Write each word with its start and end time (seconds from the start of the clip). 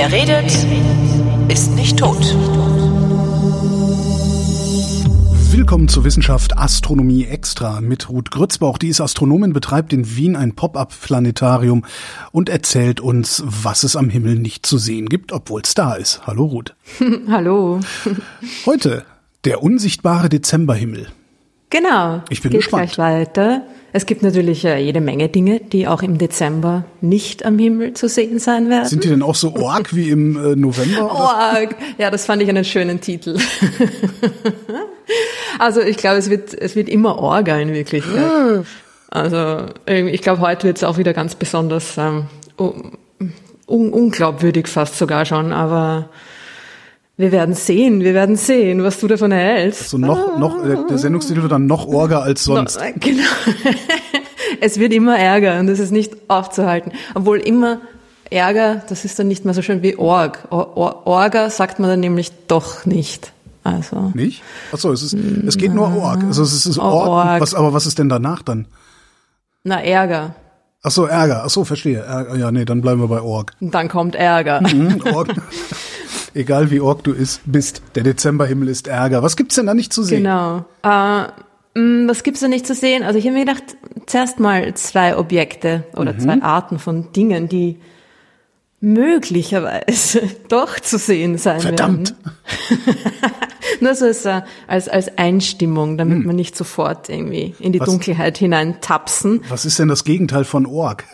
Wer 0.00 0.12
redet, 0.12 0.52
ist 1.48 1.74
nicht 1.74 1.98
tot. 1.98 2.22
Willkommen 5.50 5.88
zur 5.88 6.04
Wissenschaft 6.04 6.56
Astronomie 6.56 7.24
Extra 7.24 7.80
mit 7.80 8.08
Ruth 8.08 8.30
Grützbauch. 8.30 8.78
Die 8.78 8.86
ist 8.86 9.00
Astronomin, 9.00 9.52
betreibt 9.52 9.92
in 9.92 10.14
Wien 10.14 10.36
ein 10.36 10.54
Pop-up-Planetarium 10.54 11.84
und 12.30 12.48
erzählt 12.48 13.00
uns, 13.00 13.42
was 13.44 13.82
es 13.82 13.96
am 13.96 14.08
Himmel 14.08 14.36
nicht 14.38 14.66
zu 14.66 14.78
sehen 14.78 15.08
gibt, 15.08 15.32
obwohl 15.32 15.62
es 15.62 15.74
da 15.74 15.94
ist. 15.94 16.24
Hallo 16.28 16.44
Ruth. 16.44 16.76
Hallo. 17.28 17.80
Heute 18.66 19.04
der 19.44 19.64
unsichtbare 19.64 20.28
Dezemberhimmel. 20.28 21.08
Genau. 21.70 22.22
Ich 22.28 22.40
bin 22.40 22.52
Geht 22.52 22.60
gespannt. 22.60 22.92
gleich 22.92 23.26
weiter. 23.26 23.62
Es 23.92 24.04
gibt 24.04 24.22
natürlich 24.22 24.64
äh, 24.64 24.78
jede 24.78 25.00
Menge 25.00 25.28
Dinge, 25.28 25.60
die 25.60 25.88
auch 25.88 26.02
im 26.02 26.18
Dezember 26.18 26.84
nicht 27.00 27.46
am 27.46 27.58
Himmel 27.58 27.94
zu 27.94 28.08
sehen 28.08 28.38
sein 28.38 28.68
werden. 28.68 28.86
Sind 28.86 29.04
die 29.04 29.08
denn 29.08 29.22
auch 29.22 29.34
so 29.34 29.54
org 29.54 29.94
wie 29.94 30.10
im 30.10 30.36
äh, 30.36 30.56
November? 30.56 31.10
Org. 31.10 31.74
Ja, 31.96 32.10
das 32.10 32.26
fand 32.26 32.42
ich 32.42 32.48
einen 32.48 32.64
schönen 32.64 33.00
Titel. 33.00 33.38
also 35.58 35.80
ich 35.80 35.96
glaube, 35.96 36.18
es 36.18 36.28
wird, 36.28 36.52
es 36.52 36.76
wird 36.76 36.88
immer 36.88 37.18
Orga 37.18 37.56
in 37.58 37.72
Wirklichkeit. 37.72 38.64
Also 39.10 39.66
ich 39.86 40.20
glaube, 40.20 40.42
heute 40.42 40.66
wird 40.66 40.76
es 40.76 40.84
auch 40.84 40.98
wieder 40.98 41.14
ganz 41.14 41.34
besonders 41.34 41.96
ähm, 41.96 42.26
un 42.58 43.92
unglaubwürdig 43.92 44.66
fast 44.66 44.98
sogar 44.98 45.24
schon, 45.24 45.52
aber 45.52 46.10
wir 47.18 47.32
werden 47.32 47.54
sehen, 47.54 48.00
wir 48.00 48.14
werden 48.14 48.36
sehen, 48.36 48.84
was 48.84 49.00
du 49.00 49.08
davon 49.08 49.32
hältst. 49.32 49.90
So 49.90 49.98
noch, 49.98 50.38
noch, 50.38 50.64
äh, 50.64 50.76
der 50.88 50.98
Sendungstitel 50.98 51.42
wird 51.42 51.50
dann 51.50 51.66
noch 51.66 51.86
orger 51.88 52.22
als 52.22 52.44
sonst. 52.44 52.76
No, 52.76 52.86
genau. 53.00 53.24
es 54.60 54.78
wird 54.78 54.92
immer 54.92 55.18
Ärger 55.18 55.58
und 55.58 55.68
es 55.68 55.80
ist 55.80 55.90
nicht 55.90 56.12
aufzuhalten. 56.28 56.92
Obwohl 57.16 57.38
immer 57.38 57.80
Ärger, 58.30 58.82
das 58.88 59.04
ist 59.04 59.18
dann 59.18 59.26
nicht 59.26 59.44
mehr 59.44 59.52
so 59.52 59.62
schön 59.62 59.82
wie 59.82 59.98
Org. 59.98 60.46
Or, 60.50 60.76
Or, 60.76 61.06
Orga 61.08 61.50
sagt 61.50 61.80
man 61.80 61.90
dann 61.90 62.00
nämlich 62.00 62.30
doch 62.46 62.86
nicht. 62.86 63.32
Also. 63.64 64.12
Nicht? 64.14 64.44
Achso, 64.70 64.92
es 64.92 65.02
ist, 65.02 65.14
es 65.14 65.58
geht 65.58 65.74
nur 65.74 65.94
org. 65.94 66.22
Also 66.22 66.44
es 66.44 66.66
ist 66.66 66.78
org. 66.78 67.08
Org. 67.08 67.40
Was, 67.40 67.52
aber 67.52 67.72
was 67.72 67.84
ist 67.84 67.98
denn 67.98 68.08
danach 68.08 68.42
dann? 68.42 68.68
Na, 69.64 69.82
Ärger. 69.82 70.36
Achso, 70.82 71.04
Ärger. 71.04 71.42
Achso, 71.42 71.64
verstehe. 71.64 71.98
Ärger. 71.98 72.36
Ja, 72.36 72.52
nee, 72.52 72.64
dann 72.64 72.80
bleiben 72.80 73.00
wir 73.00 73.08
bei 73.08 73.20
org. 73.20 73.54
Und 73.60 73.74
dann 73.74 73.88
kommt 73.88 74.14
Ärger. 74.14 74.60
Hm, 74.60 75.02
org. 75.12 75.34
Egal 76.38 76.70
wie 76.70 76.78
org 76.80 77.02
du 77.02 77.12
ist, 77.12 77.40
bist, 77.46 77.82
der 77.96 78.04
Dezemberhimmel 78.04 78.68
ist 78.68 78.86
Ärger. 78.86 79.24
Was 79.24 79.36
gibt's 79.36 79.56
denn 79.56 79.66
da 79.66 79.74
nicht 79.74 79.92
zu 79.92 80.04
sehen? 80.04 80.18
Genau. 80.22 80.64
Äh, 80.84 81.22
mh, 81.78 82.08
was 82.08 82.22
gibt's 82.22 82.38
da 82.40 82.46
nicht 82.48 82.64
zu 82.64 82.74
sehen? 82.74 83.02
Also 83.02 83.18
ich 83.18 83.24
habe 83.26 83.34
mir 83.34 83.44
gedacht, 83.44 83.64
zuerst 84.06 84.38
mal 84.38 84.72
zwei 84.74 85.16
Objekte 85.16 85.84
oder 85.96 86.12
Mhm. 86.12 86.20
zwei 86.20 86.42
Arten 86.42 86.78
von 86.78 87.10
Dingen, 87.12 87.48
die 87.48 87.80
möglicherweise 88.80 90.22
doch 90.48 90.78
zu 90.78 90.96
sehen 90.98 91.38
sein 91.38 91.60
Verdammt. 91.60 92.14
werden. 92.14 92.96
Nur 93.80 93.94
so 93.96 94.04
als, 94.06 94.24
als, 94.68 94.88
als 94.88 95.18
Einstimmung, 95.18 95.98
damit 95.98 96.24
man 96.24 96.36
nicht 96.36 96.56
sofort 96.56 97.08
irgendwie 97.08 97.54
in 97.58 97.72
die 97.72 97.80
Hm. 97.80 97.86
Was- 97.86 97.92
Dunkelheit 97.92 98.38
hineintapsen. 98.38 99.40
Was 99.48 99.64
ist 99.64 99.80
denn 99.80 99.88
das 99.88 100.04
Gegenteil 100.04 100.44
von 100.44 100.66
org? 100.66 101.04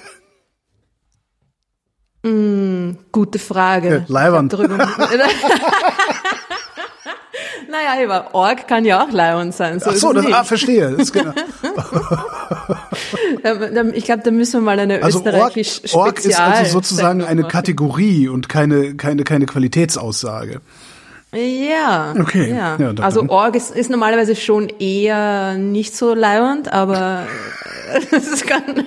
Gute 3.12 3.38
Frage. 3.38 4.04
Ja, 4.08 4.42
naja, 7.70 8.04
aber 8.04 8.34
Org 8.34 8.68
kann 8.68 8.84
ja 8.84 9.02
auch 9.04 9.10
Leiwand 9.10 9.54
sein. 9.54 9.80
So 9.80 9.90
Ach 9.90 9.94
so, 9.94 10.12
das, 10.12 10.26
ah, 10.32 10.44
verstehe. 10.44 10.94
Das 10.96 11.12
genau. 11.12 11.32
Ich 13.94 14.04
glaube, 14.04 14.22
da 14.24 14.30
müssen 14.30 14.60
wir 14.60 14.60
mal 14.60 14.78
eine 14.78 15.02
Also 15.02 15.18
Org, 15.18 15.26
österreichisch 15.26 15.94
org 15.94 16.24
ist 16.24 16.40
also 16.40 16.72
sozusagen 16.72 17.22
eine 17.22 17.42
machen. 17.42 17.50
Kategorie 17.52 18.28
und 18.28 18.48
keine, 18.48 18.94
keine, 18.94 19.24
keine 19.24 19.44
Qualitätsaussage. 19.46 20.60
Ja. 21.34 22.14
Okay. 22.18 22.50
Ja. 22.50 22.76
Ja, 22.78 22.92
also 23.00 23.28
Org 23.28 23.56
ist, 23.56 23.74
ist 23.74 23.90
normalerweise 23.90 24.36
schon 24.36 24.68
eher 24.78 25.58
nicht 25.58 25.96
so 25.96 26.14
leiernd, 26.14 26.72
aber 26.72 27.26
es 28.10 28.46
kann 28.46 28.84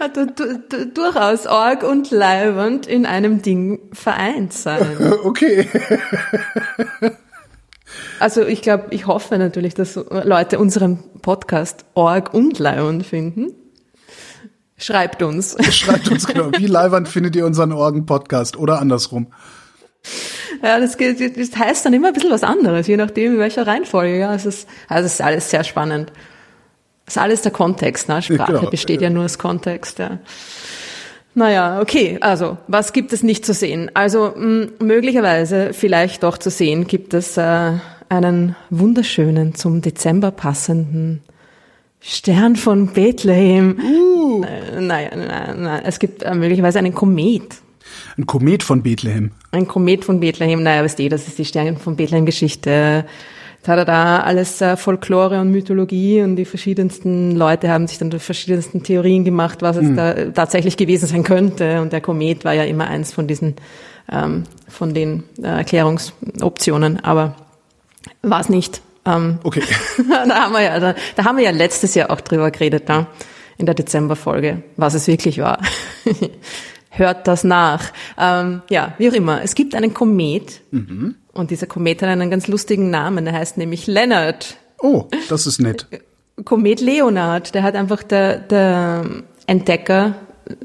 also, 0.00 0.26
du, 0.26 0.58
du, 0.68 0.86
durchaus 0.86 1.46
Org 1.46 1.82
und 1.82 2.10
leiernd 2.10 2.86
in 2.86 3.06
einem 3.06 3.42
Ding 3.42 3.80
vereint 3.92 4.52
sein. 4.52 4.96
Okay. 5.24 5.66
Also 8.20 8.44
ich 8.44 8.62
glaube, 8.62 8.88
ich 8.90 9.06
hoffe 9.06 9.38
natürlich, 9.38 9.74
dass 9.74 9.94
Leute 9.96 10.58
unseren 10.58 10.98
Podcast 11.22 11.84
Org 11.94 12.34
und 12.34 12.58
leiernd 12.58 13.06
finden. 13.06 13.52
Schreibt 14.76 15.22
uns. 15.22 15.56
Schreibt 15.74 16.08
uns 16.10 16.26
genau, 16.26 16.50
wie 16.56 16.66
leiwand 16.66 17.08
findet 17.08 17.34
ihr 17.36 17.46
unseren 17.46 17.72
Orgen-Podcast 17.72 18.56
oder 18.56 18.80
andersrum. 18.80 19.28
Ja, 20.62 20.78
das, 20.78 20.96
geht- 20.96 21.36
das 21.36 21.56
heißt 21.58 21.84
dann 21.86 21.92
immer 21.94 22.08
ein 22.08 22.14
bisschen 22.14 22.30
was 22.30 22.44
anderes, 22.44 22.86
je 22.86 22.96
nachdem, 22.96 23.34
in 23.34 23.38
welcher 23.38 23.66
Reihenfolge. 23.66 24.18
Ja, 24.18 24.34
es 24.34 24.46
ist, 24.46 24.68
also 24.88 25.06
es 25.06 25.14
ist 25.14 25.20
alles 25.22 25.50
sehr 25.50 25.64
spannend. 25.64 26.12
Es 27.08 27.16
ist 27.16 27.22
alles 27.22 27.42
der 27.42 27.52
Kontext, 27.52 28.08
ne? 28.08 28.20
Sprache 28.20 28.52
genau. 28.52 28.70
besteht 28.70 29.00
ja 29.00 29.08
nur 29.08 29.24
aus 29.24 29.38
Kontext, 29.38 29.98
ja. 29.98 30.18
Naja, 31.34 31.80
okay, 31.80 32.18
also, 32.20 32.58
was 32.66 32.92
gibt 32.92 33.12
es 33.12 33.22
nicht 33.22 33.46
zu 33.46 33.54
sehen? 33.54 33.90
Also, 33.94 34.34
mh, 34.36 34.68
möglicherweise, 34.80 35.72
vielleicht 35.72 36.22
doch 36.22 36.36
zu 36.36 36.50
sehen, 36.50 36.86
gibt 36.86 37.14
es 37.14 37.38
äh, 37.38 37.72
einen 38.10 38.56
wunderschönen, 38.70 39.54
zum 39.54 39.80
Dezember 39.80 40.30
passenden 40.30 41.22
Stern 42.00 42.56
von 42.56 42.88
Bethlehem. 42.88 43.78
Uh. 43.82 44.44
Äh, 44.44 44.80
naja, 44.80 45.10
nein, 45.16 45.62
nein, 45.62 45.82
es 45.84 45.98
gibt 45.98 46.22
äh, 46.22 46.34
möglicherweise 46.34 46.78
einen 46.78 46.94
Komet. 46.94 47.56
Ein 48.18 48.26
Komet 48.26 48.62
von 48.62 48.82
Bethlehem. 48.82 49.30
Ein 49.50 49.66
Komet 49.66 50.04
von 50.04 50.20
Bethlehem, 50.20 50.62
naja, 50.62 50.84
weißt 50.84 50.98
du, 50.98 51.08
das 51.08 51.26
ist 51.26 51.38
die 51.38 51.46
Sterne 51.46 51.76
von 51.76 51.96
Bethlehem-Geschichte. 51.96 53.06
Da 53.62 53.72
hat 53.72 53.78
er 53.78 53.84
da 53.84 54.20
alles 54.20 54.60
äh, 54.60 54.76
Folklore 54.76 55.40
und 55.40 55.50
Mythologie 55.50 56.22
und 56.22 56.36
die 56.36 56.44
verschiedensten 56.44 57.34
Leute 57.36 57.68
haben 57.68 57.86
sich 57.86 57.98
dann 57.98 58.10
die 58.10 58.18
verschiedensten 58.18 58.82
Theorien 58.82 59.24
gemacht, 59.24 59.62
was 59.62 59.76
es 59.76 59.94
da 59.94 60.12
äh, 60.12 60.32
tatsächlich 60.32 60.76
gewesen 60.76 61.06
sein 61.06 61.22
könnte. 61.24 61.80
Und 61.80 61.92
der 61.92 62.00
Komet 62.00 62.44
war 62.44 62.54
ja 62.54 62.64
immer 62.64 62.86
eins 62.86 63.12
von 63.12 63.26
diesen, 63.26 63.56
ähm, 64.10 64.44
von 64.68 64.94
den 64.94 65.24
äh, 65.42 65.48
Erklärungsoptionen, 65.48 67.04
aber 67.04 67.34
war 68.22 68.40
es 68.40 68.48
nicht. 68.48 68.80
Ähm, 69.04 69.38
Okay. 69.42 69.62
da 70.28 70.34
haben 70.34 70.52
wir 70.52 70.62
ja, 70.62 70.80
da, 70.80 70.94
da 71.16 71.24
haben 71.24 71.36
wir 71.36 71.44
ja 71.44 71.50
letztes 71.50 71.94
Jahr 71.94 72.10
auch 72.10 72.20
drüber 72.20 72.50
geredet, 72.50 72.88
ne? 72.88 73.06
in 73.58 73.66
der 73.66 73.74
Dezemberfolge, 73.74 74.62
was 74.76 74.94
es 74.94 75.06
wirklich 75.08 75.38
war. 75.38 75.58
Hört 76.90 77.26
das 77.26 77.44
nach. 77.44 77.92
Ähm, 78.16 78.62
ja, 78.70 78.94
wie 78.98 79.10
auch 79.10 79.12
immer. 79.12 79.42
Es 79.42 79.54
gibt 79.54 79.74
einen 79.74 79.92
Komet 79.92 80.62
und 81.38 81.50
dieser 81.50 81.66
Komet 81.66 82.02
hat 82.02 82.08
einen 82.08 82.30
ganz 82.30 82.48
lustigen 82.48 82.90
Namen. 82.90 83.24
Der 83.24 83.34
heißt 83.34 83.56
nämlich 83.56 83.86
Leonard. 83.86 84.56
Oh, 84.80 85.04
das 85.28 85.46
ist 85.46 85.60
nett. 85.60 85.86
Komet 86.44 86.80
Leonard. 86.80 87.54
Der 87.54 87.62
hat 87.62 87.74
einfach 87.74 88.02
der, 88.02 88.38
der 88.38 89.04
Entdecker 89.46 90.14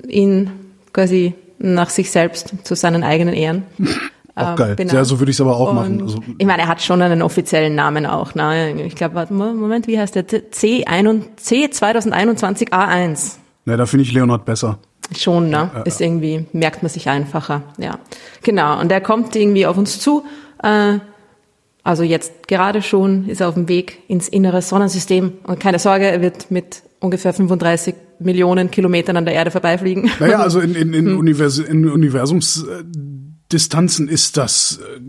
ihn 0.08 0.52
quasi 0.92 1.36
nach 1.60 1.90
sich 1.90 2.12
selbst 2.12 2.54
zu 2.64 2.76
seinen 2.76 3.04
eigenen 3.04 3.34
Ehren. 3.34 3.64
Auch 4.36 4.50
ähm, 4.50 4.56
geil. 4.56 4.76
benannt. 4.76 4.94
Ja, 4.96 5.06
so 5.06 5.20
würde 5.20 5.30
ich 5.30 5.38
es 5.38 5.42
aber 5.42 5.56
auch 5.56 5.70
Und 5.70 5.76
machen. 5.76 6.02
Also, 6.02 6.20
ich 6.40 6.48
meine, 6.48 6.64
er 6.64 6.68
hat 6.68 6.82
schon 6.82 7.00
einen 7.04 7.22
offiziellen 7.22 7.76
Namen 7.76 8.08
auch. 8.08 8.34
Ne? 8.34 8.82
Ich 8.88 8.96
glaube, 8.96 9.14
warte 9.14 9.32
Moment, 9.32 9.86
wie 9.86 10.00
heißt 10.00 10.16
der? 10.16 10.28
C1, 10.28 11.22
C 11.36 11.70
2021 11.70 12.74
A1. 12.74 13.34
na, 13.66 13.78
da 13.78 13.86
finde 13.86 14.02
ich 14.02 14.12
Leonard 14.12 14.44
besser. 14.44 14.80
Schon, 15.16 15.50
ne? 15.50 15.70
Ist 15.86 16.02
irgendwie, 16.02 16.48
merkt 16.52 16.82
man 16.82 16.90
sich 16.90 17.10
einfacher. 17.10 17.62
Ja. 17.78 18.00
Genau. 18.42 18.80
Und 18.80 18.90
der 18.90 19.02
kommt 19.02 19.36
irgendwie 19.36 19.68
auf 19.68 19.78
uns 19.78 20.00
zu. 20.00 20.24
Äh, 20.64 21.00
also 21.84 22.04
jetzt 22.04 22.48
gerade 22.48 22.82
schon 22.82 23.28
ist 23.28 23.42
er 23.42 23.50
auf 23.50 23.56
dem 23.56 23.68
Weg 23.68 24.00
ins 24.08 24.30
innere 24.30 24.62
Sonnensystem. 24.62 25.34
Und 25.44 25.60
keine 25.60 25.80
Sorge, 25.80 26.06
er 26.06 26.22
wird 26.22 26.50
mit 26.50 26.82
ungefähr 27.00 27.34
35 27.34 27.94
Millionen 28.20 28.72
Kilometern 28.72 29.18
an 29.18 29.26
der 29.26 29.34
Erde 29.34 29.52
vorbeifliegen. 29.52 30.10
Naja, 30.20 30.40
also 30.40 30.62
in, 30.62 30.76
in, 30.76 30.94
Hm. 30.94 31.08
in, 31.08 31.18
Univers 31.18 31.58
in 31.60 31.90
Universumsdistanzen 31.90 34.08
ist 34.08 34.38
das 34.38 34.80
äh, 34.80 35.02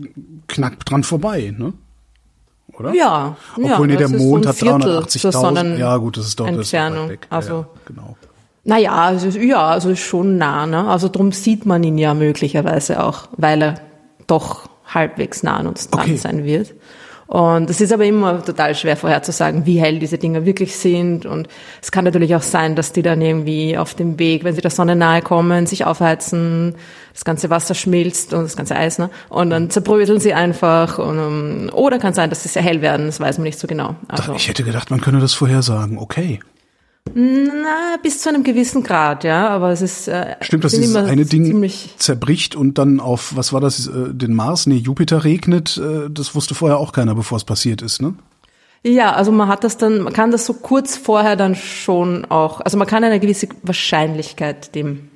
knapp 0.47 0.83
dran 0.85 1.03
vorbei, 1.03 1.53
ne? 1.57 1.71
Oder? 2.77 2.93
Ja, 2.93 3.37
Obwohl, 3.55 3.69
ja, 3.69 3.79
nee, 3.79 3.95
der 3.95 4.09
das 4.09 4.21
Mond 4.21 4.45
hat 4.45 4.55
Viertel 4.57 5.07
zur 5.07 5.31
380.000. 5.31 5.77
Ja, 5.77 5.95
gut, 5.95 6.17
das 6.17 6.27
ist 6.27 6.37
doch 6.39 6.47
das 6.47 6.55
Entfernung. 6.57 7.07
weg. 7.09 7.25
Also- 7.29 7.59
ja, 7.59 7.67
genau. 7.85 8.17
Naja, 8.67 8.93
also, 8.93 9.27
ja, 9.39 9.67
also 9.67 9.91
ist 9.91 9.99
schon 9.99 10.39
nah, 10.39 10.65
ne? 10.65 10.87
Also 10.87 11.07
drum 11.07 11.31
sieht 11.31 11.67
man 11.67 11.83
ihn 11.83 11.99
ja 11.99 12.15
möglicherweise 12.15 13.03
auch, 13.03 13.27
weil 13.37 13.61
er 13.61 13.75
doch 14.25 14.67
halbwegs 14.87 15.43
nah 15.43 15.57
an 15.57 15.67
uns 15.67 15.89
dran 15.89 16.01
Okay. 16.03 16.17
sein 16.17 16.43
wird. 16.45 16.73
Und 17.27 17.71
es 17.71 17.81
ist 17.81 17.91
aber 17.91 18.05
immer 18.05 18.45
total 18.45 18.75
schwer 18.75 18.95
vorherzusagen, 18.95 19.65
wie 19.65 19.79
hell 19.79 19.97
diese 19.97 20.19
Dinger 20.19 20.45
wirklich 20.45 20.75
sind. 20.75 21.25
Und 21.25 21.47
es 21.81 21.91
kann 21.91 22.05
natürlich 22.05 22.35
auch 22.35 22.43
sein, 22.43 22.75
dass 22.75 22.91
die 22.91 23.01
dann 23.01 23.19
irgendwie 23.19 23.79
auf 23.79 23.95
dem 23.95 24.19
Weg, 24.19 24.43
wenn 24.43 24.53
sie 24.53 24.61
der 24.61 24.69
Sonne 24.69 24.95
nahe 24.95 25.23
kommen, 25.23 25.65
sich 25.65 25.85
aufheizen, 25.85 26.75
das 27.13 27.25
ganze 27.25 27.49
Wasser 27.49 27.73
schmilzt 27.73 28.31
und 28.35 28.43
das 28.43 28.55
ganze 28.55 28.75
Eis, 28.75 28.99
ne? 28.99 29.09
Und 29.29 29.49
dann 29.49 29.71
zerbröseln 29.71 30.19
sie 30.19 30.35
einfach. 30.35 30.99
Und, 30.99 31.17
um, 31.17 31.69
oder 31.73 31.97
kann 31.97 32.13
sein, 32.13 32.29
dass 32.29 32.43
sie 32.43 32.49
sehr 32.49 32.61
hell 32.61 32.83
werden, 32.83 33.07
das 33.07 33.19
weiß 33.19 33.39
man 33.39 33.45
nicht 33.45 33.57
so 33.57 33.65
genau. 33.65 33.95
Also, 34.07 34.33
Ich 34.35 34.47
hätte 34.47 34.63
gedacht, 34.63 34.91
man 34.91 35.01
könne 35.01 35.19
das 35.19 35.33
vorhersagen. 35.33 35.97
Okay. 35.97 36.39
Na, 37.13 37.97
bis 38.01 38.21
zu 38.21 38.29
einem 38.29 38.43
gewissen 38.43 38.83
Grad, 38.83 39.23
ja, 39.23 39.47
aber 39.47 39.71
es 39.71 39.81
ist 39.81 40.07
äh, 40.07 40.35
Stimmt, 40.41 40.63
dass 40.63 40.73
dieses 40.73 40.95
eine 40.95 41.25
Ding 41.25 41.69
zerbricht 41.97 42.55
und 42.55 42.77
dann 42.77 42.99
auf, 42.99 43.35
was 43.35 43.53
war 43.53 43.61
das, 43.61 43.87
äh, 43.87 44.13
den 44.13 44.33
Mars, 44.33 44.65
nee, 44.67 44.77
Jupiter 44.77 45.23
regnet, 45.23 45.77
äh, 45.77 46.09
das 46.09 46.35
wusste 46.35 46.55
vorher 46.55 46.77
auch 46.77 46.91
keiner, 46.91 47.15
bevor 47.15 47.37
es 47.37 47.45
passiert 47.45 47.81
ist, 47.81 48.01
ne? 48.01 48.15
Ja, 48.83 49.13
also 49.13 49.31
man 49.31 49.47
hat 49.47 49.63
das 49.63 49.77
dann, 49.77 50.01
man 50.01 50.13
kann 50.13 50.29
das 50.29 50.45
so 50.45 50.53
kurz 50.53 50.97
vorher 50.97 51.35
dann 51.35 51.55
schon 51.55 52.25
auch, 52.25 52.61
also 52.61 52.77
man 52.77 52.85
kann 52.85 53.03
eine 53.03 53.19
gewisse 53.19 53.47
Wahrscheinlichkeit 53.63 54.75
dem 54.75 55.09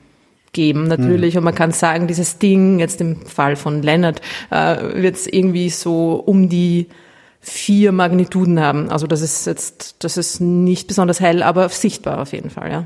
geben 0.53 0.88
natürlich. 0.88 1.38
Und 1.38 1.44
man 1.44 1.56
kann 1.56 1.71
sagen, 1.71 2.07
dieses 2.07 2.39
Ding, 2.39 2.80
jetzt 2.80 3.01
im 3.01 3.25
Fall 3.25 3.56
von 3.56 3.81
Leonard, 3.81 4.21
äh, 4.50 4.77
wird 5.01 5.15
es 5.15 5.27
irgendwie 5.27 5.69
so 5.69 6.13
um 6.13 6.50
die 6.50 6.88
vier 7.39 7.91
Magnituden 7.91 8.59
haben. 8.59 8.89
Also 8.89 9.07
das 9.07 9.21
ist 9.21 9.45
jetzt, 9.47 9.95
das 10.03 10.18
ist 10.18 10.39
nicht 10.41 10.88
besonders 10.88 11.19
hell, 11.19 11.41
aber 11.44 11.69
sichtbar 11.69 12.21
auf 12.21 12.33
jeden 12.33 12.50
Fall, 12.50 12.71
ja. 12.71 12.83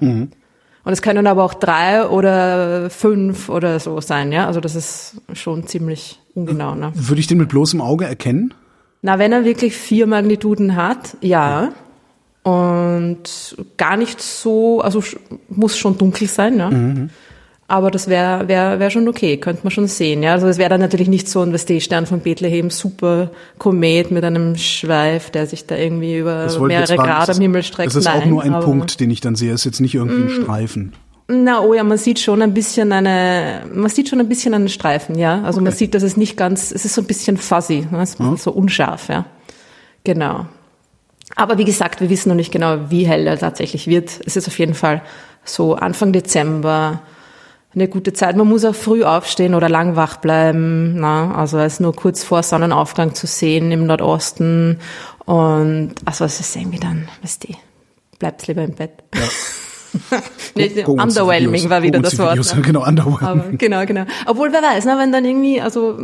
Und 0.85 0.91
es 0.91 1.01
können 1.01 1.27
aber 1.27 1.44
auch 1.44 1.53
drei 1.53 2.05
oder 2.07 2.89
fünf 2.89 3.50
oder 3.50 3.79
so 3.79 4.01
sein, 4.01 4.31
ja. 4.31 4.47
Also 4.47 4.59
das 4.59 4.75
ist 4.75 5.15
schon 5.33 5.65
ziemlich 5.65 6.19
ungenau, 6.35 6.75
ne? 6.75 6.91
Würde 6.94 7.19
ich 7.19 7.27
den 7.27 7.38
mit 7.38 7.50
bloßem 7.50 7.81
Auge 7.81 8.05
erkennen? 8.05 8.53
Na, 9.01 9.17
wenn 9.19 9.31
er 9.31 9.45
wirklich 9.45 9.75
vier 9.75 10.07
Magnituden 10.07 10.75
hat, 10.75 11.17
ja. 11.21 11.71
Und 12.44 13.56
gar 13.77 13.95
nicht 13.95 14.21
so, 14.21 14.81
also 14.81 15.01
muss 15.49 15.77
schon 15.77 15.97
dunkel 15.97 16.27
sein, 16.27 16.57
ja. 16.57 16.69
Aber 17.73 17.89
das 17.89 18.07
wäre 18.07 18.47
wär, 18.47 18.77
wär 18.77 18.91
schon 18.91 19.07
okay, 19.07 19.37
könnte 19.37 19.63
man 19.63 19.71
schon 19.71 19.87
sehen, 19.87 20.21
ja. 20.21 20.33
Also 20.33 20.47
es 20.47 20.59
wäre 20.59 20.69
dann 20.69 20.79
natürlich 20.79 21.07
nicht 21.07 21.27
so 21.27 21.41
ein, 21.41 21.53
was 21.53 21.65
die 21.65 21.81
Stern 21.81 22.05
von 22.05 22.19
Bethlehem, 22.19 22.69
super 22.69 23.31
Komet 23.57 24.11
mit 24.11 24.23
einem 24.23 24.55
Schweif, 24.57 25.31
der 25.31 25.47
sich 25.47 25.65
da 25.65 25.75
irgendwie 25.75 26.19
über 26.19 26.47
mehrere. 26.67 26.95
Grad 26.95 27.31
am 27.31 27.39
Himmel 27.39 27.63
streckt. 27.63 27.87
Das 27.87 27.95
ist 27.95 28.05
Nein, 28.05 28.21
auch 28.21 28.25
nur 28.27 28.43
ein 28.43 28.51
Mm. 28.51 28.63
Punkt, 28.63 28.99
den 28.99 29.09
ich 29.09 29.21
dann 29.21 29.33
sehe. 29.33 29.51
Es 29.51 29.61
ist 29.61 29.65
jetzt 29.65 29.79
nicht 29.79 29.95
irgendwie 29.95 30.21
ein 30.21 30.43
Streifen. 30.43 30.93
Na, 31.27 31.61
oh 31.61 31.73
ja, 31.73 31.83
man 31.83 31.97
sieht 31.97 32.19
schon 32.19 32.43
ein 32.43 32.53
bisschen 32.53 32.91
eine, 32.91 33.63
man 33.73 33.89
sieht 33.89 34.07
schon 34.07 34.19
ein 34.19 34.29
bisschen 34.29 34.53
einen 34.53 34.69
Streifen, 34.69 35.17
ja. 35.17 35.41
Also 35.41 35.59
man 35.59 35.73
sieht, 35.73 35.95
dass 35.95 36.03
es 36.03 36.15
nicht 36.15 36.37
ganz, 36.37 36.71
es 36.71 36.85
ist 36.85 36.93
so 36.93 37.01
ein 37.01 37.07
bisschen 37.07 37.37
fuzzy, 37.37 37.87
ne? 37.89 38.03
es 38.03 38.19
ist 38.19 38.43
so 38.43 38.51
unscharf, 38.51 39.09
ja. 39.09 39.25
Genau. 40.03 40.45
Aber 41.35 41.57
wie 41.57 41.65
gesagt, 41.65 42.01
wir 42.01 42.11
wissen 42.11 42.29
noch 42.29 42.35
nicht 42.35 42.51
genau, 42.51 42.91
wie 42.91 43.07
hell 43.07 43.25
er 43.25 43.39
tatsächlich 43.39 43.87
wird. 43.87 44.19
Es 44.27 44.35
ist 44.35 44.47
auf 44.47 44.59
jeden 44.59 44.75
Fall 44.75 45.01
so 45.43 45.73
Anfang 45.73 46.13
Dezember 46.13 47.01
eine 47.75 47.87
gute 47.87 48.13
Zeit. 48.13 48.35
Man 48.35 48.47
muss 48.47 48.65
auch 48.65 48.75
früh 48.75 49.03
aufstehen 49.03 49.55
oder 49.55 49.69
lang 49.69 49.95
wach 49.95 50.17
bleiben. 50.17 50.95
Na? 50.99 51.35
Also 51.35 51.57
er 51.57 51.65
ist 51.65 51.81
nur 51.81 51.95
kurz 51.95 52.23
vor 52.23 52.43
Sonnenaufgang 52.43 53.15
zu 53.15 53.27
sehen 53.27 53.71
im 53.71 53.85
Nordosten. 53.85 54.79
Und 55.25 55.95
also 56.05 56.25
es 56.25 56.39
ist 56.39 56.55
irgendwie 56.55 56.79
dann, 56.79 57.07
weißt 57.21 57.45
du, 57.45 57.55
bleibt's 58.19 58.47
lieber 58.47 58.63
im 58.63 58.73
Bett. 58.73 59.03
nee, 60.56 60.84
underwhelming 60.86 61.69
war 61.69 61.84
wieder 61.84 62.00
das 62.00 62.18
Wort. 62.18 62.31
Videos. 62.31 62.56
ne? 62.56 62.62
Genau, 62.62 62.86
underwhelming. 62.86 63.42
Aber, 63.45 63.57
genau, 63.57 63.86
genau. 63.86 64.06
Obwohl, 64.25 64.51
wer 64.51 64.62
weiß, 64.62 64.86
ne, 64.86 64.95
wenn 64.98 65.12
dann 65.12 65.25
irgendwie, 65.25 65.62
also 65.62 65.98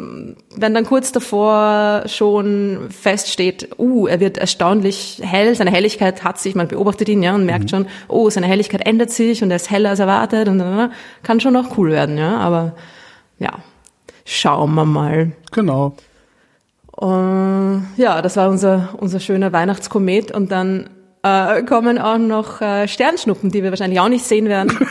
wenn 0.55 0.73
dann 0.73 0.85
kurz 0.85 1.11
davor 1.11 2.03
schon 2.05 2.87
feststeht, 2.89 3.69
uh, 3.77 4.07
er 4.07 4.19
wird 4.19 4.37
erstaunlich 4.37 5.21
hell, 5.23 5.55
seine 5.55 5.71
Helligkeit 5.71 6.23
hat 6.23 6.39
sich, 6.39 6.55
man 6.55 6.67
beobachtet 6.67 7.09
ihn 7.09 7.23
ja 7.23 7.33
und 7.35 7.45
merkt 7.45 7.69
schon, 7.69 7.87
oh, 8.07 8.29
seine 8.29 8.47
Helligkeit 8.47 8.85
ändert 8.85 9.11
sich 9.11 9.41
und 9.43 9.49
er 9.49 9.57
ist 9.57 9.69
heller 9.71 9.89
als 9.89 9.99
erwartet 9.99 10.47
und 10.47 10.59
äh, 10.59 10.89
kann 11.23 11.39
schon 11.39 11.55
auch 11.55 11.77
cool 11.77 11.91
werden, 11.91 12.17
ja. 12.17 12.37
Aber 12.37 12.75
ja, 13.39 13.53
schauen 14.25 14.75
wir 14.75 14.85
mal. 14.85 15.31
Genau. 15.51 15.95
Äh, 17.01 17.05
ja, 17.05 18.21
das 18.21 18.37
war 18.37 18.49
unser, 18.49 18.89
unser 18.97 19.19
schöner 19.19 19.53
Weihnachtskomet 19.53 20.31
und 20.31 20.51
dann 20.51 20.89
äh, 21.23 21.63
kommen 21.63 21.97
auch 21.97 22.17
noch 22.17 22.61
äh, 22.61 22.87
Sternschnuppen, 22.87 23.51
die 23.51 23.63
wir 23.63 23.71
wahrscheinlich 23.71 23.99
auch 23.99 24.09
nicht 24.09 24.25
sehen 24.25 24.47
werden. 24.47 24.77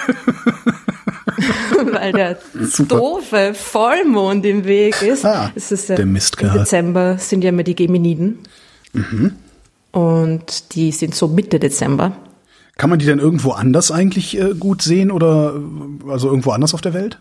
Weil 1.93 2.13
der 2.13 2.39
Super. 2.61 2.97
doofe 2.97 3.55
Vollmond 3.55 4.45
im 4.45 4.65
Weg 4.65 5.01
ist. 5.03 5.25
Ah, 5.25 5.53
es 5.55 5.73
ist 5.73 5.91
äh, 5.91 5.97
der 5.97 6.07
Mistkerl. 6.07 6.51
Im 6.51 6.59
Dezember 6.59 7.19
sind 7.19 7.43
ja 7.43 7.51
immer 7.51 7.63
die 7.63 7.77
Geminiden. 7.77 8.41
Und 9.93 10.75
die 10.75 10.93
sind 10.93 11.15
so 11.15 11.29
Mitte 11.29 11.59
Dezember. 11.59 12.13
Kann 12.77 12.91
man 12.91 12.99
die 12.99 13.07
denn 13.07 13.19
irgendwo 13.19 13.53
anders 13.53 13.91
eigentlich 13.91 14.39
äh, 14.39 14.55
gut 14.55 14.83
sehen 14.83 15.11
oder 15.11 15.55
äh, 15.57 16.11
also 16.11 16.29
irgendwo 16.29 16.53
anders 16.53 16.75
auf 16.75 16.81
der 16.81 16.95
Welt? 16.95 17.19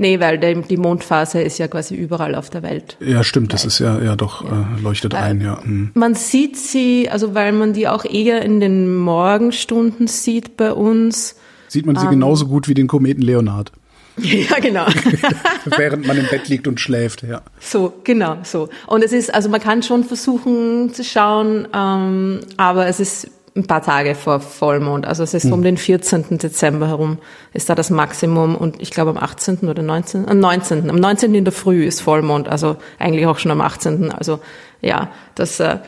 Nee, 0.00 0.18
weil 0.18 0.38
der, 0.38 0.54
die 0.54 0.78
Mondphase 0.78 1.42
ist 1.42 1.58
ja 1.58 1.68
quasi 1.68 1.94
überall 1.94 2.34
auf 2.34 2.48
der 2.48 2.62
Welt. 2.62 2.96
Ja, 3.00 3.22
stimmt, 3.22 3.52
das 3.52 3.66
ist 3.66 3.80
ja 3.80 4.00
ja 4.00 4.16
doch 4.16 4.42
äh, 4.44 4.80
leuchtet 4.82 5.14
ein, 5.14 5.42
ja. 5.42 5.62
Hm. 5.62 5.90
Man 5.92 6.14
sieht 6.14 6.56
sie, 6.56 7.10
also 7.10 7.34
weil 7.34 7.52
man 7.52 7.74
die 7.74 7.86
auch 7.86 8.06
eher 8.06 8.40
in 8.40 8.60
den 8.60 8.96
Morgenstunden 8.96 10.06
sieht 10.06 10.56
bei 10.56 10.72
uns. 10.72 11.36
Sieht 11.68 11.84
man 11.84 11.96
sie 11.96 12.06
Ähm. 12.06 12.12
genauso 12.12 12.46
gut 12.46 12.66
wie 12.66 12.72
den 12.72 12.86
Kometen 12.86 13.20
Leonard, 13.20 13.72
Ja, 14.16 14.58
genau. 14.58 14.86
während 15.76 16.06
man 16.06 16.16
im 16.16 16.26
Bett 16.28 16.48
liegt 16.48 16.66
und 16.66 16.80
schläft, 16.80 17.22
ja. 17.22 17.42
So, 17.58 17.92
genau, 18.04 18.38
so. 18.42 18.68
Und 18.86 19.04
es 19.04 19.12
ist, 19.12 19.32
also 19.32 19.48
man 19.48 19.60
kann 19.60 19.82
schon 19.82 20.04
versuchen 20.04 20.92
zu 20.94 21.04
schauen, 21.04 21.68
ähm, 21.74 22.40
aber 22.56 22.86
es 22.86 23.00
ist 23.00 23.30
ein 23.56 23.66
paar 23.66 23.82
Tage 23.82 24.14
vor 24.14 24.40
Vollmond. 24.40 25.06
Also 25.06 25.22
es 25.22 25.34
ist 25.34 25.50
um 25.50 25.62
den 25.62 25.76
14. 25.76 26.38
Dezember 26.38 26.88
herum 26.88 27.18
ist 27.52 27.68
da 27.68 27.74
das 27.74 27.90
Maximum 27.90 28.54
und 28.54 28.80
ich 28.80 28.90
glaube 28.90 29.10
am 29.10 29.16
18. 29.16 29.68
oder 29.68 29.82
19. 29.82 30.28
Am 30.28 30.38
19. 30.38 30.88
Am 30.88 30.96
19. 30.96 31.34
in 31.34 31.44
der 31.44 31.52
Früh 31.52 31.84
ist 31.84 32.00
Vollmond, 32.00 32.48
also 32.48 32.76
eigentlich 32.98 33.26
auch 33.26 33.38
schon 33.38 33.50
am 33.50 33.60
18. 33.60 34.12
Also 34.12 34.40
ja, 34.80 35.10
das 35.34 35.58
äh, 35.60 35.78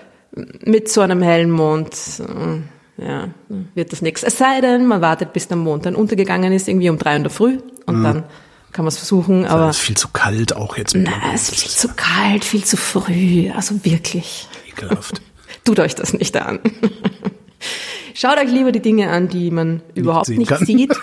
mit 0.65 0.89
so 0.89 1.03
einem 1.03 1.23
hellen 1.23 1.51
Mond 1.51 1.95
äh, 2.21 3.05
ja, 3.05 3.29
wird 3.75 3.93
das 3.93 4.03
nichts. 4.03 4.23
Es 4.23 4.39
sei 4.39 4.61
denn, 4.61 4.87
man 4.87 5.01
wartet, 5.01 5.33
bis 5.33 5.49
der 5.49 5.57
Mond 5.57 5.87
dann 5.87 5.95
untergegangen 5.95 6.53
ist, 6.53 6.69
irgendwie 6.69 6.91
um 6.91 6.99
drei 6.99 7.17
in 7.17 7.23
der 7.23 7.31
Früh 7.31 7.59
und 7.87 8.03
dann 8.03 8.25
kann 8.73 8.85
man 8.85 8.89
es 8.89 8.97
versuchen, 8.97 9.45
aber 9.45 9.69
Es 9.69 9.77
ist 9.77 9.83
viel 9.83 9.97
zu 9.97 10.09
kalt 10.09 10.57
auch 10.57 10.79
jetzt 10.79 10.95
mit 10.95 11.07
na, 11.07 11.35
es 11.35 11.51
ist 11.51 11.61
viel 11.61 11.71
zu 11.71 11.89
kalt, 11.95 12.45
viel 12.45 12.65
zu 12.65 12.77
früh. 12.77 13.51
Also 13.51 13.85
wirklich. 13.85 14.49
ekelhaft. 14.69 15.21
Tut 15.65 15.79
euch 15.79 15.95
das 15.95 16.13
nicht 16.15 16.37
an. 16.37 16.59
Schaut 18.15 18.39
euch 18.39 18.51
lieber 18.51 18.73
die 18.73 18.81
Dinge 18.81 19.11
an, 19.11 19.29
die 19.29 19.51
man 19.51 19.83
überhaupt 19.95 20.29
nicht 20.29 20.49
kann. 20.49 20.65
sieht. 20.65 20.93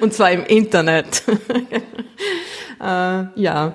Und 0.00 0.12
zwar 0.12 0.30
im 0.30 0.44
Internet. 0.44 1.22
äh, 2.80 3.24
ja. 3.34 3.74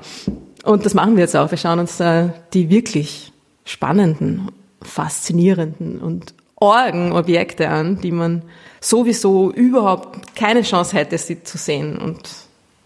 Und 0.64 0.86
das 0.86 0.94
machen 0.94 1.16
wir 1.16 1.24
jetzt 1.24 1.36
auch. 1.36 1.50
Wir 1.52 1.58
schauen 1.58 1.80
uns 1.80 2.00
äh, 2.00 2.30
die 2.54 2.69
wirklich 2.69 3.31
spannenden, 3.66 4.51
faszinierenden 4.82 6.00
und 6.00 6.34
Orgenobjekte 6.56 7.70
an, 7.70 8.01
die 8.01 8.12
man 8.12 8.44
sowieso 8.80 9.51
überhaupt 9.51 10.36
keine 10.36 10.62
Chance 10.63 10.96
hätte, 10.96 11.18
sie 11.18 11.44
zu 11.44 11.58
sehen 11.58 11.98
und 11.98 12.27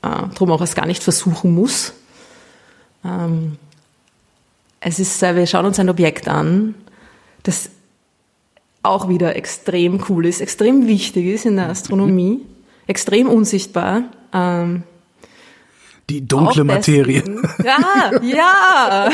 äh, 0.01 0.27
darum 0.33 0.51
auch 0.51 0.61
es 0.61 0.75
gar 0.75 0.85
nicht 0.85 1.03
versuchen 1.03 1.53
muss. 1.53 1.93
Ähm, 3.05 3.57
es 4.79 4.99
ist, 4.99 5.21
äh, 5.23 5.35
wir 5.35 5.47
schauen 5.47 5.65
uns 5.65 5.79
ein 5.79 5.89
Objekt 5.89 6.27
an, 6.27 6.75
das 7.43 7.69
auch 8.83 9.09
wieder 9.09 9.35
extrem 9.35 10.03
cool 10.09 10.25
ist, 10.25 10.41
extrem 10.41 10.87
wichtig 10.87 11.25
ist 11.27 11.45
in 11.45 11.55
der 11.55 11.69
Astronomie, 11.69 12.41
extrem 12.87 13.27
unsichtbar. 13.29 14.03
Ähm, 14.33 14.83
Die 16.09 16.27
dunkle 16.27 16.63
Materie. 16.63 17.21
deswegen- 17.21 17.47
Ja, 17.63 18.11
ja. 18.23 19.09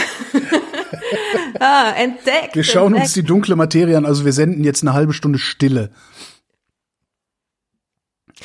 ah, 1.59 1.91
entdeckt. 1.97 2.55
Wir 2.55 2.63
schauen 2.63 2.93
uns 2.93 3.01
entdeckt. 3.03 3.15
die 3.17 3.23
dunkle 3.23 3.55
Materie 3.55 3.97
an, 3.97 4.05
also 4.05 4.23
wir 4.25 4.33
senden 4.33 4.63
jetzt 4.63 4.83
eine 4.83 4.93
halbe 4.93 5.13
Stunde 5.13 5.37
Stille. 5.39 5.91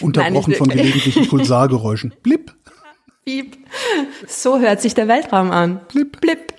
Unterbrochen 0.01 0.51
nicht 0.51 0.59
von 0.59 0.69
gelegentlichen 0.69 1.29
Pulsargeräuschen. 1.29 2.15
Blip. 2.23 2.55
Piep. 3.25 3.57
So 4.27 4.59
hört 4.59 4.81
sich 4.81 4.95
der 4.95 5.07
Weltraum 5.07 5.51
an. 5.53 5.81
Blip, 5.89 6.21
blip. 6.21 6.55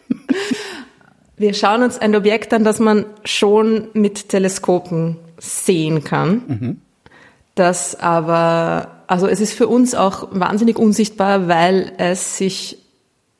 Wir 1.36 1.54
schauen 1.54 1.84
uns 1.84 1.98
ein 1.98 2.16
Objekt 2.16 2.54
an, 2.54 2.63
das 2.63 2.80
man 2.80 3.06
schon 3.25 3.88
mit 3.94 4.30
Teleskopen 4.30 5.18
sehen 5.38 6.04
kann. 6.04 6.44
Das 7.56 7.96
aber, 8.00 9.04
also 9.08 9.28
es 9.28 9.42
ist 9.42 9.54
für 9.54 9.68
uns 9.68 9.96
auch 9.96 10.28
wahnsinnig 10.32 10.78
unsichtbar, 10.78 11.48
weil 11.48 11.94
es 11.98 12.38
sich 12.38 12.78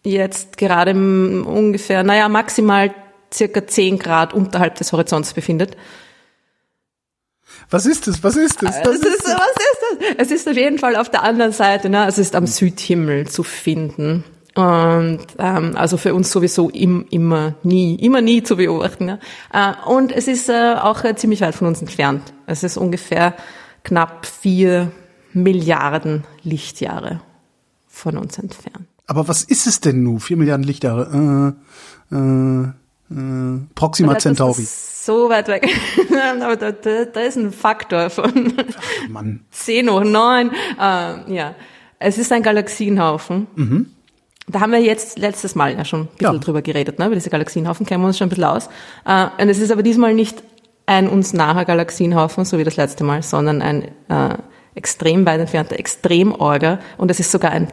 jetzt 0.04 0.58
gerade 0.58 0.92
im 0.92 1.46
ungefähr, 1.48 2.04
naja, 2.04 2.30
maximal 2.30 2.94
circa 3.34 3.66
10 3.66 4.00
Grad 4.00 4.34
unterhalb 4.34 4.76
des 4.76 4.92
Horizonts 4.92 5.34
befindet. 5.34 5.76
Was 7.70 7.86
ist 7.86 8.08
es? 8.08 8.24
Was 8.24 8.36
ist 8.36 8.62
es? 8.62 8.82
Das 8.82 8.96
ist, 8.96 9.04
was 9.04 9.06
ist 9.06 9.26
das? 9.26 10.08
Es 10.18 10.32
ist 10.32 10.48
auf 10.48 10.56
jeden 10.56 10.78
Fall 10.78 10.96
auf 10.96 11.10
der 11.10 11.24
anderen 11.24 11.54
Seite, 11.54 11.90
ne? 11.90 12.06
es 12.08 12.18
ist 12.18 12.36
am 12.36 12.46
Südhimmel 12.46 13.28
zu 13.28 13.44
finden. 13.44 14.24
Und 14.56 15.20
ähm, 15.40 15.76
also 15.76 15.98
für 15.98 16.14
uns 16.14 16.32
sowieso 16.32 16.70
im, 16.70 17.06
immer 17.10 17.56
nie, 17.64 17.96
immer 17.96 18.22
nie 18.22 18.44
zu 18.44 18.58
beobachten. 18.58 19.08
Ja? 19.08 19.20
Äh, 19.52 19.90
und 19.90 20.12
es 20.12 20.28
ist 20.28 20.48
äh, 20.50 20.76
auch 20.80 21.04
äh, 21.04 21.16
ziemlich 21.16 21.42
weit 21.42 21.56
von 21.56 21.68
uns 21.68 21.82
entfernt. 21.82 22.34
Es 22.46 22.64
ist 22.64 22.78
ungefähr 22.78 23.36
knapp 23.84 24.26
vier 24.26 24.92
Milliarden 25.34 26.24
Lichtjahre 26.44 27.22
von 27.88 28.18
uns 28.18 28.38
entfernt. 28.38 28.86
Aber 29.08 29.28
was 29.28 29.44
ist 29.44 29.66
es 29.66 29.80
denn 29.82 30.04
nun? 30.04 30.20
Vier 30.20 30.38
Milliarden 30.38 30.64
Lichtjahre. 30.66 31.56
Äh, 32.12 32.16
äh, 32.16 32.68
Äh, 33.12 33.60
Proxima 33.76 34.14
Das 34.14 34.24
Centauri. 34.24 34.62
ist 34.64 35.06
So 35.06 35.30
weit 35.30 35.48
weg. 35.48 35.68
Aber 36.42 36.56
da, 36.56 36.72
da, 36.72 37.06
da 37.06 37.20
ist 37.20 37.38
ein 37.38 37.52
Faktor 37.52 38.10
von 38.10 38.54
Mann. 39.10 39.42
10 39.52 39.90
hoch 39.90 40.04
9. 40.04 40.50
Äh, 40.80 41.34
ja. 41.34 41.56
Es 42.00 42.18
ist 42.18 42.32
ein 42.32 42.44
Galaxienhaufen. 42.44 43.48
Da 44.48 44.60
haben 44.60 44.72
wir 44.72 44.82
jetzt 44.82 45.18
letztes 45.20 45.56
Mal 45.56 45.76
ja 45.78 45.86
schon 45.86 46.02
ein 46.02 46.08
bisschen 46.18 46.34
Ja. 46.36 46.40
drüber 46.40 46.62
geredet, 46.62 47.00
ne? 47.00 47.06
Über 47.06 47.16
diese 47.16 47.30
Galaxienhaufen 47.30 47.86
kennen 47.86 48.04
wir 48.04 48.08
uns 48.08 48.18
schon 48.18 48.28
ein 48.28 48.30
bisschen 48.30 48.44
aus. 48.44 48.68
Äh, 49.06 49.28
und 49.42 49.50
es 49.50 49.60
ist 49.60 49.72
aber 49.72 49.84
diesmal 49.84 50.14
nicht 50.14 50.44
ein 50.86 51.08
uns 51.08 51.32
naher 51.32 51.64
Galaxienhaufen, 51.64 52.44
so 52.44 52.58
wie 52.58 52.66
das 52.66 52.76
letzte 52.76 53.06
Mal, 53.06 53.24
sondern 53.24 53.62
ein 53.62 53.84
äh, 54.10 54.36
extrem 54.76 55.26
weit 55.26 55.40
entfernter 55.40 55.80
Extremorger. 55.80 56.80
Und 56.98 57.10
es 57.10 57.20
ist 57.22 57.32
sogar 57.32 57.52
ein 57.52 57.70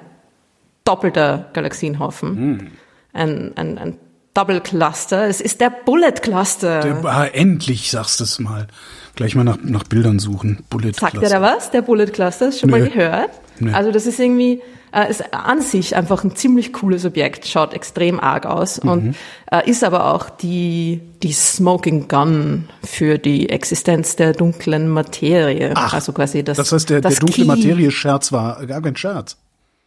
doppelter 0.85 1.50
Galaxienhaufen. 1.53 2.71
Ein, 3.12 3.53
ein, 3.57 3.79
ein 3.79 3.97
Double 4.35 4.61
Cluster. 4.61 5.27
Es 5.27 5.41
ist 5.41 5.61
der 5.61 5.71
Bullet 5.71 6.12
Cluster. 6.23 6.81
Der, 6.83 7.05
ah, 7.05 7.27
endlich 7.27 7.91
sagst 7.91 8.21
du 8.21 8.25
es 8.25 8.39
mal. 8.39 8.69
Gleich 9.17 9.35
mal 9.35 9.43
nach, 9.45 9.59
nach 9.62 9.83
Bildern 9.83 10.21
suchen. 10.21 10.65
Bullet 10.71 10.93
Sagt 10.93 11.15
Cluster. 11.15 11.23
ihr 11.23 11.41
da 11.41 11.43
was? 11.43 11.71
Der 11.73 11.83
Bullet 11.83 12.07
Cluster? 12.07 12.47
Hast 12.47 12.59
du 12.59 12.61
schon 12.61 12.71
Nö. 12.71 12.79
mal 12.79 12.89
gehört? 12.89 13.31
Nö. 13.59 13.73
Also 13.73 13.91
das 13.91 14.07
ist 14.07 14.21
irgendwie, 14.21 14.62
äh, 14.93 15.09
ist 15.11 15.33
an 15.33 15.61
sich 15.61 15.95
einfach 15.97 16.25
ein 16.25 16.35
ziemlich 16.37 16.73
cooles 16.73 17.05
Objekt, 17.05 17.47
schaut 17.47 17.75
extrem 17.75 18.19
arg 18.21 18.47
aus 18.47 18.83
Mhm. 18.83 18.91
und 18.91 19.15
äh, 19.53 19.69
ist 19.71 19.85
aber 19.85 20.13
auch 20.15 20.31
die, 20.31 21.01
die 21.23 21.33
Smoking 21.33 22.09
Gun 22.09 22.69
für 22.85 23.19
die 23.19 23.51
Existenz 23.51 24.17
der 24.17 24.33
dunklen 24.33 24.89
Materie. 24.89 25.73
Ach, 25.75 25.95
also 25.95 26.13
quasi 26.13 26.43
das, 26.43 26.57
Das 26.57 26.73
heißt, 26.73 26.91
der, 26.91 27.01
der 27.01 27.11
das 27.11 27.19
dunkle 27.21 27.45
Key. 27.45 27.49
Materie-Scherz 27.49 28.33
war 28.33 28.65
gar 28.67 28.81
kein 28.83 28.97
Scherz. 28.97 29.37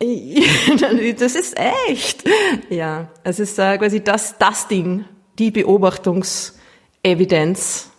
das 1.20 1.36
ist 1.36 1.56
echt. 1.88 2.24
Ja, 2.70 3.08
es 3.24 3.40
ist 3.40 3.58
äh, 3.60 3.78
quasi 3.78 4.04
das, 4.04 4.38
das 4.38 4.68
Ding, 4.68 5.06
die 5.40 5.52
Beobachtungsevidenz 5.52 7.90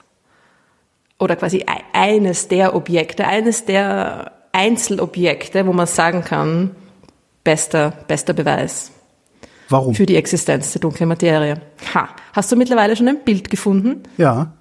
oder 1.19 1.37
quasi 1.37 1.59
e- 1.59 1.65
eines 1.93 2.49
der 2.49 2.75
Objekte, 2.75 3.27
eines 3.27 3.65
der 3.65 4.33
Einzelobjekte, 4.53 5.67
wo 5.67 5.73
man 5.73 5.87
sagen 5.87 6.23
kann, 6.25 6.77
bester, 7.45 7.93
bester 8.09 8.33
Beweis 8.33 8.91
Warum? 9.69 9.95
für 9.95 10.07
die 10.07 10.17
Existenz 10.17 10.73
der 10.73 10.81
dunklen 10.81 11.09
Materie. 11.09 11.61
Ha, 11.95 12.09
hast 12.33 12.51
du 12.51 12.57
mittlerweile 12.57 12.97
schon 12.97 13.09
ein 13.09 13.23
Bild 13.25 13.51
gefunden? 13.51 14.03
Ja. 14.17 14.53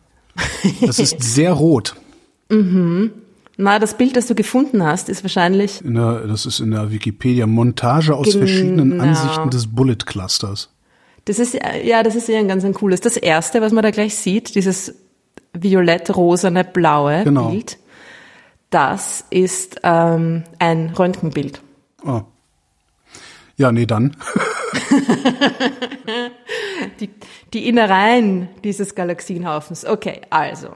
Das 0.86 1.00
ist 1.00 1.16
sehr 1.24 1.52
rot. 1.54 1.96
Na, 3.58 3.80
das 3.80 3.98
Bild, 3.98 4.16
das 4.16 4.28
du 4.28 4.36
gefunden 4.36 4.84
hast, 4.84 5.10
ist 5.10 5.24
wahrscheinlich 5.24 5.82
In 5.84 5.96
der, 5.96 6.28
das 6.28 6.46
ist 6.46 6.60
in 6.60 6.72
der 6.72 6.92
Wikipedia 6.92 7.48
Montage 7.48 8.16
aus 8.16 8.28
Genau. 8.28 8.40
verschiedenen 8.40 9.00
Ansichten 9.02 9.50
des 9.50 9.68
Bullet 9.68 9.98
Clusters. 10.06 10.70
Das 11.26 11.40
ist, 11.40 11.56
äh, 11.56 11.88
ja, 11.88 12.04
das 12.04 12.16
ist 12.16 12.28
ja 12.28 12.38
ein 12.40 12.48
ganz 12.48 12.64
ein 12.66 12.74
cooles. 12.74 13.00
Das 13.02 13.16
erste, 13.18 13.62
was 13.62 13.72
man 13.72 13.82
da 13.84 13.92
gleich 13.92 14.16
sieht, 14.16 14.56
dieses 14.56 14.94
violett-rosane, 15.54 16.64
blaue 16.64 17.24
Genau. 17.24 17.50
Bild, 17.50 17.78
das 18.70 19.24
ist 19.30 19.80
ähm, 19.84 20.44
ein 20.60 20.90
Röntgenbild. 20.90 21.62
Oh. 22.06 22.22
Ja, 23.58 23.72
nee, 23.72 23.86
dann. 23.86 24.16
Die, 27.00 27.10
die 27.54 27.70
Innereien 27.70 28.50
dieses 28.64 28.96
Galaxienhaufens. 28.96 29.86
Okay, 29.86 30.22
also. 30.30 30.70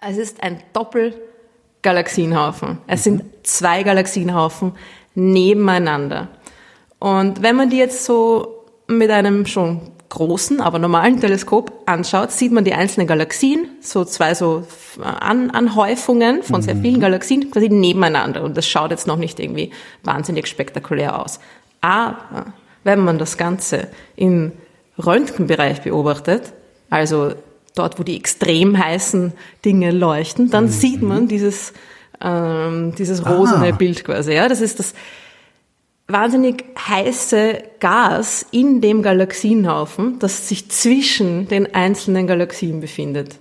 Es 0.00 0.16
ist 0.16 0.42
ein 0.42 0.60
Doppelgalaxienhaufen. 0.72 2.78
Es 2.86 3.04
sind 3.04 3.22
zwei 3.44 3.84
Galaxienhaufen 3.84 4.72
nebeneinander. 5.14 6.28
Und 6.98 7.42
wenn 7.42 7.56
man 7.56 7.68
die 7.70 7.78
jetzt 7.78 8.04
so 8.04 8.66
mit 8.88 9.10
einem 9.10 9.46
schon 9.46 9.92
großen, 10.12 10.60
aber 10.60 10.78
normalen 10.78 11.20
Teleskop 11.20 11.72
anschaut, 11.86 12.30
sieht 12.32 12.52
man 12.52 12.64
die 12.64 12.74
einzelnen 12.74 13.06
Galaxien, 13.06 13.66
so 13.80 14.04
zwei 14.04 14.34
so 14.34 14.64
An 15.02 15.50
Anhäufungen 15.50 16.42
von 16.42 16.60
sehr 16.60 16.76
vielen 16.76 17.00
Galaxien 17.00 17.50
quasi 17.50 17.70
nebeneinander. 17.70 18.42
Und 18.42 18.56
das 18.56 18.66
schaut 18.68 18.90
jetzt 18.90 19.06
noch 19.06 19.16
nicht 19.16 19.40
irgendwie 19.40 19.70
wahnsinnig 20.04 20.46
spektakulär 20.46 21.18
aus. 21.18 21.40
Aber 21.80 22.52
wenn 22.84 23.00
man 23.00 23.18
das 23.18 23.38
Ganze 23.38 23.88
im 24.14 24.52
Röntgenbereich 24.98 25.80
beobachtet, 25.80 26.52
also 26.90 27.32
dort, 27.74 27.98
wo 27.98 28.02
die 28.02 28.16
extrem 28.16 28.76
heißen 28.78 29.32
Dinge 29.64 29.92
leuchten, 29.92 30.50
dann 30.50 30.68
sieht 30.68 31.00
man 31.00 31.26
dieses, 31.26 31.72
ähm, 32.20 32.94
dieses 32.98 33.26
rosene 33.26 33.72
Ah. 33.72 33.76
Bild 33.76 34.04
quasi. 34.04 34.32
Ja? 34.34 34.46
Das 34.48 34.60
ist 34.60 34.78
das 34.78 34.92
wahnsinnig 36.12 36.64
heiße 36.88 37.62
Gas 37.80 38.46
in 38.50 38.80
dem 38.80 39.02
Galaxienhaufen, 39.02 40.18
das 40.18 40.48
sich 40.48 40.70
zwischen 40.70 41.48
den 41.48 41.74
einzelnen 41.74 42.26
Galaxien 42.26 42.80
befindet. 42.80 43.38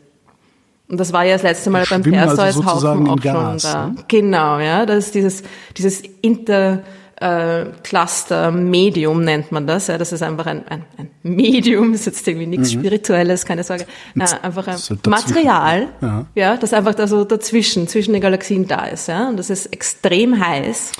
Und 0.89 0.99
das 0.99 1.13
war 1.13 1.23
ja 1.23 1.33
das 1.33 1.43
letzte 1.43 1.69
Mal 1.69 1.85
beim 1.89 2.01
also 2.01 2.11
Perseus-Haufen 2.11 2.63
sozusagen 2.67 3.09
auch 3.09 3.15
Gas, 3.21 3.61
schon 3.61 3.71
da. 3.71 3.87
ne? 3.87 3.95
Genau, 4.07 4.59
ja, 4.59 4.85
das 4.85 5.05
ist 5.05 5.15
dieses, 5.15 5.43
dieses 5.77 6.01
Inter, 6.21 6.83
äh, 7.15 7.65
Cluster 7.83 8.51
Medium 8.51 9.23
nennt 9.23 9.51
man 9.53 9.67
das. 9.67 9.87
Ja, 9.87 9.97
das 9.97 10.11
ist 10.11 10.21
einfach 10.23 10.47
ein, 10.47 10.67
ein, 10.67 10.83
ein 10.97 11.09
Medium, 11.23 11.93
ist 11.93 12.07
jetzt 12.07 12.27
irgendwie 12.27 12.47
nichts 12.47 12.71
Spirituelles, 12.73 13.45
keine 13.45 13.63
Sorge. 13.63 13.85
Äh, 14.17 14.23
einfach 14.41 14.67
ein 14.67 14.73
Mhm. 14.75 14.99
dazwischen. 15.03 15.09
Material, 15.35 15.87
Ja. 16.01 16.25
ja, 16.35 16.57
das 16.57 16.73
einfach 16.73 16.95
da 16.95 17.07
so 17.07 17.23
dazwischen, 17.23 17.87
zwischen 17.87 18.11
den 18.13 18.21
Galaxien 18.21 18.67
da 18.67 18.85
ist. 18.85 19.07
Ja, 19.07 19.29
und 19.29 19.37
das 19.37 19.49
ist 19.49 19.67
extrem 19.67 20.45
heiß, 20.45 20.91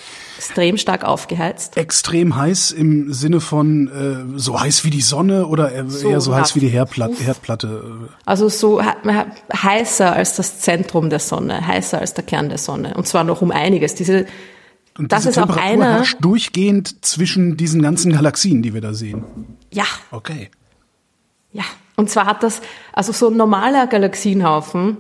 extrem 0.41 0.77
stark 0.77 1.03
aufgeheißt. 1.03 1.77
Extrem 1.77 2.36
heiß 2.36 2.71
im 2.71 3.13
Sinne 3.13 3.39
von 3.41 3.88
äh, 4.36 4.39
so 4.39 4.60
heiß 4.60 4.83
wie 4.83 4.89
die 4.89 5.01
Sonne 5.01 5.45
oder 5.45 5.71
eher 5.71 5.88
so, 5.88 6.19
so 6.19 6.36
heiß 6.36 6.55
wie 6.55 6.60
die 6.60 6.67
Herdplatte. 6.69 7.24
Herdplatte. 7.24 8.10
Also 8.25 8.50
so 8.50 8.81
he- 8.81 8.88
he- 9.03 9.55
heißer 9.55 10.12
als 10.13 10.36
das 10.38 10.60
Zentrum 10.60 11.12
der 11.12 11.19
Sonne, 11.19 11.65
heißer 11.67 12.00
als 12.00 12.15
der 12.15 12.24
Kern 12.24 12.50
der 12.50 12.57
Sonne. 12.57 12.95
Und 12.95 13.07
zwar 13.07 13.24
noch 13.24 13.43
um 13.43 13.51
einiges. 13.51 13.93
Diese, 13.93 14.25
Und 14.98 15.12
das 15.12 15.27
ist 15.27 15.38
auch 15.38 15.43
Temperatur 15.45 15.63
einer, 15.71 15.93
herrscht 15.98 16.17
durchgehend 16.21 17.05
zwischen 17.05 17.55
diesen 17.55 17.83
ganzen 17.83 18.12
Galaxien, 18.12 18.63
die 18.63 18.74
wir 18.74 18.81
da 18.81 18.93
sehen. 18.95 19.24
ja, 19.71 19.86
Okay. 20.10 20.50
Ja, 21.53 21.65
und 21.98 22.10
zwar 22.10 22.25
hat 22.25 22.41
das, 22.41 22.62
also 22.93 23.12
so 23.12 23.27
ein 23.29 23.36
normaler 23.38 23.86
Galaxienhaufen, 23.86 24.98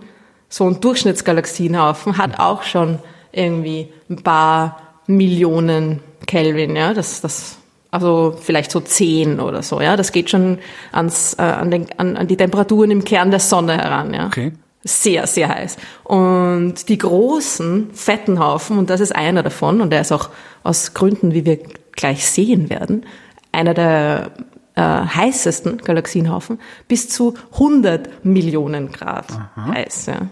so 0.49 0.67
ein 0.67 0.81
Durchschnittsgalaxienhaufen 0.81 2.17
hat 2.17 2.39
auch 2.39 2.61
schon 2.63 2.99
irgendwie 3.31 3.91
ein 4.09 4.17
paar 4.21 4.90
Millionen 5.07 5.99
Kelvin, 6.27 6.75
ja, 6.75 6.93
das, 6.93 7.21
das, 7.21 7.57
also 7.89 8.35
vielleicht 8.39 8.71
so 8.71 8.79
zehn 8.79 9.39
oder 9.39 9.63
so, 9.63 9.81
ja, 9.81 9.97
das 9.97 10.11
geht 10.11 10.29
schon 10.29 10.59
ans, 10.91 11.33
äh, 11.35 11.41
an, 11.41 11.71
den, 11.71 11.87
an, 11.97 12.17
an 12.17 12.27
die 12.27 12.37
Temperaturen 12.37 12.91
im 12.91 13.03
Kern 13.03 13.31
der 13.31 13.39
Sonne 13.39 13.77
heran, 13.77 14.13
ja. 14.13 14.27
Okay. 14.27 14.53
Sehr, 14.83 15.27
sehr 15.27 15.49
heiß. 15.49 15.77
Und 16.03 16.89
die 16.89 16.97
großen, 16.97 17.91
fetten 17.93 18.39
Haufen, 18.39 18.79
und 18.79 18.89
das 18.89 18.99
ist 18.99 19.15
einer 19.15 19.43
davon, 19.43 19.79
und 19.79 19.91
der 19.91 20.01
ist 20.01 20.11
auch 20.11 20.29
aus 20.63 20.95
Gründen, 20.95 21.33
wie 21.35 21.45
wir 21.45 21.59
gleich 21.91 22.25
sehen 22.25 22.71
werden, 22.71 23.05
einer 23.51 23.75
der 23.75 24.31
äh, 24.75 24.81
heißesten 24.81 25.79
Galaxienhaufen, 25.79 26.59
bis 26.87 27.09
zu 27.09 27.35
100 27.53 28.25
Millionen 28.25 28.91
Grad 28.91 29.27
heiß. 29.55 30.07
Ja. 30.07 30.27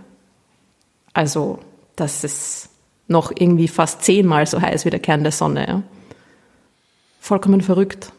Also 1.14 1.60
das 1.96 2.24
ist 2.24 2.69
noch 3.10 3.32
irgendwie 3.38 3.68
fast 3.68 4.04
zehnmal 4.04 4.46
so 4.46 4.62
heiß 4.62 4.86
wie 4.86 4.90
der 4.90 5.00
Kern 5.00 5.24
der 5.24 5.32
Sonne. 5.32 5.68
Ja. 5.68 5.84
Vollkommen 7.20 7.62
verrückt. 7.62 8.12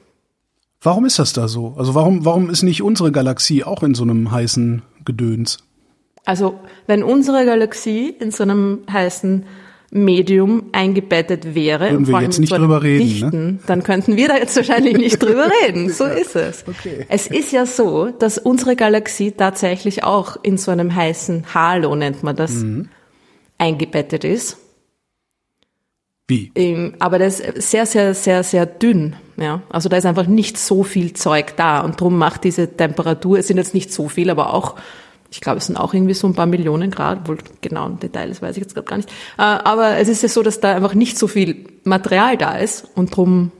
Warum 0.82 1.04
ist 1.04 1.18
das 1.18 1.32
da 1.32 1.48
so? 1.48 1.74
Also 1.76 1.94
warum, 1.94 2.24
warum 2.24 2.48
ist 2.50 2.62
nicht 2.62 2.82
unsere 2.82 3.12
Galaxie 3.12 3.64
auch 3.64 3.82
in 3.82 3.94
so 3.94 4.02
einem 4.02 4.30
heißen 4.30 4.82
Gedöns? 5.04 5.58
Also 6.24 6.58
wenn 6.86 7.02
unsere 7.02 7.44
Galaxie 7.44 8.08
in 8.18 8.30
so 8.30 8.42
einem 8.42 8.80
heißen 8.90 9.44
Medium 9.92 10.64
eingebettet 10.72 11.54
wäre, 11.54 11.86
Würden 11.86 11.96
und 11.96 12.08
wir 12.08 12.20
jetzt 12.22 12.38
nicht 12.38 12.50
so 12.50 12.56
drüber 12.56 12.82
reden, 12.82 12.98
ne? 12.98 13.04
dichten, 13.10 13.60
dann 13.66 13.82
könnten 13.82 14.16
wir 14.16 14.28
da 14.28 14.36
jetzt 14.36 14.54
wahrscheinlich 14.56 14.96
nicht 14.96 15.18
drüber 15.20 15.48
reden. 15.66 15.90
So 15.90 16.04
ist 16.04 16.36
es. 16.36 16.64
Okay. 16.68 17.06
Es 17.08 17.26
ist 17.26 17.52
ja 17.52 17.66
so, 17.66 18.10
dass 18.10 18.38
unsere 18.38 18.76
Galaxie 18.76 19.32
tatsächlich 19.32 20.04
auch 20.04 20.36
in 20.42 20.58
so 20.58 20.70
einem 20.70 20.94
heißen 20.94 21.52
Halo, 21.54 21.94
nennt 21.96 22.22
man 22.22 22.36
das, 22.36 22.52
Mhm. 22.52 22.88
eingebettet 23.58 24.24
ist. 24.24 24.58
Wie? 26.30 26.52
Ähm, 26.54 26.94
Aber 27.00 27.18
das 27.18 27.40
ist 27.40 27.70
sehr, 27.70 27.84
sehr, 27.84 28.14
sehr, 28.14 28.42
sehr 28.42 28.64
dünn. 28.64 29.16
Ja, 29.36 29.62
also 29.68 29.88
da 29.88 29.96
ist 29.96 30.06
einfach 30.06 30.26
nicht 30.26 30.58
so 30.58 30.82
viel 30.84 31.12
Zeug 31.14 31.56
da 31.56 31.80
und 31.80 32.00
drum 32.00 32.16
macht 32.18 32.44
diese 32.44 32.76
Temperatur, 32.76 33.38
es 33.38 33.46
sind 33.46 33.56
jetzt 33.56 33.72
nicht 33.74 33.90
so 33.90 34.08
viel, 34.08 34.28
aber 34.28 34.52
auch, 34.52 34.76
ich 35.30 35.40
glaube, 35.40 35.58
es 35.58 35.66
sind 35.66 35.76
auch 35.76 35.94
irgendwie 35.94 36.12
so 36.12 36.26
ein 36.26 36.34
paar 36.34 36.44
Millionen 36.46 36.90
Grad, 36.90 37.26
wohl 37.26 37.38
genau 37.62 37.86
ein 37.86 37.98
Detail, 37.98 38.28
das 38.28 38.42
weiß 38.42 38.56
ich 38.56 38.62
jetzt 38.62 38.74
gerade 38.74 38.86
gar 38.86 38.96
nicht. 38.98 39.08
Äh, 39.38 39.42
Aber 39.42 39.96
es 39.96 40.08
ist 40.08 40.22
ja 40.22 40.28
so, 40.28 40.42
dass 40.42 40.60
da 40.60 40.76
einfach 40.76 40.92
nicht 40.92 41.18
so 41.18 41.26
viel 41.26 41.64
Material 41.84 42.36
da 42.36 42.58
ist 42.58 42.86
und 42.94 43.16
drum 43.16 43.50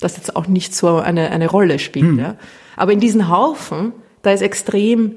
das 0.00 0.16
jetzt 0.18 0.36
auch 0.36 0.46
nicht 0.48 0.74
so 0.74 0.98
eine, 0.98 1.30
eine 1.30 1.48
Rolle 1.48 1.78
spielt. 1.78 2.18
Ja. 2.18 2.36
Aber 2.76 2.92
in 2.92 3.00
diesen 3.00 3.30
Haufen, 3.30 3.92
da 4.20 4.32
ist 4.32 4.42
extrem 4.42 5.12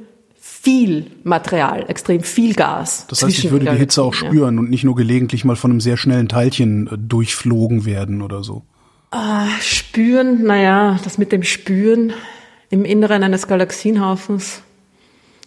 viel 0.62 1.08
Material, 1.24 1.86
extrem 1.88 2.22
viel 2.22 2.54
Gas. 2.54 3.06
Das 3.10 3.24
heißt, 3.24 3.38
ich 3.38 3.52
würde 3.52 3.72
die 3.72 3.78
Hitze 3.78 4.02
auch 4.02 4.12
Galaxien, 4.12 4.26
ja. 4.26 4.32
spüren 4.32 4.60
und 4.60 4.70
nicht 4.70 4.84
nur 4.84 4.96
gelegentlich 4.96 5.46
mal 5.46 5.56
von 5.56 5.72
einem 5.72 5.82
sehr 5.82 5.98
schnellen 5.98 6.28
Teilchen 6.28 6.88
äh, 6.88 6.98
durchflogen 6.98 7.86
werden 7.86 8.22
oder 8.22 8.44
so. 8.44 8.64
Spüren, 9.62 10.44
naja, 10.44 11.00
das 11.04 11.18
mit 11.18 11.32
dem 11.32 11.44
Spüren 11.44 12.14
Im 12.70 12.84
Inneren 12.84 13.24
eines 13.24 13.48
Galaxienhaufens. 13.48 14.62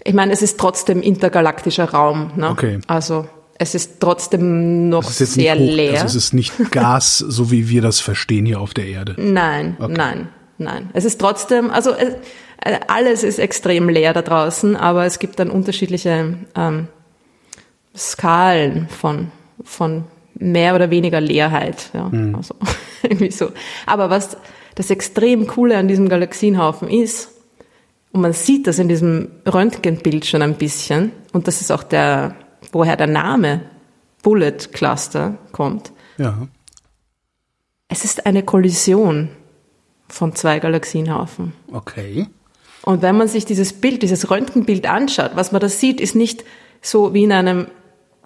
Ich 0.02 0.14
meine, 0.14 0.32
es 0.32 0.40
ist 0.40 0.58
trotzdem 0.58 1.02
intergalaktischer 1.02 1.90
Raum. 1.90 2.32
Ne? 2.36 2.48
Okay. 2.48 2.78
Also 2.86 3.26
es 3.58 3.74
ist 3.74 4.00
trotzdem 4.00 4.88
noch 4.88 5.06
ist 5.10 5.18
sehr 5.18 5.54
hoch, 5.54 5.60
leer. 5.60 5.92
Also 5.92 6.06
es 6.06 6.14
ist 6.14 6.32
nicht 6.32 6.54
Gas, 6.70 7.18
so 7.18 7.50
wie 7.50 7.68
wir 7.68 7.82
das 7.82 8.00
verstehen 8.00 8.46
hier 8.46 8.58
auf 8.58 8.72
der 8.72 8.86
Erde. 8.86 9.14
Nein, 9.18 9.76
nein, 9.78 10.28
nein. 10.60 10.90
Es 10.92 11.04
ist 11.04 11.20
trotzdem, 11.20 11.70
also 11.70 11.90
äh, 11.90 12.14
äh, 12.62 12.78
alles 12.88 13.22
ist 13.22 13.38
extrem 13.38 13.88
leer 13.88 14.12
da 14.12 14.22
draußen, 14.22 14.76
aber 14.76 15.06
es 15.06 15.18
gibt 15.18 15.38
dann 15.38 15.50
unterschiedliche 15.50 16.34
ähm, 16.54 16.88
Skalen 17.96 18.88
von, 18.88 19.32
von 19.64 20.04
mehr 20.34 20.74
oder 20.74 20.90
weniger 20.90 21.20
Leerheit. 21.20 21.90
Ja, 21.92 22.10
also 22.34 22.54
irgendwie 23.02 23.30
so. 23.30 23.50
Aber 23.86 24.10
was 24.10 24.36
das 24.74 24.90
extrem 24.90 25.46
Coole 25.46 25.76
an 25.76 25.88
diesem 25.88 26.08
Galaxienhaufen 26.08 26.88
ist, 26.88 27.30
und 28.12 28.22
man 28.22 28.32
sieht 28.32 28.66
das 28.66 28.78
in 28.78 28.88
diesem 28.88 29.30
Röntgenbild 29.46 30.26
schon 30.26 30.42
ein 30.42 30.54
bisschen, 30.54 31.12
und 31.32 31.46
das 31.46 31.60
ist 31.60 31.70
auch 31.70 31.82
der, 31.82 32.34
woher 32.72 32.96
der 32.96 33.06
Name 33.06 33.62
Bullet 34.22 34.56
Cluster 34.72 35.38
kommt. 35.52 35.92
Ja. 36.18 36.48
Es 37.88 38.04
ist 38.04 38.26
eine 38.26 38.42
Kollision 38.42 39.30
von 40.12 40.34
zwei 40.34 40.58
Galaxienhaufen. 40.58 41.52
Okay. 41.72 42.26
Und 42.82 43.02
wenn 43.02 43.16
man 43.16 43.28
sich 43.28 43.44
dieses 43.44 43.72
Bild, 43.72 44.02
dieses 44.02 44.30
Röntgenbild 44.30 44.88
anschaut, 44.88 45.32
was 45.34 45.52
man 45.52 45.60
da 45.60 45.68
sieht, 45.68 46.00
ist 46.00 46.14
nicht 46.16 46.44
so 46.82 47.12
wie 47.14 47.24
in 47.24 47.32
einem 47.32 47.66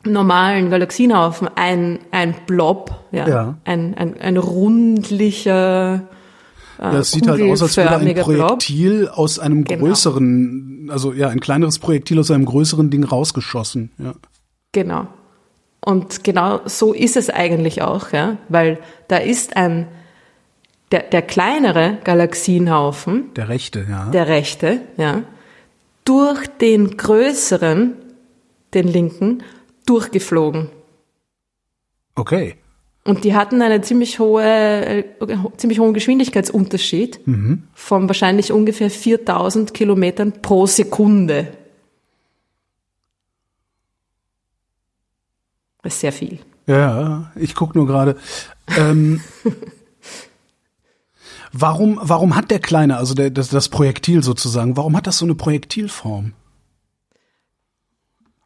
normalen 0.06 0.70
Galaxienhaufen 0.70 1.48
ein, 1.56 1.98
ein 2.10 2.34
Blob, 2.46 2.94
ja, 3.10 3.28
Ja. 3.28 3.58
Ein, 3.64 3.94
ein, 3.94 4.20
ein 4.20 4.36
rundlicher, 4.36 6.02
Ja, 6.78 6.92
es 6.98 7.12
sieht 7.12 7.26
halt 7.26 7.40
aus, 7.42 7.62
als 7.62 7.76
würde 7.76 7.96
ein 7.96 8.14
Blob. 8.14 8.24
Projektil 8.24 9.08
aus 9.08 9.38
einem 9.38 9.64
Genau. 9.64 9.86
größeren, 9.86 10.88
also 10.92 11.12
ja, 11.12 11.28
ein 11.28 11.40
kleineres 11.40 11.78
Projektil 11.78 12.18
aus 12.18 12.30
einem 12.30 12.44
größeren 12.44 12.90
Ding 12.90 13.04
rausgeschossen. 13.04 13.90
Ja. 13.98 14.14
Genau. 14.72 15.06
Und 15.84 16.24
genau 16.24 16.60
so 16.66 16.92
ist 16.92 17.16
es 17.16 17.28
eigentlich 17.30 17.82
auch, 17.82 18.12
ja, 18.12 18.38
weil 18.48 18.78
da 19.08 19.16
ist 19.16 19.56
ein, 19.56 19.86
der, 20.92 21.02
der 21.02 21.22
kleinere 21.22 21.98
Galaxienhaufen, 22.04 23.32
Der 23.34 23.48
rechte, 23.48 23.86
ja. 23.88 24.10
der 24.10 24.28
rechte, 24.28 24.82
ja, 24.96 25.22
durch 26.04 26.46
den 26.60 26.96
größeren, 26.96 27.94
den 28.74 28.88
linken, 28.88 29.42
durchgeflogen. 29.86 30.68
okay. 32.14 32.56
Und 33.06 33.24
die 33.24 33.34
hatten 33.34 33.60
einen 33.60 33.82
ziemlich 33.82 34.18
hohe, 34.18 34.42
äh, 34.42 35.04
ziemlich 35.58 35.78
hohen 35.78 35.92
Geschwindigkeitsunterschied 35.92 37.20
von 37.74 38.08
wahrscheinlich 38.08 38.50
ungefähr 38.50 38.88
4000 38.88 39.74
Kilometern 39.74 40.32
pro 40.40 40.64
Sekunde. 40.66 41.48
Das 45.82 45.92
ist 45.94 46.00
sehr 46.00 46.12
viel. 46.12 46.38
Ja, 46.66 47.30
ich 47.36 47.54
guck 47.54 47.74
nur 47.74 47.86
gerade. 47.86 48.16
Ähm, 48.78 49.20
warum, 51.56 51.98
warum 52.02 52.36
hat 52.36 52.50
der 52.50 52.58
Kleine, 52.60 52.96
also 52.96 53.14
der, 53.14 53.30
das, 53.30 53.48
das 53.48 53.68
Projektil 53.68 54.22
sozusagen, 54.22 54.76
warum 54.76 54.96
hat 54.96 55.06
das 55.06 55.18
so 55.18 55.24
eine 55.26 55.34
Projektilform? 55.34 56.32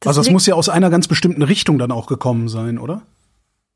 also 0.05 0.21
es 0.21 0.27
liegt- 0.29 0.33
muss 0.35 0.47
ja 0.47 0.55
aus 0.55 0.69
einer 0.69 0.91
ganz 0.91 1.09
bestimmten 1.09 1.43
Richtung 1.43 1.79
dann 1.79 1.91
auch 1.91 2.07
gekommen 2.07 2.49
sein, 2.49 2.79
oder? 2.79 3.03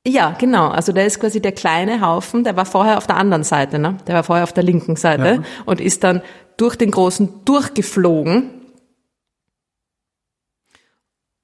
Ja, 0.07 0.33
genau. 0.33 0.69
Also 0.69 0.93
der 0.93 1.07
ist 1.07 1.21
quasi 1.21 1.41
der 1.41 1.53
kleine 1.53 2.01
Haufen, 2.01 2.45
der 2.45 2.57
war 2.57 2.67
vorher 2.67 2.99
auf 2.99 3.07
der 3.07 3.17
anderen 3.17 3.45
Seite, 3.45 3.79
ne? 3.79 3.99
Der 4.07 4.15
war 4.17 4.25
vorher 4.25 4.43
auf 4.45 4.53
der 4.53 4.63
linken 4.65 4.97
Seite 4.97 5.25
Ja. 5.37 5.43
und 5.65 5.81
ist 5.81 6.03
dann 6.05 6.23
durch 6.57 6.75
den 6.77 6.91
großen 6.91 7.45
durchgeflogen. 7.45 8.51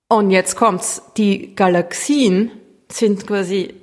Und 0.09 0.31
jetzt 0.31 0.57
kommt's. 0.57 1.03
Die 1.17 1.55
Galaxien 1.55 2.51
sind 2.91 3.27
quasi 3.27 3.75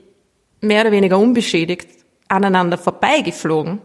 mehr 0.61 0.81
oder 0.81 0.91
weniger 0.91 1.19
unbeschädigt 1.19 1.87
aneinander 2.27 2.77
vorbeigeflogen, 2.77 3.79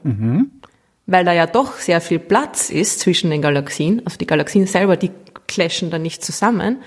weil 1.06 1.24
da 1.24 1.32
ja 1.32 1.46
doch 1.46 1.74
sehr 1.74 2.00
viel 2.00 2.18
Platz 2.18 2.70
ist 2.70 2.98
zwischen 3.00 3.30
den 3.30 3.42
Galaxien. 3.42 4.02
Also 4.04 4.18
die 4.18 4.26
Galaxien 4.26 4.66
selber, 4.66 4.96
die 4.96 5.12
clashen 5.46 5.90
da 5.90 5.98
nicht 5.98 6.24
zusammen. 6.24 6.78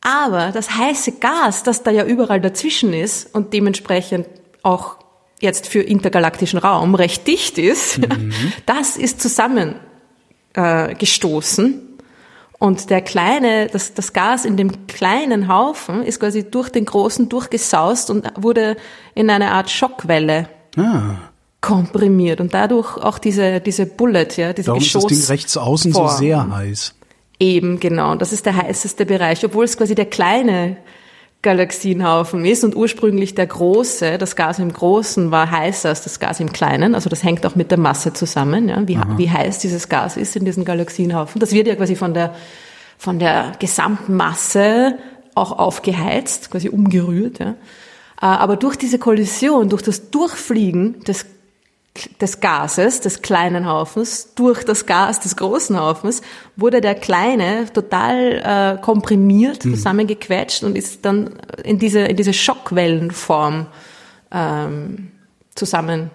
Aber 0.00 0.52
das 0.52 0.76
heiße 0.76 1.18
Gas, 1.18 1.64
das 1.64 1.82
da 1.82 1.90
ja 1.90 2.04
überall 2.04 2.40
dazwischen 2.40 2.92
ist 2.92 3.34
und 3.34 3.52
dementsprechend 3.52 4.28
auch 4.62 4.98
jetzt 5.40 5.66
für 5.66 5.80
intergalaktischen 5.80 6.60
Raum 6.60 6.94
recht 6.94 7.26
dicht 7.26 7.58
ist, 7.58 8.00
das 8.66 8.96
ist 8.96 9.20
zusammengestoßen. 9.20 11.74
Äh. 11.74 11.85
Und 12.58 12.88
der 12.90 13.02
kleine, 13.02 13.66
das, 13.66 13.92
das 13.94 14.12
Gas 14.12 14.44
in 14.44 14.56
dem 14.56 14.86
kleinen 14.86 15.48
Haufen 15.48 16.02
ist 16.02 16.20
quasi 16.20 16.50
durch 16.50 16.70
den 16.70 16.84
großen 16.86 17.28
durchgesaust 17.28 18.10
und 18.10 18.26
wurde 18.36 18.76
in 19.14 19.28
eine 19.30 19.50
Art 19.52 19.70
Schockwelle 19.70 20.48
Ah, 20.76 21.16
komprimiert 21.60 22.40
und 22.40 22.54
dadurch 22.54 22.96
auch 22.98 23.18
diese, 23.18 23.60
diese 23.60 23.86
Bullet, 23.86 24.28
ja, 24.36 24.52
diese 24.52 24.66
darum 24.66 24.80
ist 24.82 24.94
das 24.94 25.06
Ding 25.06 25.18
Geschoss- 25.18 25.30
rechts 25.30 25.56
außen 25.56 25.92
so 25.92 26.00
Form. 26.06 26.16
sehr 26.16 26.50
heiß. 26.56 26.94
Eben, 27.38 27.80
genau. 27.80 28.12
Und 28.12 28.22
das 28.22 28.32
ist 28.32 28.46
der 28.46 28.56
heißeste 28.56 29.04
Bereich, 29.04 29.44
obwohl 29.44 29.64
es 29.64 29.76
quasi 29.76 29.94
der 29.94 30.06
kleine 30.06 30.76
Galaxienhaufen 31.42 32.44
ist 32.44 32.64
und 32.64 32.74
ursprünglich 32.74 33.34
der 33.34 33.46
große, 33.46 34.18
das 34.18 34.34
Gas 34.34 34.58
im 34.58 34.72
Großen 34.72 35.30
war 35.30 35.50
heißer 35.50 35.90
als 35.90 36.02
das 36.02 36.18
Gas 36.18 36.40
im 36.40 36.52
Kleinen. 36.52 36.94
Also 36.94 37.08
das 37.08 37.22
hängt 37.22 37.46
auch 37.46 37.54
mit 37.54 37.70
der 37.70 37.78
Masse 37.78 38.12
zusammen, 38.12 38.68
ja, 38.68 38.88
wie, 38.88 38.98
wie 39.16 39.30
heiß 39.30 39.58
dieses 39.58 39.88
Gas 39.88 40.16
ist 40.16 40.34
in 40.34 40.44
diesem 40.44 40.64
Galaxienhaufen. 40.64 41.38
Das 41.38 41.52
wird 41.52 41.68
ja 41.68 41.76
quasi 41.76 41.94
von 41.94 42.14
der, 42.14 42.34
von 42.98 43.18
der 43.18 43.52
Gesamtmasse 43.60 44.98
auch 45.36 45.52
aufgeheizt, 45.52 46.50
quasi 46.50 46.68
umgerührt. 46.68 47.38
Ja. 47.38 47.50
Äh, 48.20 48.26
Aber 48.26 48.56
durch 48.56 48.76
diese 48.76 48.98
Kollision, 48.98 49.68
durch 49.68 49.82
das 49.82 50.10
Durchfliegen 50.10 51.00
des 51.04 51.26
des 52.20 52.40
Gases, 52.40 53.00
des 53.00 53.22
kleinen 53.22 53.66
Haufens, 53.66 54.34
durch 54.34 54.64
das 54.64 54.86
Gas 54.86 55.20
des 55.20 55.36
großen 55.36 55.78
Haufens, 55.78 56.22
wurde 56.56 56.80
der 56.80 56.94
kleine 56.94 57.72
total 57.72 58.76
äh, 58.78 58.80
komprimiert, 58.82 59.62
zusammengequetscht 59.62 60.62
und 60.64 60.76
ist 60.76 61.04
dann 61.04 61.30
in 61.64 61.78
diese, 61.78 62.00
in 62.00 62.16
diese 62.16 62.32
Schockwellenform 62.32 63.66
ähm, 64.30 65.12
zusammen 65.54 66.10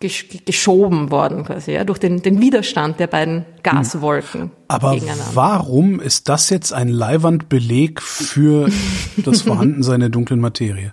gesch 0.00 0.26
geschoben 0.44 1.10
worden, 1.10 1.44
quasi, 1.44 1.72
ja, 1.72 1.84
durch 1.84 1.98
den, 1.98 2.22
den 2.22 2.40
Widerstand 2.40 3.00
der 3.00 3.08
beiden 3.08 3.44
Gaswolken 3.62 4.52
Aber 4.68 4.92
gegeneinander. 4.92 5.30
warum 5.34 6.00
ist 6.00 6.28
das 6.28 6.50
jetzt 6.50 6.72
ein 6.72 6.88
Leihwandbeleg 6.88 8.00
für 8.00 8.68
das 9.16 9.42
Vorhandensein 9.42 10.00
der 10.00 10.08
dunklen 10.08 10.40
Materie? 10.40 10.92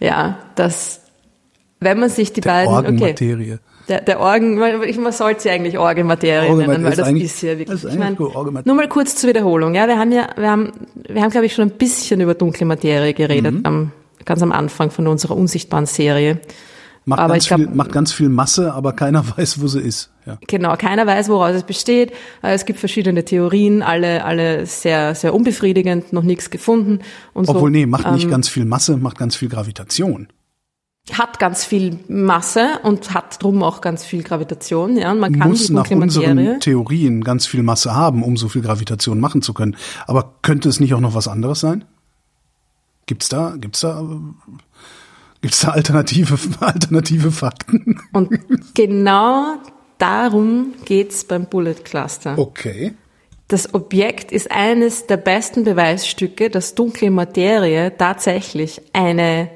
Ja, 0.00 0.38
das, 0.54 0.99
wenn 1.80 1.98
man 1.98 2.08
sich 2.10 2.32
die 2.32 2.40
beiden, 2.40 2.68
okay, 2.72 2.86
Orgenmaterie. 2.86 3.58
Der, 3.88 4.00
der 4.02 4.20
Orgen, 4.20 4.56
man, 4.58 5.12
sollte 5.12 5.42
sie 5.42 5.50
eigentlich 5.50 5.76
Orgenmaterie 5.78 6.48
Orgenmaterie 6.48 6.68
nennen, 6.68 6.84
weil 6.84 6.94
das 6.96 7.10
ist 7.10 7.42
ja 7.42 7.58
wirklich. 7.58 7.84
ist 7.84 7.92
ich 7.92 7.98
mein, 7.98 8.16
nur 8.16 8.74
mal 8.76 8.88
kurz 8.88 9.16
zur 9.16 9.30
Wiederholung. 9.30 9.74
Ja, 9.74 9.88
wir 9.88 9.98
haben 9.98 10.12
ja, 10.12 10.28
wir 10.36 10.50
haben, 10.50 10.70
wir 11.08 11.20
haben, 11.22 11.30
glaube 11.30 11.46
ich, 11.46 11.54
schon 11.54 11.64
ein 11.68 11.76
bisschen 11.76 12.20
über 12.20 12.34
dunkle 12.34 12.66
Materie 12.66 13.14
geredet, 13.14 13.54
Mhm. 13.54 13.60
am, 13.64 13.92
ganz 14.24 14.42
am 14.42 14.52
Anfang 14.52 14.90
von 14.92 15.06
unserer 15.08 15.36
unsichtbaren 15.36 15.86
Serie. 15.86 16.38
Macht, 17.06 17.18
Aber 17.20 17.32
ganz 17.32 17.44
ich 17.44 17.48
glaub- 17.48 17.60
viel, 17.60 17.70
macht 17.70 17.92
ganz 17.92 18.12
viel 18.12 18.28
Masse, 18.28 18.72
aber 18.74 18.92
keiner 18.92 19.24
weiß, 19.36 19.60
wo 19.60 19.66
sie 19.66 19.80
ist. 19.80 20.10
Ja. 20.26 20.38
Genau, 20.46 20.76
keiner 20.76 21.06
weiß, 21.06 21.28
woraus 21.30 21.54
es 21.56 21.62
besteht. 21.64 22.12
Äh, 22.42 22.52
Es 22.54 22.66
gibt 22.66 22.78
verschiedene 22.78 23.24
Theorien, 23.24 23.82
alle, 23.82 24.22
alle 24.24 24.66
sehr, 24.66 25.14
sehr 25.16 25.34
unbefriedigend, 25.34 26.12
noch 26.12 26.22
nichts 26.22 26.50
gefunden 26.50 27.00
und 27.32 27.46
so. 27.46 27.54
Obwohl, 27.54 27.70
nee, 27.70 27.86
macht 27.86 28.08
nicht 28.12 28.24
Ähm, 28.24 28.30
ganz 28.30 28.48
viel 28.48 28.66
Masse, 28.66 28.98
macht 28.98 29.18
ganz 29.18 29.34
viel 29.34 29.48
Gravitation. 29.48 30.28
Hat 31.12 31.38
ganz 31.38 31.64
viel 31.64 31.98
Masse 32.08 32.78
und 32.82 33.14
hat 33.14 33.42
drum 33.42 33.62
auch 33.62 33.80
ganz 33.80 34.04
viel 34.04 34.22
Gravitation, 34.22 34.96
ja. 34.96 35.10
Und 35.10 35.18
man 35.18 35.38
kann 35.38 35.48
Muss 35.48 35.68
nach 35.70 35.90
unseren 35.90 36.36
Materie. 36.36 36.58
Theorien 36.60 37.24
ganz 37.24 37.46
viel 37.46 37.62
Masse 37.62 37.94
haben, 37.94 38.22
um 38.22 38.36
so 38.36 38.48
viel 38.48 38.62
Gravitation 38.62 39.18
machen 39.18 39.42
zu 39.42 39.54
können. 39.54 39.76
Aber 40.06 40.34
könnte 40.42 40.68
es 40.68 40.80
nicht 40.80 40.94
auch 40.94 41.00
noch 41.00 41.14
was 41.14 41.28
anderes 41.28 41.60
sein? 41.60 41.84
Gibt's 43.06 43.28
da, 43.28 43.56
gibt's 43.58 43.80
da, 43.80 44.02
gibt's 45.40 45.60
da 45.60 45.70
alternative, 45.70 46.38
alternative 46.60 47.32
Fakten? 47.32 48.00
Und 48.12 48.30
genau 48.74 49.56
darum 49.98 50.74
geht's 50.84 51.24
beim 51.24 51.46
Bullet 51.46 51.74
Cluster. 51.84 52.38
Okay. 52.38 52.94
Das 53.48 53.74
Objekt 53.74 54.30
ist 54.30 54.52
eines 54.52 55.08
der 55.08 55.16
besten 55.16 55.64
Beweisstücke, 55.64 56.50
dass 56.50 56.76
dunkle 56.76 57.10
Materie 57.10 57.96
tatsächlich 57.96 58.80
eine 58.92 59.50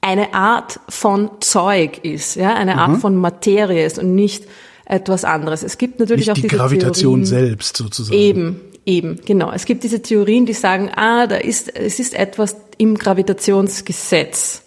eine 0.00 0.34
Art 0.34 0.80
von 0.88 1.30
Zeug 1.40 2.04
ist, 2.04 2.36
ja, 2.36 2.54
eine 2.54 2.78
Art 2.78 2.98
von 2.98 3.16
Materie 3.16 3.84
ist 3.84 3.98
und 3.98 4.14
nicht 4.14 4.44
etwas 4.84 5.24
anderes. 5.24 5.62
Es 5.62 5.76
gibt 5.76 6.00
natürlich 6.00 6.26
Nicht 6.26 6.30
auch 6.30 6.34
die 6.34 6.42
diese 6.42 6.56
Gravitation 6.56 7.24
Theorien, 7.24 7.26
selbst 7.26 7.76
sozusagen. 7.76 8.18
Eben, 8.18 8.60
eben, 8.86 9.20
genau. 9.24 9.52
Es 9.52 9.66
gibt 9.66 9.84
diese 9.84 10.00
Theorien, 10.00 10.46
die 10.46 10.54
sagen, 10.54 10.90
ah, 10.94 11.26
da 11.26 11.36
ist, 11.36 11.74
es 11.76 12.00
ist 12.00 12.14
etwas 12.14 12.56
im 12.78 12.96
Gravitationsgesetz, 12.96 14.62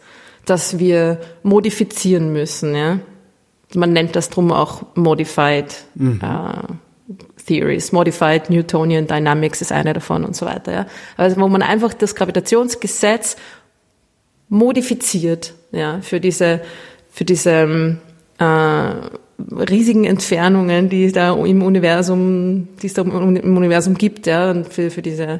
das 0.45 0.77
wir 0.77 1.19
modifizieren 1.43 2.31
müssen, 2.33 2.75
ja. 2.75 2.99
man 3.73 3.93
nennt 3.93 4.15
das 4.15 4.29
drum 4.29 4.51
auch 4.51 4.83
Modified 4.95 5.85
äh, 5.99 6.73
Theories. 7.47 7.91
Modified 7.91 8.49
Newtonian 8.49 9.07
Dynamics 9.07 9.61
ist 9.61 9.71
eine 9.71 9.93
davon 9.93 10.23
und 10.23 10.35
so 10.35 10.45
weiter. 10.45 10.71
Ja. 10.71 10.85
Also 11.17 11.39
wo 11.39 11.47
man 11.47 11.63
einfach 11.63 11.93
das 11.93 12.13
Gravitationsgesetz 12.15 13.37
modifiziert, 14.51 15.53
ja, 15.71 16.01
für 16.01 16.19
diese, 16.19 16.61
für 17.09 17.23
diese 17.23 17.51
ähm, 17.51 17.97
äh, 18.37 18.43
riesigen 18.43 20.03
Entfernungen, 20.03 20.89
die 20.89 21.05
es 21.05 21.13
da 21.13 21.33
im 21.33 21.63
Universum, 21.63 22.67
die 22.81 22.87
es 22.87 22.93
da 22.93 23.01
im 23.03 23.57
Universum 23.57 23.95
gibt, 23.95 24.27
ja, 24.27 24.51
und 24.51 24.67
für, 24.67 24.91
für 24.91 25.01
diese 25.01 25.39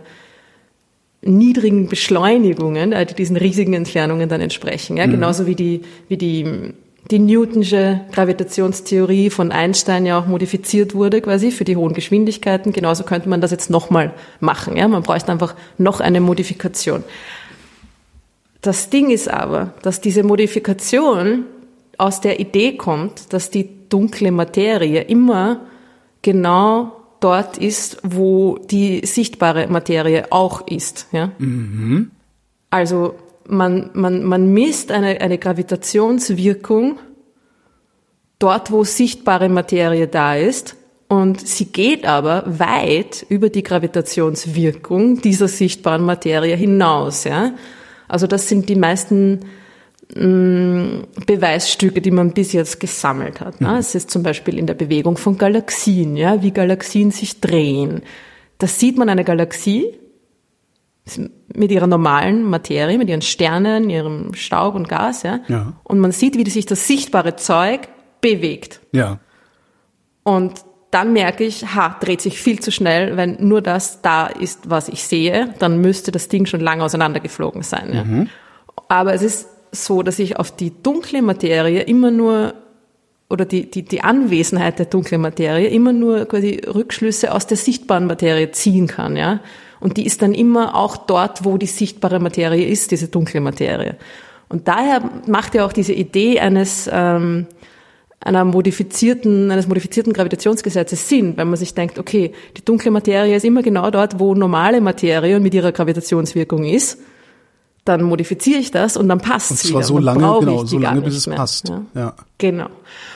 niedrigen 1.21 1.89
Beschleunigungen, 1.89 2.95
die 3.09 3.13
diesen 3.13 3.35
riesigen 3.35 3.73
Entfernungen 3.73 4.29
dann 4.29 4.39
entsprechen, 4.39 4.95
ja, 4.95 5.05
mhm. 5.05 5.11
genauso 5.11 5.45
wie 5.45 5.55
die, 5.55 5.81
wie 6.07 6.17
die 6.17 6.73
die 7.09 7.19
Newtonsche 7.19 8.01
Gravitationstheorie 8.13 9.31
von 9.31 9.51
Einstein 9.51 10.05
ja 10.05 10.19
auch 10.19 10.27
modifiziert 10.27 10.93
wurde 10.93 11.19
quasi 11.19 11.51
für 11.51 11.65
die 11.65 11.75
hohen 11.75 11.93
Geschwindigkeiten. 11.93 12.71
Genauso 12.71 13.03
könnte 13.03 13.27
man 13.27 13.41
das 13.41 13.51
jetzt 13.51 13.71
nochmal 13.71 14.13
machen. 14.39 14.77
Ja? 14.77 14.87
Man 14.87 15.01
bräuchte 15.01 15.31
einfach 15.31 15.55
noch 15.79 15.99
eine 15.99 16.21
Modifikation. 16.21 17.03
Das 18.61 18.89
Ding 18.89 19.09
ist 19.09 19.27
aber, 19.27 19.73
dass 19.81 20.01
diese 20.01 20.23
Modifikation 20.23 21.45
aus 21.97 22.21
der 22.21 22.39
Idee 22.39 22.77
kommt, 22.77 23.33
dass 23.33 23.49
die 23.49 23.69
dunkle 23.89 24.31
Materie 24.31 25.01
immer 25.01 25.61
genau 26.21 27.01
dort 27.19 27.57
ist, 27.57 27.97
wo 28.03 28.57
die 28.57 29.05
sichtbare 29.05 29.67
Materie 29.67 30.31
auch 30.31 30.67
ist. 30.67 31.07
Ja? 31.11 31.31
Mhm. 31.37 32.11
Also 32.69 33.15
man, 33.47 33.89
man, 33.93 34.23
man 34.23 34.53
misst 34.53 34.91
eine, 34.91 35.21
eine 35.21 35.37
Gravitationswirkung 35.37 36.99
dort, 38.39 38.71
wo 38.71 38.83
sichtbare 38.83 39.49
Materie 39.49 40.07
da 40.07 40.35
ist. 40.35 40.75
Und 41.07 41.45
sie 41.45 41.65
geht 41.65 42.05
aber 42.05 42.45
weit 42.47 43.25
über 43.27 43.49
die 43.49 43.63
Gravitationswirkung 43.63 45.21
dieser 45.21 45.49
sichtbaren 45.49 46.05
Materie 46.05 46.55
hinaus. 46.55 47.25
Ja? 47.25 47.51
Also 48.11 48.27
das 48.27 48.49
sind 48.49 48.67
die 48.67 48.75
meisten 48.75 49.39
mh, 50.15 50.25
mm, 50.25 51.03
Beweisstücke, 51.25 52.01
die 52.01 52.11
man 52.11 52.33
bis 52.33 52.51
jetzt 52.51 52.79
gesammelt 52.79 53.39
hat. 53.39 53.61
Ne? 53.61 53.77
Es 53.77 53.95
ist 53.95 54.11
zum 54.11 54.21
Beispiel 54.21 54.57
in 54.57 54.67
der 54.67 54.73
Bewegung 54.73 55.17
von 55.17 55.37
Galaxien, 55.37 56.17
ja? 56.17 56.41
wie 56.41 56.51
Galaxien 56.51 57.11
sich 57.11 57.39
drehen. 57.39 58.01
Da 58.57 58.67
sieht 58.67 58.97
man 58.97 59.09
eine 59.09 59.23
Galaxie 59.23 59.97
mit 61.53 61.71
ihrer 61.71 61.87
normalen 61.87 62.43
Materie, 62.43 62.97
mit 62.97 63.09
ihren 63.09 63.21
Sternen, 63.21 63.89
ihrem 63.89 64.33
Staub 64.33 64.75
und 64.75 64.87
Gas, 64.87 65.23
ja. 65.23 65.39
ja. 65.47 65.73
Und 65.83 65.99
man 65.99 66.11
sieht, 66.11 66.37
wie 66.37 66.47
sich 66.49 66.65
das 66.65 66.87
sichtbare 66.87 67.37
Zeug 67.37 67.87
bewegt. 68.21 68.81
Ja. 68.91 69.19
Und 70.23 70.63
dann 70.91 71.13
merke 71.13 71.43
ich, 71.45 71.73
ha, 71.73 71.97
dreht 71.99 72.21
sich 72.21 72.39
viel 72.39 72.59
zu 72.59 72.71
schnell, 72.71 73.17
wenn 73.17 73.37
nur 73.39 73.61
das 73.61 74.01
da 74.01 74.27
ist, 74.27 74.69
was 74.69 74.89
ich 74.89 75.03
sehe, 75.03 75.53
dann 75.59 75.79
müsste 75.79 76.11
das 76.11 76.27
Ding 76.27 76.45
schon 76.45 76.59
lange 76.59 76.83
auseinandergeflogen 76.83 77.63
sein. 77.63 77.93
Ja. 77.93 78.03
Mhm. 78.03 78.29
Aber 78.89 79.13
es 79.13 79.21
ist 79.21 79.47
so, 79.71 80.03
dass 80.03 80.19
ich 80.19 80.37
auf 80.37 80.53
die 80.53 80.73
dunkle 80.83 81.21
Materie 81.21 81.81
immer 81.83 82.11
nur 82.11 82.53
oder 83.29 83.45
die, 83.45 83.71
die, 83.71 83.83
die 83.83 84.03
Anwesenheit 84.03 84.77
der 84.77 84.87
dunklen 84.87 85.21
Materie 85.21 85.69
immer 85.69 85.93
nur 85.93 86.25
quasi 86.25 86.61
Rückschlüsse 86.67 87.33
aus 87.33 87.47
der 87.47 87.55
sichtbaren 87.55 88.05
Materie 88.05 88.51
ziehen 88.51 88.87
kann, 88.87 89.15
ja. 89.15 89.39
Und 89.79 89.95
die 89.95 90.05
ist 90.05 90.21
dann 90.21 90.33
immer 90.33 90.75
auch 90.75 90.97
dort, 90.97 91.45
wo 91.45 91.57
die 91.57 91.65
sichtbare 91.65 92.19
Materie 92.19 92.67
ist, 92.67 92.91
diese 92.91 93.07
dunkle 93.07 93.39
Materie. 93.39 93.95
Und 94.49 94.67
daher 94.67 95.01
macht 95.27 95.55
ja 95.55 95.65
auch 95.65 95.71
diese 95.71 95.93
Idee 95.93 96.41
eines 96.41 96.89
ähm, 96.91 97.47
einer 98.23 98.45
modifizierten, 98.45 99.49
eines 99.49 99.67
modifizierten 99.67 100.13
Gravitationsgesetzes 100.13 101.09
Sinn, 101.09 101.37
wenn 101.37 101.49
man 101.49 101.57
sich 101.57 101.73
denkt, 101.73 101.97
okay, 101.97 102.33
die 102.55 102.63
dunkle 102.63 102.91
Materie 102.91 103.35
ist 103.35 103.45
immer 103.45 103.63
genau 103.63 103.89
dort, 103.89 104.19
wo 104.19 104.35
normale 104.35 104.79
Materie 104.79 105.39
mit 105.39 105.53
ihrer 105.53 105.71
Gravitationswirkung 105.71 106.63
ist. 106.63 106.99
Dann 107.83 108.03
modifiziere 108.03 108.59
ich 108.59 108.69
das 108.69 108.95
und 108.95 109.09
dann 109.09 109.19
passt 109.19 109.49
es 109.49 109.67
wieder. 109.67 109.77
Und 109.77 109.83
zwar 109.83 109.95
so 109.95 109.97
lange, 109.97 110.19
genau, 110.39 110.65
so 110.65 110.77
lange, 110.77 111.01
bis 111.01 111.15
es 111.15 111.25
mehr. 111.25 111.37
passt. 111.37 111.67
Ja. 111.67 111.83
ja. 111.95 112.15
Genau. 112.37 112.67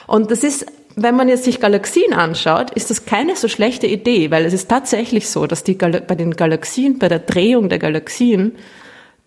Und 0.08 0.32
das 0.32 0.44
ist 0.44 0.66
wenn 0.98 1.16
man 1.16 1.28
jetzt 1.28 1.44
sich 1.44 1.60
Galaxien 1.60 2.14
anschaut, 2.14 2.72
ist 2.72 2.90
das 2.90 3.06
keine 3.06 3.36
so 3.36 3.48
schlechte 3.48 3.86
Idee, 3.86 4.32
weil 4.32 4.46
es 4.46 4.54
ist 4.54 4.70
tatsächlich 4.70 5.30
so, 5.30 5.46
dass 5.46 5.64
die 5.64 5.78
Gal 5.78 6.02
bei 6.08 6.16
den 6.16 6.32
Galaxien, 6.32 7.00
bei 7.00 7.10
der 7.10 7.20
Drehung 7.20 7.68
der 7.68 7.80
Galaxien, 7.80 8.54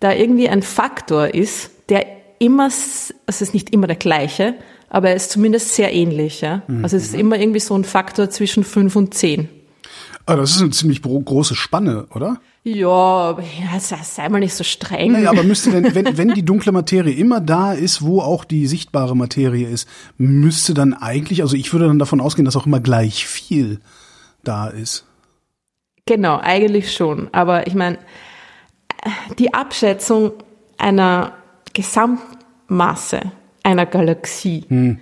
da 0.00 0.12
irgendwie 0.12 0.48
ein 0.48 0.62
Faktor 0.62 1.34
ist, 1.34 1.70
der 1.90 2.06
immer, 2.38 2.64
also 2.64 3.14
es 3.26 3.42
ist 3.42 3.54
nicht 3.54 3.70
immer 3.70 3.86
der 3.86 3.96
gleiche, 3.96 4.54
aber 4.88 5.10
er 5.10 5.16
ist 5.16 5.30
zumindest 5.30 5.74
sehr 5.74 5.92
ähnlich. 5.92 6.40
Ja? 6.40 6.62
Mhm. 6.66 6.82
Also 6.82 6.96
es 6.96 7.04
ist 7.04 7.14
immer 7.14 7.38
irgendwie 7.38 7.60
so 7.60 7.74
ein 7.74 7.84
Faktor 7.84 8.30
zwischen 8.30 8.64
fünf 8.64 8.96
und 8.96 9.14
zehn. 9.14 9.48
Ah, 10.26 10.36
das 10.36 10.50
ist 10.50 10.60
eine 10.60 10.70
ziemlich 10.70 11.00
große 11.00 11.54
Spanne, 11.54 12.06
oder? 12.14 12.38
Ja, 12.62 13.30
ja, 13.30 13.80
sei 13.80 14.28
mal 14.28 14.40
nicht 14.40 14.52
so 14.52 14.62
streng. 14.62 15.12
Naja, 15.12 15.30
aber 15.30 15.42
müsste 15.42 15.70
denn, 15.70 15.94
wenn, 15.94 16.18
wenn 16.18 16.34
die 16.34 16.44
dunkle 16.44 16.70
Materie 16.70 17.14
immer 17.14 17.40
da 17.40 17.72
ist, 17.72 18.02
wo 18.02 18.20
auch 18.20 18.44
die 18.44 18.66
sichtbare 18.66 19.16
Materie 19.16 19.66
ist, 19.66 19.88
müsste 20.18 20.74
dann 20.74 20.92
eigentlich, 20.92 21.40
also 21.40 21.56
ich 21.56 21.72
würde 21.72 21.86
dann 21.86 21.98
davon 21.98 22.20
ausgehen, 22.20 22.44
dass 22.44 22.56
auch 22.56 22.66
immer 22.66 22.80
gleich 22.80 23.26
viel 23.26 23.80
da 24.44 24.68
ist. 24.68 25.06
Genau, 26.04 26.38
eigentlich 26.38 26.92
schon. 26.92 27.28
Aber 27.32 27.66
ich 27.66 27.74
meine, 27.74 27.98
die 29.38 29.54
Abschätzung 29.54 30.32
einer 30.76 31.37
Gesamtmasse 31.78 33.20
einer 33.62 33.86
Galaxie 33.86 34.64
hm 34.68 34.98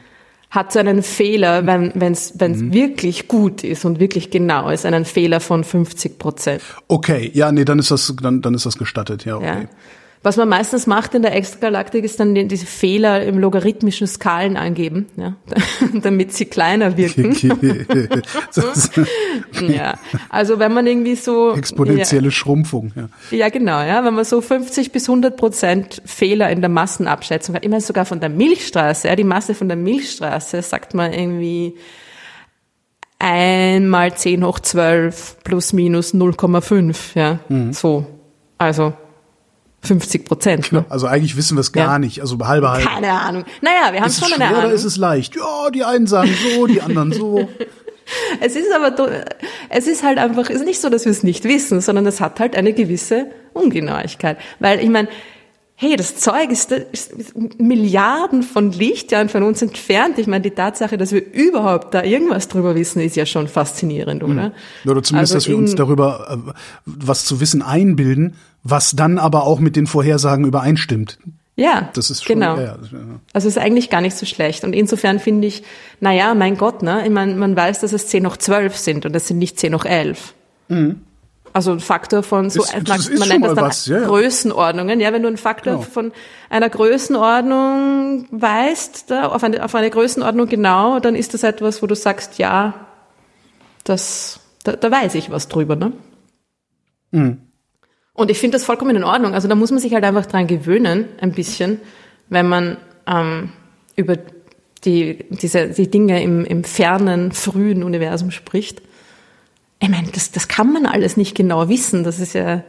hat 0.51 0.73
so 0.73 0.79
einen 0.79 1.03
Fehler, 1.03 1.67
wenn 1.67 2.01
es 2.01 2.35
mhm. 2.35 2.73
wirklich 2.73 3.29
gut 3.29 3.63
ist 3.63 3.85
und 3.85 4.01
wirklich 4.01 4.31
genau 4.31 4.71
ist, 4.71 4.87
einen 4.87 5.05
Fehler 5.05 5.41
von 5.41 5.65
50 5.65 6.19
Prozent. 6.19 6.63
Okay, 6.89 7.31
ja, 7.35 7.53
nee, 7.53 7.65
dann 7.65 7.79
ist 7.79 7.91
das, 7.91 8.15
dann, 8.23 8.43
dann 8.43 8.55
ist 8.55 8.65
das 8.65 8.79
gestattet, 8.79 9.25
ja, 9.25 9.37
okay. 9.37 9.63
Ja. 9.63 9.69
Was 10.27 10.37
man 10.37 10.49
meistens 10.49 10.89
macht 10.89 11.15
in 11.15 11.23
der 11.23 11.37
Extragalaktik 11.37 12.05
ist 12.05 12.19
dann 12.19 12.35
diese 12.35 12.67
Fehler 12.67 13.23
im 13.23 13.39
logarithmischen 13.39 14.09
Skalen 14.09 14.57
angeben, 14.57 15.07
ja, 15.17 15.37
damit 16.03 16.33
sie 16.33 16.47
kleiner 16.47 16.97
wirken. 16.97 17.31
ja, 19.69 19.95
also 20.29 20.59
wenn 20.59 20.75
man 20.75 20.89
irgendwie 20.89 21.15
so 21.15 21.55
exponentielle 21.55 22.25
ja, 22.25 22.31
Schrumpfung, 22.33 22.91
ja. 22.97 23.09
Ja, 23.31 23.51
genau, 23.51 23.81
ja, 23.83 24.05
wenn 24.05 24.15
man 24.15 24.25
so 24.25 24.41
50 24.41 24.91
bis 24.91 25.09
100 25.09 25.37
Prozent 25.37 26.03
Fehler 26.05 26.51
in 26.51 26.61
der 26.61 26.71
Massenabschätzung 26.71 27.55
hat, 27.55 27.65
immer 27.65 27.81
sogar 27.81 28.05
von 28.05 28.19
der 28.19 28.29
Milchstraße, 28.29 29.07
ja, 29.07 29.15
die 29.15 29.23
Masse 29.23 29.55
von 29.55 29.69
der 29.69 29.77
Milchstraße 29.77 30.61
sagt 30.61 30.95
man 30.95 31.13
irgendwie 31.13 31.77
einmal 33.21 34.17
10 34.17 34.45
hoch 34.45 34.59
12 34.59 35.37
plus 35.45 35.73
minus 35.73 36.15
0,5, 36.15 36.97
ja, 37.15 37.39
mhm. 37.49 37.73
so. 37.73 38.07
Also 38.59 38.95
50 39.87 40.25
Prozent. 40.25 40.73
Ne? 40.73 40.85
Also 40.89 41.07
eigentlich 41.07 41.37
wissen 41.37 41.57
wir 41.57 41.61
es 41.61 41.73
gar 41.73 41.93
ja. 41.93 41.99
nicht. 41.99 42.21
Also 42.21 42.39
halbe 42.47 42.71
halbe. 42.71 42.87
Keine 42.87 43.13
Ahnung. 43.13 43.45
Naja, 43.61 43.93
wir 43.93 44.01
haben 44.01 44.11
schon 44.11 44.33
eine 44.33 44.47
Ahnung. 44.47 44.65
Oder 44.65 44.73
ist 44.73 44.85
es 44.85 44.97
leicht? 44.97 45.37
Ja, 45.37 45.71
die 45.71 45.85
einen 45.85 46.07
sagen 46.07 46.31
so, 46.55 46.67
die 46.67 46.83
anderen 46.83 47.13
so. 47.13 47.49
es 48.41 48.57
ist 48.57 48.69
aber, 48.75 48.95
es 49.69 49.87
ist 49.87 50.03
halt 50.03 50.19
einfach, 50.19 50.49
es 50.51 50.57
ist 50.57 50.65
nicht 50.65 50.81
so, 50.81 50.89
dass 50.89 51.05
wir 51.05 51.13
es 51.13 51.23
nicht 51.23 51.45
wissen, 51.45 51.81
sondern 51.81 52.07
es 52.07 52.21
hat 52.21 52.41
halt 52.41 52.57
eine 52.57 52.73
gewisse 52.73 53.27
Ungenauigkeit. 53.53 54.39
Weil 54.59 54.81
ich 54.81 54.89
meine, 54.89 55.09
hey, 55.79 55.95
das 55.97 56.17
Zeug 56.17 56.51
ist, 56.51 56.73
ist 56.73 57.13
Milliarden 57.59 58.43
von 58.43 58.73
Lichtjahren 58.73 59.29
von 59.29 59.43
uns 59.43 59.61
entfernt. 59.61 60.19
Ich 60.19 60.27
meine, 60.27 60.43
die 60.43 60.51
Tatsache, 60.51 60.97
dass 60.97 61.13
wir 61.13 61.23
überhaupt 61.33 61.93
da 61.93 62.03
irgendwas 62.03 62.49
drüber 62.49 62.75
wissen, 62.75 63.01
ist 63.01 63.15
ja 63.15 63.27
schon 63.27 63.47
faszinierend, 63.47 64.25
oder? 64.25 64.45
Hm. 64.45 64.91
Oder 64.91 65.03
zumindest, 65.03 65.35
also 65.35 65.35
dass 65.35 65.49
wir 65.49 65.57
uns 65.57 65.75
darüber 65.75 66.41
äh, 66.47 66.53
was 66.87 67.27
zu 67.27 67.41
wissen 67.41 67.61
einbilden, 67.61 68.37
was 68.63 68.93
dann 68.93 69.19
aber 69.19 69.45
auch 69.45 69.61
mit 69.61 69.77
den 69.77 69.87
Vorhersagen 69.87 70.47
übereinstimmt. 70.47 71.19
Ja, 71.57 71.91
das 71.95 72.11
ist 72.11 72.25
schon, 72.25 72.35
genau. 72.35 72.57
Ja, 72.57 72.63
ja. 72.63 72.77
Also 73.33 73.49
es 73.49 73.57
ist 73.57 73.59
eigentlich 73.59 73.91
gar 73.91 74.01
nicht 74.01 74.17
so 74.17 74.27
schlecht. 74.27 74.65
Und 74.65 74.75
insofern 74.75 75.21
finde 75.21 75.47
ich, 75.49 75.63
na 76.01 76.13
ja, 76.13 76.35
mein 76.35 76.57
Gott, 76.57 76.83
ne? 76.83 77.03
Ich 77.05 77.13
meine, 77.13 77.35
man 77.35 77.57
weiß, 77.57 77.81
dass 77.81 77.93
es 77.93 78.09
10 78.09 78.23
noch 78.23 78.37
12 78.37 78.77
sind 78.77 79.07
und 79.07 79.15
das 79.15 79.27
sind 79.29 79.39
nicht 79.39 79.59
10 79.59 79.73
noch 79.73 79.85
11. 79.85 80.35
Mhm. 80.69 81.01
Also 81.57 81.73
ein 81.73 81.81
Faktor 81.81 82.23
von 82.23 82.51
so, 82.51 82.63
ist, 82.63 82.75
das 82.87 83.09
man, 83.19 83.29
nennt 83.31 83.43
das 83.47 83.55
dann 83.55 83.65
was, 83.65 83.87
ja, 83.87 84.01
ja. 84.01 84.07
Größenordnungen. 84.07 85.01
Ja, 85.01 85.15
wenn 85.15 85.23
du 85.23 85.29
einen 85.29 85.39
Faktor 85.39 85.77
genau. 85.77 85.87
von 85.87 86.13
einer 86.51 86.69
Größenordnung 86.69 88.29
weißt, 88.31 89.11
da, 89.11 89.29
auf, 89.29 89.43
eine, 89.43 89.65
auf 89.65 89.75
eine 89.75 89.89
Größenordnung 89.89 90.49
genau, 90.49 91.01
dann 91.01 91.15
ist 91.15 91.33
das 91.33 91.45
etwas, 91.45 91.81
wo 91.83 91.87
du 91.87 91.95
sagst, 91.95 92.37
ja, 92.37 92.75
das, 93.85 94.41
da, 94.65 94.73
da 94.73 94.91
weiß 94.91 95.15
ich 95.15 95.31
was 95.31 95.49
drüber, 95.49 95.77
ne? 95.77 95.95
Mhm. 97.13 97.39
Und 98.13 98.31
ich 98.31 98.39
finde 98.39 98.57
das 98.57 98.65
vollkommen 98.67 98.95
in 98.95 99.05
Ordnung. 99.05 99.33
Also 99.33 99.49
da 99.49 99.55
muss 99.55 99.71
man 99.71 99.81
sich 99.81 99.95
halt 99.95 100.05
einfach 100.05 100.27
dran 100.27 100.47
gewöhnen, 100.47 101.07
ein 101.23 101.33
bisschen, 101.33 101.81
wenn 102.29 102.51
man 102.51 102.77
ähm, 103.07 103.55
über 103.95 104.19
die, 104.85 105.25
diese, 105.31 105.69
die 105.69 105.91
Dinge 105.91 106.23
im, 106.23 106.45
im 106.45 106.65
fernen, 106.65 107.33
frühen 107.33 107.83
Universum 107.83 108.31
spricht 108.31 108.83
ich 109.79 109.89
meine, 109.89 110.09
das, 110.09 110.31
das 110.33 110.49
kann 110.49 110.73
man 110.73 110.87
alles 110.87 111.17
nicht 111.17 111.35
genau 111.35 111.69
wissen. 111.69 112.05
Das 112.05 112.19
ist 112.19 112.35
ja, 112.35 112.63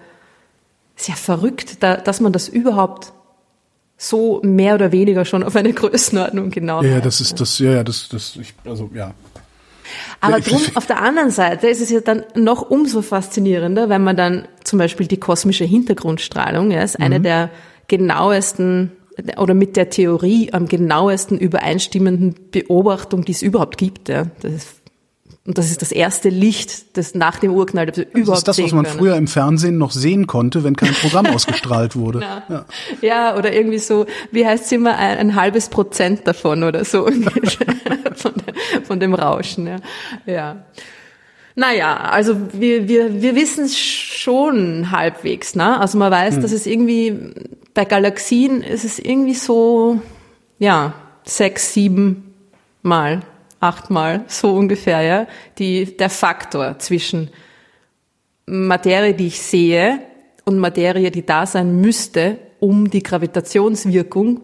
ist 0.96 1.08
ja 1.08 1.16
verrückt, 1.16 1.82
da, 1.82 1.98
dass 1.98 2.20
man 2.20 2.34
das 2.34 2.50
überhaupt 2.50 3.14
so 3.98 4.42
mehr 4.44 4.76
oder 4.76 4.92
weniger 4.92 5.26
schon 5.26 5.44
auf 5.44 5.56
eine 5.56 5.74
Größenordnung 5.74 6.52
genau. 6.52 6.84
Ja, 6.84 6.96
ja 6.96 7.02
das 7.02 7.22
ist 7.22 7.40
das, 7.40 7.58
ja, 7.60 7.72
ja, 7.72 7.84
das, 7.84 8.10
das, 8.10 8.36
ich, 8.36 8.54
also 8.66 8.90
ja. 8.94 9.14
Aber 10.20 10.42
drum, 10.42 10.62
auf 10.76 10.86
der 10.86 11.02
anderen 11.02 11.32
Seite 11.32 11.68
ist 11.68 11.82
es 11.82 11.90
ja 11.90 12.02
dann 12.02 12.24
noch 12.36 12.70
umso 12.70 13.02
faszinierender, 13.02 13.88
wenn 13.90 14.04
man 14.04 14.18
dann 14.18 14.48
zum 14.64 14.80
Beispiel 14.80 15.08
die 15.08 15.20
kosmische 15.20 15.64
Hintergrundstrahlung, 15.64 16.72
ja, 16.72 16.84
ist 16.84 17.00
eine 17.00 17.20
mhm. 17.20 17.24
der 17.24 17.50
genauesten 17.88 18.92
oder 19.38 19.54
mit 19.54 19.76
der 19.76 19.90
Theorie 19.90 20.54
am 20.54 20.68
genauesten 20.68 21.40
übereinstimmenden 21.40 22.36
Beobachtung, 22.52 23.26
die 23.26 23.32
es 23.32 23.42
überhaupt 23.42 23.78
gibt. 23.78 24.10
Ja. 24.10 24.28
Das 24.42 24.54
ist 24.54 24.77
und 25.48 25.58
das 25.58 25.72
ist 25.72 25.82
das 25.82 25.94
erste 25.94 26.28
Licht, 26.28 26.98
das 26.98 27.16
nach 27.16 27.40
dem 27.40 27.54
Urknall 27.54 27.86
das 27.86 28.00
überhaupt 28.00 28.28
Das 28.28 28.38
ist 28.40 28.48
das, 28.50 28.62
was 28.62 28.74
man 28.74 28.84
können. 28.84 28.98
früher 28.98 29.16
im 29.16 29.28
Fernsehen 29.28 29.78
noch 29.78 29.92
sehen 29.92 30.28
konnte, 30.28 30.66
wenn 30.66 30.76
kein 30.76 30.92
Programm 30.94 31.26
ausgestrahlt 31.34 31.96
wurde. 31.96 32.20
Ja. 32.20 32.66
ja. 33.02 33.38
oder 33.38 33.54
irgendwie 33.54 33.78
so, 33.78 34.08
wie 34.32 34.46
heißt 34.46 34.66
es 34.66 34.72
immer, 34.74 34.98
ein, 34.98 35.18
ein 35.18 35.36
halbes 35.36 35.70
Prozent 35.70 36.28
davon 36.28 36.64
oder 36.64 36.84
so 36.84 37.08
von, 38.16 38.34
von, 38.84 39.00
dem 39.00 39.14
Rauschen. 39.14 39.68
Ja. 39.68 39.78
ja. 40.26 40.66
Naja, 41.56 41.96
also 41.96 42.36
wir, 42.52 42.90
wir, 42.90 43.22
wir 43.22 43.34
wissen 43.38 43.64
es 43.64 43.80
schon 43.80 44.92
halbwegs. 44.92 45.56
Ne? 45.56 45.80
Also 45.80 45.98
man 45.98 46.12
weiß, 46.12 46.36
hm. 46.36 46.42
dass 46.42 46.52
es 46.52 46.66
irgendwie 46.66 47.32
bei 47.74 47.86
Galaxien 47.86 48.62
ist 48.64 48.84
es 48.84 49.00
irgendwie 49.00 49.36
so, 49.36 50.02
ja, 50.60 50.94
sechs, 51.24 51.74
sieben 51.74 52.34
Mal 52.82 53.22
achtmal, 53.60 54.24
so 54.28 54.54
ungefähr, 54.54 55.02
ja, 55.02 55.28
die, 55.58 55.98
der 55.98 56.10
Faktor 56.10 56.80
zwischen 56.80 57.30
Materie, 58.46 59.14
die 59.14 59.28
ich 59.28 59.42
sehe, 59.42 60.00
und 60.46 60.60
Materie, 60.60 61.12
die 61.12 61.26
da 61.26 61.46
sein 61.46 61.82
müsste, 61.82 62.38
um 62.60 62.90
die 62.90 63.04
Gravitationswirkung, 63.04 64.42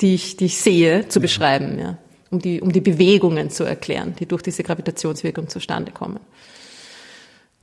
die 0.00 0.14
ich, 0.14 0.36
die 0.36 0.46
ich 0.46 0.58
sehe, 0.58 1.08
zu 1.08 1.20
beschreiben, 1.20 1.78
ja. 1.78 1.98
Um 2.30 2.40
die, 2.40 2.60
um 2.60 2.72
die 2.72 2.80
Bewegungen 2.80 3.50
zu 3.50 3.64
erklären, 3.64 4.16
die 4.18 4.26
durch 4.26 4.42
diese 4.42 4.64
Gravitationswirkung 4.64 5.48
zustande 5.48 5.92
kommen. 5.92 6.18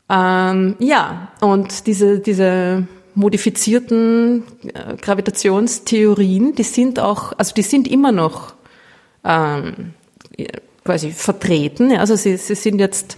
Ähm, 0.10 0.76
ja, 0.80 1.32
und 1.42 1.88
diese, 1.88 2.20
diese 2.20 2.88
modifizierten 3.16 4.44
äh, 4.74 4.96
Gravitationstheorien, 4.96 6.56
die 6.56 6.64
sind 6.64 7.00
auch, 7.00 7.34
also 7.38 7.54
die 7.54 7.64
sind 7.64 7.88
immer 7.88 8.12
noch 8.12 8.54
ähm, 9.24 9.94
quasi 10.84 11.12
vertreten. 11.12 11.96
Also 11.98 12.16
sie, 12.16 12.38
sie 12.38 12.56
sind 12.56 12.80
jetzt 12.80 13.18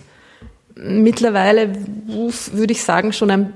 mittlerweile, 0.76 1.74
würde 2.08 2.74
ich 2.74 2.84
sagen, 2.84 3.14
schon 3.14 3.32
ein 3.32 3.54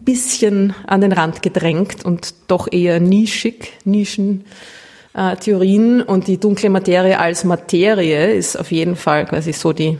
bisschen 0.00 0.74
an 0.86 1.00
den 1.00 1.12
Rand 1.12 1.40
gedrängt 1.42 2.04
und 2.04 2.34
doch 2.48 2.66
eher 2.70 2.98
nischig, 3.00 3.72
Nischentheorien. 3.84 6.02
Und 6.02 6.26
die 6.26 6.38
dunkle 6.38 6.68
Materie 6.70 7.18
als 7.18 7.44
Materie 7.44 8.34
ist 8.34 8.56
auf 8.56 8.72
jeden 8.72 8.96
Fall 8.96 9.26
quasi 9.26 9.52
so 9.52 9.72
die, 9.72 9.98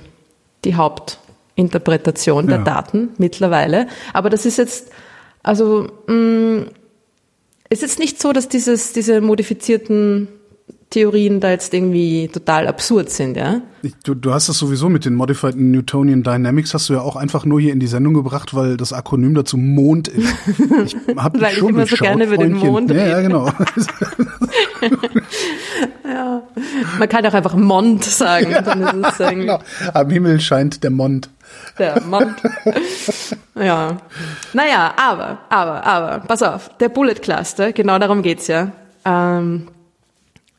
die 0.65 0.75
Hauptinterpretation 0.75 2.49
der 2.49 2.59
ja. 2.59 2.65
Daten 2.65 3.11
mittlerweile. 3.19 3.87
Aber 4.13 4.31
das 4.31 4.47
ist 4.47 4.59
jetzt, 4.59 4.91
also, 5.43 5.89
mh, 6.07 6.15
mm, 6.15 6.67
ist 7.71 7.83
jetzt 7.83 7.99
nicht 7.99 8.21
so, 8.21 8.33
dass 8.33 8.49
dieses, 8.49 8.93
diese 8.93 9.21
modifizierten 9.21 10.29
Theorien 10.95 11.41
da 11.41 11.51
jetzt 11.51 11.75
irgendwie 11.75 12.31
total 12.33 12.69
absurd 12.69 13.11
sind, 13.11 13.37
ja? 13.37 13.63
Du, 14.05 14.15
du 14.15 14.33
hast 14.33 14.49
das 14.49 14.59
sowieso 14.59 14.89
mit 14.89 15.05
den 15.05 15.15
Modified 15.15 15.57
Newtonian 15.57 16.23
Dynamics 16.23 16.73
hast 16.73 16.89
du 16.89 16.93
ja 16.93 17.01
auch 17.01 17.17
einfach 17.17 17.45
nur 17.45 17.61
hier 17.61 17.73
in 17.73 17.81
die 17.81 17.89
Sendung 17.89 18.15
gebracht, 18.15 18.55
weil 18.55 18.77
das 18.77 18.93
Akronym 18.93 19.35
dazu 19.35 19.57
Mond 19.57 20.07
ist. 20.07 20.33
Ich 20.85 20.97
hab 21.17 21.41
weil 21.41 21.53
schon 21.55 21.71
ich 21.71 21.75
immer 21.75 21.87
so 21.87 21.97
gerne 21.97 22.27
über 22.27 22.37
den 22.37 22.55
Mond 22.55 22.91
ja, 22.91 23.07
ja, 23.07 23.21
genau. 23.23 23.47
ja. 26.05 26.43
Man 26.99 27.09
kann 27.09 27.27
auch 27.27 27.35
einfach 27.35 27.55
Mond 27.57 28.05
sagen. 28.05 28.51
Ja, 28.51 29.31
genau. 29.31 29.59
Am 29.93 30.11
Himmel 30.11 30.41
scheint 30.41 30.85
der 30.85 30.91
Mond. 30.91 31.29
Der 31.79 32.01
Mond. 32.03 32.37
ja. 33.57 33.97
Naja, 34.53 34.95
aber, 34.97 35.39
aber, 35.49 35.85
aber, 35.85 36.21
pass 36.21 36.43
auf, 36.43 36.71
der 36.79 36.89
Bullet 36.89 37.15
Cluster, 37.15 37.73
genau 37.73 37.99
darum 37.99 38.23
geht's 38.23 38.47
ja. 38.47 38.71
Ähm, 39.05 39.69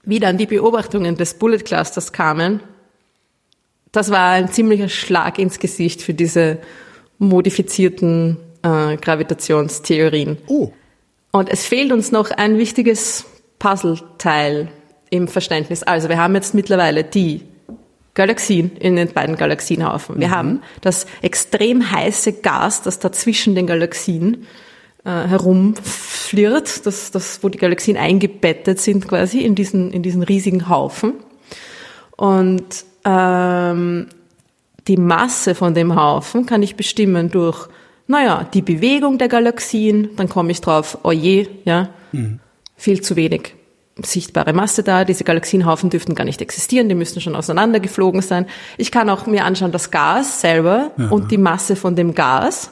wie 0.05 0.19
dann 0.19 0.37
die 0.37 0.45
Beobachtungen 0.45 1.15
des 1.15 1.35
Bullet 1.35 1.59
Clusters 1.59 2.11
kamen, 2.11 2.61
das 3.91 4.11
war 4.11 4.31
ein 4.31 4.51
ziemlicher 4.51 4.89
Schlag 4.89 5.39
ins 5.39 5.59
Gesicht 5.59 6.01
für 6.01 6.13
diese 6.13 6.57
modifizierten 7.17 8.37
äh, 8.61 8.97
Gravitationstheorien. 8.97 10.37
Oh. 10.47 10.71
Und 11.31 11.49
es 11.49 11.65
fehlt 11.65 11.91
uns 11.91 12.11
noch 12.11 12.31
ein 12.31 12.57
wichtiges 12.57 13.25
Puzzleteil 13.59 14.69
im 15.09 15.27
Verständnis. 15.27 15.83
Also 15.83 16.09
wir 16.09 16.17
haben 16.17 16.35
jetzt 16.35 16.53
mittlerweile 16.53 17.03
die 17.03 17.41
Galaxien 18.15 18.75
in 18.77 18.95
den 18.95 19.09
beiden 19.09 19.35
Galaxienhaufen. 19.35 20.19
Wir 20.19 20.29
mhm. 20.29 20.35
haben 20.35 20.61
das 20.81 21.05
extrem 21.21 21.91
heiße 21.91 22.33
Gas, 22.33 22.81
das 22.81 22.99
da 22.99 23.11
zwischen 23.11 23.55
den 23.55 23.67
Galaxien 23.67 24.45
äh, 25.05 25.27
herumflirrt, 25.27 26.85
das, 26.85 27.11
das, 27.11 27.43
wo 27.43 27.49
die 27.49 27.57
Galaxien 27.57 27.95
eingebettet 27.95 28.79
sind 28.79 29.07
quasi 29.07 29.41
in 29.41 29.55
diesen, 29.55 29.91
in 29.91 30.03
diesen 30.03 30.23
riesigen 30.23 30.67
Haufen. 30.67 31.13
Und 32.17 32.85
ähm, 33.05 34.07
die 34.87 34.97
Masse 34.97 35.55
von 35.55 35.73
dem 35.73 35.95
Haufen 35.95 36.45
kann 36.45 36.63
ich 36.63 36.75
bestimmen 36.75 37.29
durch, 37.29 37.67
naja, 38.07 38.47
die 38.53 38.61
Bewegung 38.61 39.17
der 39.17 39.27
Galaxien, 39.27 40.09
dann 40.15 40.29
komme 40.29 40.51
ich 40.51 40.61
drauf, 40.61 40.97
oh 41.03 41.11
je, 41.11 41.47
ja, 41.65 41.89
mhm. 42.11 42.39
viel 42.75 43.01
zu 43.01 43.15
wenig 43.15 43.55
sichtbare 44.03 44.53
Masse 44.53 44.83
da. 44.83 45.05
Diese 45.05 45.23
Galaxienhaufen 45.23 45.89
dürften 45.89 46.15
gar 46.15 46.25
nicht 46.25 46.41
existieren, 46.41 46.89
die 46.89 46.95
müssten 46.95 47.21
schon 47.21 47.35
auseinandergeflogen 47.35 48.21
sein. 48.21 48.45
Ich 48.77 48.91
kann 48.91 49.09
auch 49.09 49.25
mir 49.25 49.45
anschauen, 49.45 49.71
das 49.71 49.91
Gas 49.91 50.41
selber 50.41 50.91
ja. 50.97 51.09
und 51.09 51.31
die 51.31 51.37
Masse 51.37 51.75
von 51.75 51.95
dem 51.95 52.13
Gas. 52.13 52.71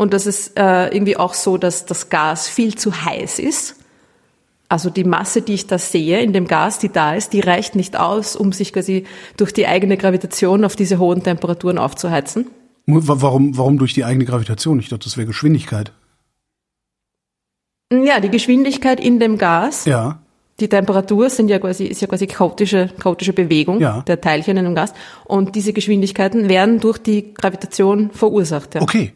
Und 0.00 0.14
das 0.14 0.24
ist 0.24 0.58
äh, 0.58 0.88
irgendwie 0.94 1.18
auch 1.18 1.34
so, 1.34 1.58
dass 1.58 1.84
das 1.84 2.08
Gas 2.08 2.48
viel 2.48 2.74
zu 2.74 3.04
heiß 3.04 3.38
ist. 3.38 3.76
Also 4.66 4.88
die 4.88 5.04
Masse, 5.04 5.42
die 5.42 5.52
ich 5.52 5.66
da 5.66 5.76
sehe 5.76 6.22
in 6.22 6.32
dem 6.32 6.46
Gas, 6.46 6.78
die 6.78 6.88
da 6.88 7.12
ist, 7.12 7.34
die 7.34 7.40
reicht 7.40 7.76
nicht 7.76 8.00
aus, 8.00 8.34
um 8.34 8.52
sich 8.52 8.72
quasi 8.72 9.04
durch 9.36 9.52
die 9.52 9.66
eigene 9.66 9.98
Gravitation 9.98 10.64
auf 10.64 10.74
diese 10.74 10.98
hohen 10.98 11.22
Temperaturen 11.22 11.76
aufzuheizen. 11.76 12.46
Warum, 12.86 13.58
warum 13.58 13.76
durch 13.76 13.92
die 13.92 14.06
eigene 14.06 14.24
Gravitation? 14.24 14.80
Ich 14.80 14.88
dachte, 14.88 15.04
das 15.04 15.18
wäre 15.18 15.26
Geschwindigkeit. 15.26 15.92
Ja, 17.92 18.20
die 18.20 18.30
Geschwindigkeit 18.30 19.00
in 19.00 19.20
dem 19.20 19.36
Gas. 19.36 19.84
Ja. 19.84 20.22
Die 20.60 20.68
Temperatur 20.70 21.28
sind 21.28 21.50
ja 21.50 21.58
quasi, 21.58 21.84
ist 21.84 22.00
ja 22.00 22.06
quasi 22.06 22.26
chaotische, 22.26 22.88
chaotische 22.98 23.34
Bewegung 23.34 23.80
ja. 23.80 24.00
der 24.00 24.18
Teilchen 24.18 24.56
in 24.56 24.64
dem 24.64 24.74
Gas. 24.74 24.94
Und 25.26 25.56
diese 25.56 25.74
Geschwindigkeiten 25.74 26.48
werden 26.48 26.80
durch 26.80 26.96
die 26.96 27.34
Gravitation 27.34 28.10
verursacht. 28.12 28.76
Ja. 28.76 28.80
Okay. 28.80 29.12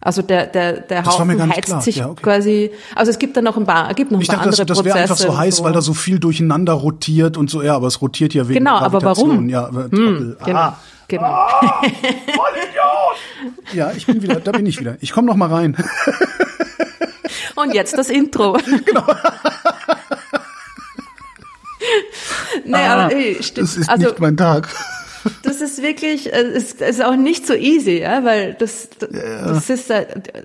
Also 0.00 0.22
der, 0.22 0.46
der, 0.46 0.80
der 0.80 1.04
Haufen 1.04 1.50
heizt 1.50 1.66
klar. 1.66 1.80
sich 1.80 1.96
ja, 1.96 2.10
okay. 2.10 2.22
quasi, 2.22 2.70
also 2.94 3.10
es 3.10 3.18
gibt 3.18 3.36
dann 3.36 3.44
noch 3.44 3.56
ein 3.56 3.64
paar, 3.64 3.92
gibt 3.94 4.12
noch 4.12 4.18
ein 4.18 4.22
ich 4.22 4.28
paar 4.28 4.36
dachte, 4.36 4.50
andere 4.50 4.66
das, 4.66 4.76
das 4.76 4.84
wäre 4.84 4.98
einfach 4.98 5.16
so 5.16 5.36
heiß, 5.36 5.56
so. 5.56 5.64
weil 5.64 5.72
da 5.72 5.80
so 5.80 5.94
viel 5.94 6.18
durcheinander 6.18 6.74
rotiert 6.74 7.36
und 7.36 7.50
so, 7.50 7.62
ja, 7.62 7.74
aber 7.74 7.86
es 7.86 8.00
rotiert 8.00 8.34
ja 8.34 8.46
wegen 8.46 8.58
Genau, 8.58 8.76
aber 8.76 9.02
warum? 9.02 9.48
Ja, 9.48 9.68
hm, 9.68 10.36
genau. 10.44 10.58
Ah. 10.58 10.78
genau. 11.08 11.24
Ah, 11.24 11.82
ja, 13.72 13.92
ich 13.92 14.06
bin 14.06 14.22
wieder, 14.22 14.36
da 14.36 14.52
bin 14.52 14.66
ich 14.66 14.78
wieder. 14.78 14.96
Ich 15.00 15.12
komme 15.12 15.26
noch 15.26 15.36
mal 15.36 15.48
rein. 15.48 15.76
und 17.56 17.74
jetzt 17.74 17.98
das 17.98 18.08
Intro. 18.08 18.52
genau. 18.86 19.06
naja, 22.64 23.06
ah, 23.06 23.08
ey, 23.08 23.36
das 23.54 23.76
ist 23.76 23.88
also, 23.88 24.06
nicht 24.06 24.20
mein 24.20 24.36
Tag. 24.36 24.68
Das 25.42 25.60
ist 25.60 25.82
wirklich, 25.82 26.32
äh, 26.32 26.42
es 26.54 26.72
ist 26.72 27.02
auch 27.02 27.16
nicht 27.16 27.46
so 27.46 27.54
easy, 27.54 28.00
ja, 28.00 28.24
weil 28.24 28.54
das, 28.54 28.88
das 28.98 29.70
ist, 29.70 29.92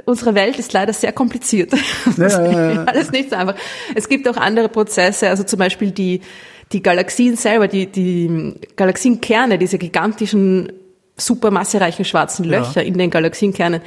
unsere 0.05 0.35
Welt 0.35 0.57
ist 0.59 0.73
leider 0.73 0.93
sehr 0.93 1.11
kompliziert. 1.11 1.73
Ja, 2.17 2.27
ja, 2.27 2.71
ja. 2.73 2.83
Alles 2.85 3.11
nicht 3.11 3.29
so 3.29 3.35
einfach. 3.35 3.55
Es 3.95 4.07
gibt 4.07 4.27
auch 4.27 4.37
andere 4.37 4.69
Prozesse, 4.69 5.29
also 5.29 5.43
zum 5.43 5.59
Beispiel 5.59 5.91
die, 5.91 6.21
die 6.71 6.81
Galaxien 6.81 7.35
selber, 7.35 7.67
die, 7.67 7.87
die 7.87 8.55
Galaxienkerne, 8.75 9.57
diese 9.57 9.77
gigantischen 9.77 10.71
supermassereichen 11.17 12.05
schwarzen 12.05 12.45
Löcher 12.45 12.83
in 12.83 12.97
den 12.97 13.09
Galaxienkernen, 13.09 13.81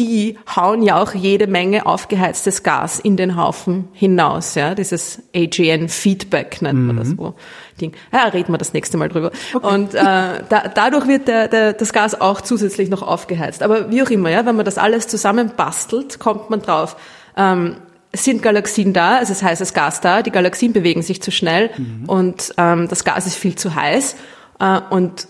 die 0.00 0.38
hauen 0.56 0.82
ja 0.82 1.00
auch 1.00 1.14
jede 1.14 1.46
Menge 1.46 1.84
aufgeheiztes 1.84 2.62
Gas 2.62 2.98
in 2.98 3.18
den 3.18 3.36
Haufen 3.36 3.88
hinaus, 3.92 4.54
ja, 4.54 4.74
dieses 4.74 5.22
AGN-Feedback 5.36 6.62
nennt 6.62 6.86
man 6.86 6.96
mhm. 6.96 7.00
das 7.00 7.18
wo. 7.18 7.34
Ding. 7.78 7.92
Ja, 8.10 8.24
reden 8.24 8.52
wir 8.52 8.58
das 8.58 8.72
nächste 8.72 8.96
Mal 8.96 9.10
drüber. 9.10 9.30
Okay. 9.52 9.74
Und 9.74 9.94
äh, 9.94 9.98
da, 10.00 10.70
dadurch 10.74 11.06
wird 11.06 11.28
der, 11.28 11.48
der, 11.48 11.74
das 11.74 11.92
Gas 11.92 12.18
auch 12.18 12.40
zusätzlich 12.40 12.88
noch 12.88 13.02
aufgeheizt. 13.02 13.62
Aber 13.62 13.90
wie 13.90 14.02
auch 14.02 14.08
immer, 14.10 14.30
ja, 14.30 14.46
wenn 14.46 14.56
man 14.56 14.64
das 14.64 14.78
alles 14.78 15.06
zusammenbastelt, 15.06 16.18
kommt 16.18 16.48
man 16.48 16.62
drauf. 16.62 16.96
Ähm, 17.36 17.76
sind 18.14 18.42
Galaxien 18.42 18.92
da, 18.92 19.18
also 19.18 19.32
es 19.32 19.42
heißt, 19.42 19.60
das 19.60 19.72
Gas 19.72 20.00
da, 20.00 20.22
die 20.22 20.32
Galaxien 20.32 20.72
bewegen 20.72 21.02
sich 21.02 21.22
zu 21.22 21.30
schnell 21.30 21.70
mhm. 21.76 22.04
und 22.06 22.54
ähm, 22.56 22.88
das 22.88 23.04
Gas 23.04 23.26
ist 23.26 23.36
viel 23.36 23.54
zu 23.54 23.74
heiß. 23.74 24.16
Äh, 24.58 24.80
und 24.90 25.28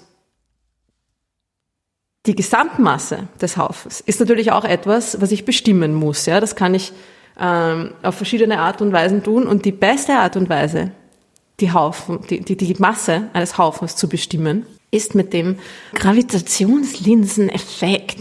die 2.26 2.35
Gesamtmasse 2.35 3.28
des 3.40 3.56
Haufens 3.56 4.00
ist 4.00 4.20
natürlich 4.20 4.52
auch 4.52 4.64
etwas, 4.64 5.20
was 5.20 5.33
ich 5.33 5.46
bestimmen 5.46 5.94
muss. 5.94 6.26
Ja, 6.26 6.40
das 6.40 6.54
kann 6.54 6.74
ich 6.74 6.92
ähm, 7.40 7.94
auf 8.02 8.16
verschiedene 8.16 8.59
Art 8.59 8.83
und 8.83 8.92
Weisen 8.92 9.22
tun. 9.22 9.46
Und 9.46 9.64
die 9.64 9.72
beste 9.72 10.12
Art 10.14 10.37
und 10.37 10.50
Weise, 10.50 10.90
die 11.61 11.72
Haufen, 11.72 12.18
die, 12.28 12.40
die, 12.40 12.56
die 12.56 12.74
Masse 12.78 13.30
eines 13.33 13.56
Haufens 13.56 13.96
zu 13.96 14.06
bestimmen, 14.09 14.66
ist 14.90 15.14
mit 15.14 15.33
dem 15.33 15.56
Gravitationslinseneffekt. 15.94 18.18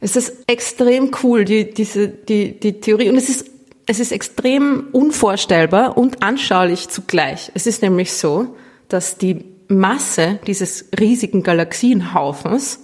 Es 0.00 0.16
ist 0.16 0.34
extrem 0.46 1.10
cool, 1.22 1.46
die, 1.46 1.72
diese, 1.72 2.08
die, 2.08 2.60
die 2.60 2.80
Theorie. 2.80 3.08
Und 3.08 3.16
es 3.16 3.30
ist, 3.30 3.46
es 3.86 4.00
ist 4.00 4.12
extrem 4.12 4.88
unvorstellbar 4.92 5.96
und 5.96 6.22
anschaulich 6.22 6.90
zugleich. 6.90 7.50
Es 7.54 7.66
ist 7.66 7.80
nämlich 7.80 8.12
so, 8.12 8.54
dass 8.88 9.16
die 9.16 9.46
Masse 9.68 10.40
dieses 10.46 10.90
riesigen 10.98 11.42
Galaxienhaufens 11.42 12.80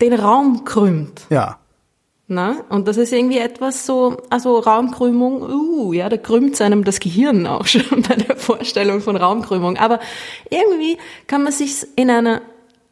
den 0.00 0.14
Raum 0.14 0.64
krümmt. 0.64 1.22
Ja. 1.30 1.58
Na? 2.30 2.56
Und 2.68 2.86
das 2.88 2.98
ist 2.98 3.12
irgendwie 3.12 3.38
etwas 3.38 3.86
so, 3.86 4.18
also 4.28 4.58
Raumkrümmung, 4.58 5.42
uh, 5.42 5.92
ja, 5.94 6.10
da 6.10 6.18
krümmt 6.18 6.60
einem 6.60 6.84
das 6.84 7.00
Gehirn 7.00 7.46
auch 7.46 7.66
schon 7.66 8.02
bei 8.02 8.16
der 8.16 8.36
Vorstellung 8.36 9.00
von 9.00 9.16
Raumkrümmung. 9.16 9.78
Aber 9.78 9.98
irgendwie 10.50 10.98
kann 11.26 11.42
man 11.42 11.52
sich 11.52 11.86
in 11.96 12.10
einer 12.10 12.42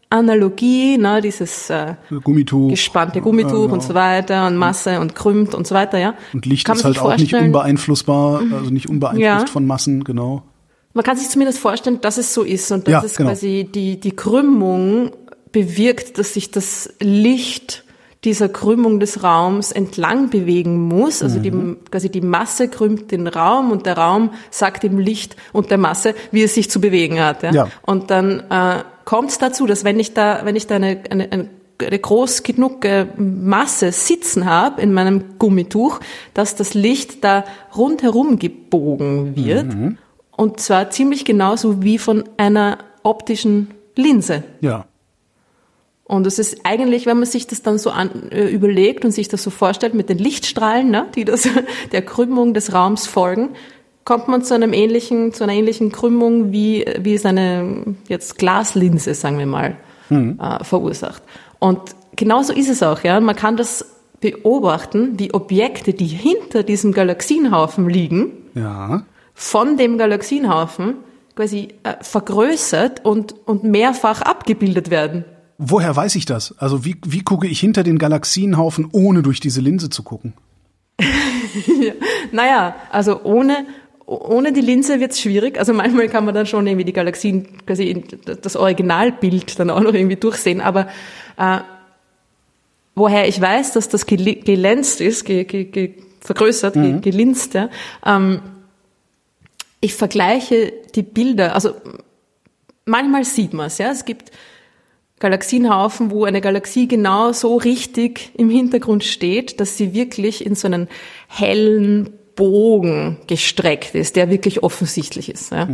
Analogie, 0.09 0.97
na, 0.99 1.21
dieses 1.21 1.69
äh, 1.69 1.95
Gummituch, 2.23 2.71
gespannte 2.71 3.21
Gummituch 3.21 3.51
Ja, 3.53 3.61
genau. 3.63 3.75
und 3.75 3.83
so 3.83 3.93
weiter 3.93 4.47
und 4.47 4.57
Masse 4.57 5.01
und 5.01 5.15
krümmt 5.15 5.55
und 5.55 5.67
so 5.67 5.75
weiter, 5.75 5.99
ja. 5.99 6.15
Und 6.33 6.47
Licht 6.47 6.69
ist 6.69 6.85
halt 6.85 6.99
auch 6.99 7.17
nicht 7.17 7.35
unbeeinflussbar, 7.35 8.41
also 8.57 8.71
nicht 8.71 8.89
unbeeinflusst 8.89 9.23
Ja. 9.23 9.47
von 9.47 9.67
Massen, 9.67 10.05
genau. 10.05 10.43
Man 10.95 11.05
kann 11.05 11.17
sich 11.17 11.29
zumindest 11.29 11.59
vorstellen, 11.59 12.01
dass 12.01 12.17
es 12.19 12.33
so 12.33 12.43
ist 12.43 12.71
und 12.73 12.87
dass 12.87 12.93
Ja, 12.93 13.03
es 13.05 13.17
genau. 13.17 13.31
quasi 13.31 13.69
die, 13.71 14.01
die 14.01 14.13
Krümmung 14.13 15.11
bewirkt, 15.57 16.19
dass 16.19 16.35
sich 16.35 16.51
das 16.51 16.93
Licht 17.01 17.83
dieser 18.25 18.51
Krümmung 18.51 19.01
des 19.01 19.23
Raums 19.23 19.73
entlang 19.73 20.29
bewegen 20.29 20.83
muss. 20.87 21.23
Also 21.23 21.39
die, 21.39 21.51
Mhm. 21.51 21.79
quasi 21.91 22.11
die 22.11 22.21
Masse 22.21 22.69
krümmt 22.69 23.11
den 23.11 23.27
Raum 23.27 23.71
und 23.71 23.87
der 23.87 23.97
Raum 23.97 24.33
sagt 24.51 24.83
dem 24.83 24.99
Licht 24.99 25.35
und 25.55 25.71
der 25.71 25.79
Masse, 25.79 26.15
wie 26.31 26.43
es 26.43 26.53
sich 26.55 26.69
zu 26.71 26.79
bewegen 26.79 27.19
hat. 27.25 27.43
Ja? 27.43 27.53
Ja. 27.53 27.69
Und 27.87 28.11
dann 28.11 28.41
äh, 28.51 28.83
kommt 29.07 29.31
es 29.31 29.39
dazu, 29.39 29.65
dass 29.67 29.83
wenn 29.85 29.99
ich 29.99 30.13
da, 30.13 30.43
wenn 30.45 30.57
ich 30.57 30.67
da 30.67 30.75
eine, 30.77 31.01
eine, 31.11 31.33
eine 31.33 31.49
eine 31.79 31.99
groß 31.99 32.43
genug 32.43 32.85
äh, 32.87 33.07
Masse 33.19 33.93
sitzen 33.93 34.47
habe 34.47 34.81
in 34.81 34.95
meinem 34.95 35.39
Gummituch, 35.39 36.01
dass 36.33 36.55
das 36.55 36.73
Licht 36.73 37.23
da 37.23 37.45
rundherum 37.77 38.39
gebogen 38.39 39.37
wird. 39.37 39.67
Und 40.37 40.61
zwar 40.61 40.89
ziemlich 40.91 41.27
genauso 41.27 41.83
wie 41.83 41.99
von 41.99 42.25
einer 42.39 42.79
optischen 43.03 43.69
Linse. 43.95 44.43
Ja. 44.63 44.87
Und 46.09 46.27
es 46.27 46.39
ist 46.39 46.61
eigentlich, 46.65 47.05
wenn 47.07 47.17
man 47.19 47.27
sich 47.27 47.47
das 47.49 47.63
dann 47.63 47.79
so 47.79 47.91
an, 47.91 48.31
äh, 48.31 48.47
überlegt 48.47 49.05
und 49.05 49.11
sich 49.11 49.29
das 49.29 49.43
so 49.43 49.51
vorstellt 49.51 49.95
mit 49.95 50.09
den 50.09 50.19
Lichtstrahlen, 50.19 50.91
ne, 50.91 51.07
die 51.15 51.25
das, 51.25 51.49
der 51.93 52.03
Krümmung 52.03 52.55
des 52.55 52.73
Raums 52.73 53.07
folgen, 53.07 53.51
kommt 54.05 54.29
man 54.29 54.45
zu 54.45 54.55
einem 54.55 54.73
ähnlichen, 54.73 55.33
zu 55.33 55.43
einer 55.43 55.55
ähnlichen 55.55 55.91
Krümmung, 55.91 56.53
wie, 56.53 56.85
wie 57.01 57.15
es 57.15 57.27
eine 57.27 57.97
jetzt 58.09 58.39
Glaslinse, 58.39 59.15
sagen 59.15 59.39
wir 59.39 59.47
mal, 59.47 59.77
äh, 60.09 60.63
verursacht. 60.63 61.23
Und 61.59 61.81
genauso 62.15 62.53
ist 62.53 62.69
es 62.69 62.85
auch, 62.85 63.03
ja. 63.03 63.19
Man 63.19 63.35
kann 63.35 63.57
das 63.57 63.85
beobachten, 64.21 65.19
wie 65.19 65.35
Objekte, 65.35 65.93
die 65.93 66.07
hinter 66.07 66.63
diesem 66.63 66.93
Galaxienhaufen 66.93 67.89
liegen, 67.89 68.31
Ja. 68.55 69.03
von 69.35 69.77
dem 69.77 69.99
Galaxienhaufen 69.99 70.95
quasi 71.35 71.69
äh, 71.83 71.95
vergrößert 72.01 73.05
und, 73.05 73.35
und 73.45 73.65
mehrfach 73.65 74.23
abgebildet 74.23 74.91
werden. 74.91 75.25
Woher 75.59 75.95
weiß 75.97 76.17
ich 76.17 76.27
das? 76.27 76.57
Also 76.59 76.85
wie, 76.85 76.97
wie 77.07 77.23
gucke 77.23 77.47
ich 77.47 77.61
hinter 77.61 77.83
den 77.83 77.99
Galaxienhaufen, 77.99 78.89
ohne 78.93 79.23
durch 79.23 79.41
diese 79.41 79.61
Linse 79.61 79.89
zu 79.91 80.03
gucken? 80.03 80.35
Naja, 82.33 82.75
also 82.91 83.23
ohne, 83.23 83.67
ohne 84.05 84.53
die 84.53 84.61
Linse 84.61 85.01
wird's 85.01 85.21
schwierig. 85.21 85.59
Also 85.59 85.73
manchmal 85.73 86.09
kann 86.09 86.25
man 86.25 86.35
dann 86.35 86.47
schon 86.47 86.67
irgendwie 86.67 86.85
die 86.85 86.93
Galaxien, 86.93 87.47
quasi 87.65 88.05
das 88.43 88.57
Originalbild 88.57 89.59
dann 89.59 89.71
auch 89.71 89.81
noch 89.81 89.95
irgendwie 89.95 90.17
durchsehen. 90.17 90.61
Aber 90.61 90.89
äh, 91.39 91.59
woher 92.95 93.29
ich 93.29 93.41
weiß, 93.41 93.73
dass 93.73 93.89
das 93.89 94.07
gel- 94.07 94.43
gelänzt 94.43 95.01
ist, 95.01 95.25
ge, 95.25 95.45
ge, 95.45 95.65
ge, 95.65 95.95
vergrößert, 96.21 96.75
ge, 96.75 97.01
gelinst, 97.01 97.55
ja, 97.55 97.71
ähm, 98.05 98.41
ich 99.81 99.95
vergleiche 99.95 100.73
die 100.95 101.03
Bilder, 101.03 101.55
also 101.55 101.75
manchmal 102.87 103.25
sieht 103.25 103.53
man 103.53 103.67
es, 103.69 103.79
ja, 103.79 103.91
es 103.93 104.05
gibt 104.05 104.33
Galaxienhaufen, 105.19 106.11
wo 106.11 106.25
eine 106.25 106.41
Galaxie 106.41 106.89
genau 106.89 107.33
so 107.33 107.57
richtig 107.57 108.33
im 108.37 108.51
Hintergrund 108.51 109.03
steht, 109.03 109.61
dass 109.61 109.77
sie 109.77 109.95
wirklich 109.95 110.45
in 110.45 110.55
so 110.55 110.67
einen 110.67 110.89
hellen 111.29 112.11
Bogen 112.37 113.17
gestreckt 113.27 113.95
ist, 113.95 114.15
der 114.15 114.29
wirklich 114.29 114.63
offensichtlich 114.63 115.31
ist. 115.31 115.53
Ja? 115.53 115.67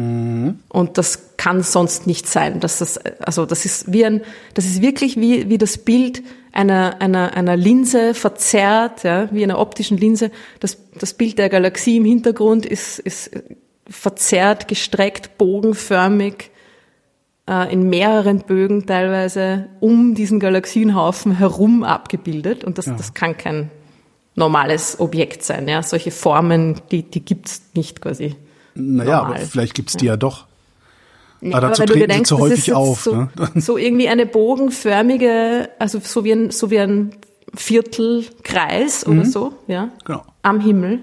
Und 0.69 0.97
das 0.97 1.37
kann 1.37 1.63
sonst 1.65 2.07
nicht 2.07 2.29
sein. 2.29 2.61
Dass 2.61 2.79
das, 2.79 2.99
also 2.99 3.45
das 3.45 3.65
ist 3.65 3.93
wie 3.93 4.07
ein, 4.07 4.23
das 4.55 4.65
ist 4.65 4.81
wirklich 4.81 5.17
wie, 5.17 5.51
wie 5.51 5.59
das 5.59 5.77
Bild 5.77 6.23
einer, 6.53 7.03
einer, 7.03 7.35
einer 7.35 7.57
Linse 7.57 8.15
verzerrt, 8.15 9.03
ja? 9.03 9.29
wie 9.33 9.43
einer 9.43 9.59
optischen 9.59 9.99
Linse. 9.99 10.31
Das, 10.61 10.79
das 10.97 11.15
Bild 11.15 11.39
der 11.39 11.49
Galaxie 11.49 11.97
im 11.97 12.05
Hintergrund 12.05 12.65
ist, 12.65 13.01
ist 13.01 13.33
verzerrt, 13.89 14.69
gestreckt, 14.69 15.37
bogenförmig 15.39 16.52
in 17.73 17.89
mehreren 17.91 18.41
Bögen 18.41 18.87
teilweise 18.87 19.67
um 19.81 20.15
diesen 20.15 20.39
Galaxienhaufen 20.41 21.37
herum 21.39 21.83
abgebildet. 21.83 22.65
Und 22.65 22.79
das, 22.79 22.87
das 22.87 23.15
kann 23.15 23.37
kein 23.37 23.71
normales 24.35 25.01
Objekt 25.01 25.43
sein. 25.43 25.67
Ja? 25.69 25.83
Solche 25.83 26.11
Formen, 26.11 26.81
die, 26.91 27.03
die 27.03 27.21
gibt's 27.25 27.63
nicht 27.75 28.01
quasi. 28.01 28.37
Naja, 28.75 29.19
Normal. 29.19 29.37
aber 29.39 29.45
vielleicht 29.47 29.75
gibt's 29.75 29.97
die 29.97 30.07
ja 30.07 30.17
doch. 30.17 30.47
Nee, 31.41 31.53
Aber 31.53 31.69
dazu 31.69 31.83
du 31.83 31.87
treten 31.93 31.99
dir 31.99 32.05
sie 32.05 32.15
denkst, 32.17 32.29
zu 32.29 32.39
häufig 32.39 32.73
auf, 32.73 33.03
So, 33.03 33.17
ne? 33.17 33.29
so 33.57 33.77
irgendwie 33.77 34.09
eine 34.09 34.27
bogenförmige, 34.27 35.69
also 35.81 35.99
so 36.01 36.23
wie 36.25 36.33
ein, 36.33 36.51
so 36.53 36.71
wie 36.71 36.79
ein 36.79 37.11
Viertelkreis 37.55 39.07
oder 39.07 39.25
so, 39.25 39.53
ja, 39.67 39.91
Genau. 40.05 40.23
am 40.43 40.61
Himmel. 40.61 41.01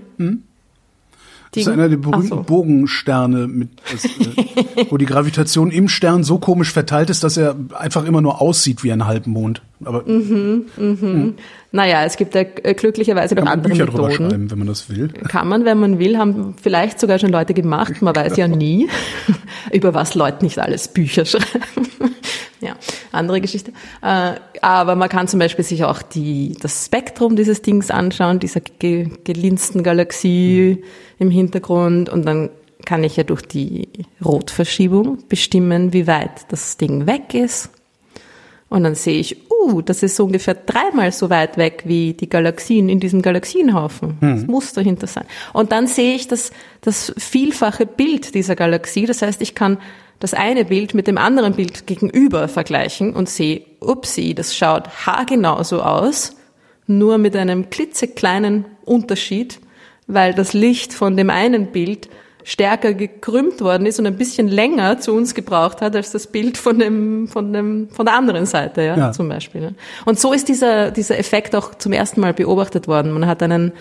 Das 1.51 1.63
ist 1.63 1.67
einer 1.67 1.89
der 1.89 1.97
berühmten 1.97 2.27
so. 2.27 2.43
Bogensterne, 2.43 3.47
mit, 3.47 3.69
das, 3.91 4.05
äh, 4.05 4.85
wo 4.89 4.97
die 4.97 5.05
Gravitation 5.05 5.71
im 5.71 5.87
Stern 5.87 6.23
so 6.23 6.37
komisch 6.37 6.71
verteilt 6.71 7.09
ist, 7.09 7.23
dass 7.23 7.37
er 7.37 7.55
einfach 7.77 8.05
immer 8.05 8.21
nur 8.21 8.41
aussieht 8.41 8.83
wie 8.83 8.91
ein 8.91 9.07
Halbmond. 9.07 9.61
Aber 9.85 10.03
Naja, 11.71 12.03
es 12.03 12.17
gibt 12.17 12.35
ja 12.35 12.41
äh, 12.41 12.73
glücklicherweise 12.73 13.35
noch 13.35 13.45
andere 13.45 13.71
Bücher 13.73 13.85
drüber 13.85 14.07
Methoden. 14.09 14.29
schreiben, 14.29 14.51
wenn 14.51 14.57
man 14.57 14.67
das 14.67 14.89
will. 14.89 15.07
Kann 15.07 15.47
man, 15.47 15.65
wenn 15.65 15.79
man 15.79 15.99
will, 15.99 16.17
haben 16.17 16.55
vielleicht 16.61 16.99
sogar 16.99 17.19
schon 17.19 17.29
Leute 17.29 17.53
gemacht. 17.53 18.01
Man 18.01 18.15
weiß 18.15 18.35
ja 18.37 18.47
nie, 18.47 18.89
über 19.71 19.93
was 19.93 20.15
Leute 20.15 20.43
nicht 20.43 20.59
alles 20.59 20.87
Bücher 20.89 21.25
schreiben. 21.25 21.87
ja, 22.59 22.75
andere 23.11 23.39
Geschichte. 23.39 23.71
Äh, 24.01 24.33
Aber 24.61 24.95
man 24.95 25.07
kann 25.09 25.27
zum 25.27 25.39
Beispiel 25.39 25.63
sich 25.63 25.83
auch 25.85 26.01
die, 26.01 26.57
das 26.59 26.85
Spektrum 26.85 27.35
dieses 27.35 27.61
Dings 27.61 27.89
anschauen, 27.91 28.39
dieser 28.39 28.61
ge 28.61 29.09
gelinsten 29.23 29.83
Galaxie 29.83 30.83
im 31.19 31.31
Hintergrund. 31.31 32.09
Und 32.09 32.25
dann 32.25 32.49
kann 32.85 33.03
ich 33.03 33.15
ja 33.15 33.23
durch 33.23 33.43
die 33.43 33.87
Rotverschiebung 34.23 35.19
bestimmen, 35.29 35.93
wie 35.93 36.07
weit 36.07 36.51
das 36.51 36.77
Ding 36.77 37.05
weg 37.07 37.33
ist. 37.33 37.69
Und 38.69 38.83
dann 38.83 38.95
sehe 38.95 39.19
ich, 39.19 39.37
uh, 39.59 39.81
das 39.81 40.03
ist 40.03 40.15
so 40.15 40.25
ungefähr 40.25 40.55
dreimal 40.55 41.11
so 41.11 41.29
weit 41.29 41.57
weg 41.57 41.83
wie 41.85 42.13
die 42.13 42.29
Galaxien 42.29 42.89
in 42.89 42.99
diesem 42.99 43.21
Galaxienhaufen. 43.21 44.17
Das 44.21 44.47
muss 44.47 44.73
dahinter 44.73 45.07
sein. 45.07 45.25
Und 45.53 45.71
dann 45.71 45.87
sehe 45.87 46.15
ich 46.15 46.27
das, 46.27 46.51
das 46.81 47.13
vielfache 47.17 47.85
Bild 47.85 48.35
dieser 48.35 48.55
Galaxie. 48.55 49.05
Das 49.05 49.21
heißt, 49.21 49.41
ich 49.41 49.55
kann 49.55 49.77
das 50.19 50.33
eine 50.33 50.65
Bild 50.65 50.93
mit 50.93 51.07
dem 51.07 51.17
anderen 51.17 51.53
Bild 51.53 51.87
gegenüber 51.87 52.47
vergleichen 52.47 53.13
und 53.13 53.29
sehe, 53.29 53.61
upsie, 53.79 54.33
das 54.33 54.55
schaut 54.55 55.05
haargenau 55.05 55.63
so 55.63 55.81
aus, 55.81 56.35
nur 56.87 57.17
mit 57.17 57.35
einem 57.35 57.69
klitzekleinen 57.69 58.65
Unterschied, 58.83 59.59
weil 60.07 60.33
das 60.33 60.53
Licht 60.53 60.93
von 60.93 61.15
dem 61.15 61.29
einen 61.29 61.67
Bild 61.67 62.09
stärker 62.43 62.93
gekrümmt 62.93 63.61
worden 63.61 63.85
ist 63.85 63.99
und 63.99 64.05
ein 64.07 64.15
bisschen 64.17 64.47
länger 64.47 64.99
zu 64.99 65.13
uns 65.13 65.35
gebraucht 65.35 65.81
hat 65.81 65.95
als 65.95 66.11
das 66.11 66.27
Bild 66.27 66.57
von 66.57 66.79
dem 66.79 67.27
von 67.27 67.51
dem 67.53 67.89
von 67.91 68.05
der 68.05 68.15
anderen 68.15 68.45
Seite, 68.45 68.81
ja, 68.81 68.97
Ja. 68.97 69.11
zum 69.11 69.27
Beispiel. 69.29 69.61
ne? 69.61 69.75
Und 70.05 70.19
so 70.19 70.31
ist 70.33 70.47
dieser 70.47 70.91
dieser 70.91 71.19
Effekt 71.19 71.55
auch 71.55 71.75
zum 71.75 71.91
ersten 71.91 72.21
Mal 72.21 72.33
beobachtet 72.33 72.87
worden. 72.87 73.11
Man 73.11 73.27
hat 73.27 73.43
einen 73.43 73.73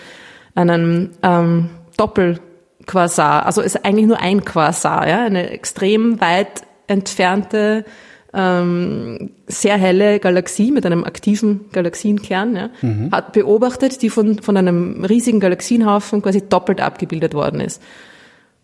einen 0.55 1.11
ähm, 1.23 1.69
Doppelquasar, 1.97 3.45
also 3.45 3.61
ist 3.61 3.85
eigentlich 3.85 4.07
nur 4.07 4.19
ein 4.19 4.43
Quasar, 4.45 5.07
ja, 5.07 5.23
eine 5.23 5.49
extrem 5.51 6.19
weit 6.21 6.63
entfernte 6.87 7.85
ähm, 8.33 9.31
sehr 9.47 9.77
helle 9.77 10.19
Galaxie 10.19 10.71
mit 10.71 10.85
einem 10.85 11.03
aktiven 11.03 11.65
Galaxienkern, 11.71 12.55
ja, 12.55 12.69
hat 13.11 13.33
beobachtet, 13.33 14.01
die 14.03 14.09
von, 14.09 14.39
von 14.41 14.55
einem 14.55 15.03
riesigen 15.03 15.39
Galaxienhaufen 15.39 16.21
quasi 16.21 16.47
doppelt 16.47 16.79
abgebildet 16.81 17.33
worden 17.33 17.59
ist. 17.59 17.81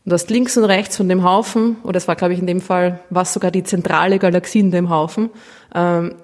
Und 0.05 0.11
du 0.11 0.13
hast 0.13 0.29
links 0.29 0.55
und 0.55 0.65
rechts 0.65 0.97
von 0.97 1.09
dem 1.09 1.23
Haufen, 1.23 1.77
oder 1.83 1.97
es 1.97 2.07
war, 2.07 2.15
glaube 2.15 2.33
ich, 2.33 2.39
in 2.39 2.45
dem 2.45 2.61
Fall, 2.61 2.99
was 3.09 3.33
sogar 3.33 3.49
die 3.49 3.63
zentrale 3.63 4.19
Galaxie 4.19 4.59
in 4.59 4.69
dem 4.69 4.91
Haufen, 4.91 5.31
ähm, 5.73 6.15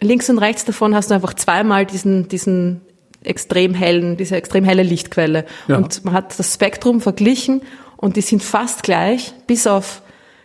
links 0.00 0.28
und 0.28 0.38
rechts 0.38 0.66
davon 0.66 0.94
hast 0.94 1.10
du 1.10 1.14
einfach 1.14 1.32
zweimal 1.32 1.86
diesen, 1.86 2.28
diesen 2.28 2.82
extrem 3.22 3.72
hellen, 3.72 4.18
diese 4.18 4.36
extrem 4.36 4.64
helle 4.64 4.82
Lichtquelle. 4.82 5.46
Ja. 5.68 5.78
Und 5.78 6.04
man 6.04 6.12
hat 6.12 6.38
das 6.38 6.52
Spektrum 6.52 7.00
verglichen 7.00 7.62
und 7.96 8.16
die 8.16 8.20
sind 8.20 8.42
fast 8.42 8.82
gleich, 8.82 9.32
bis 9.46 9.66
auf 9.66 10.02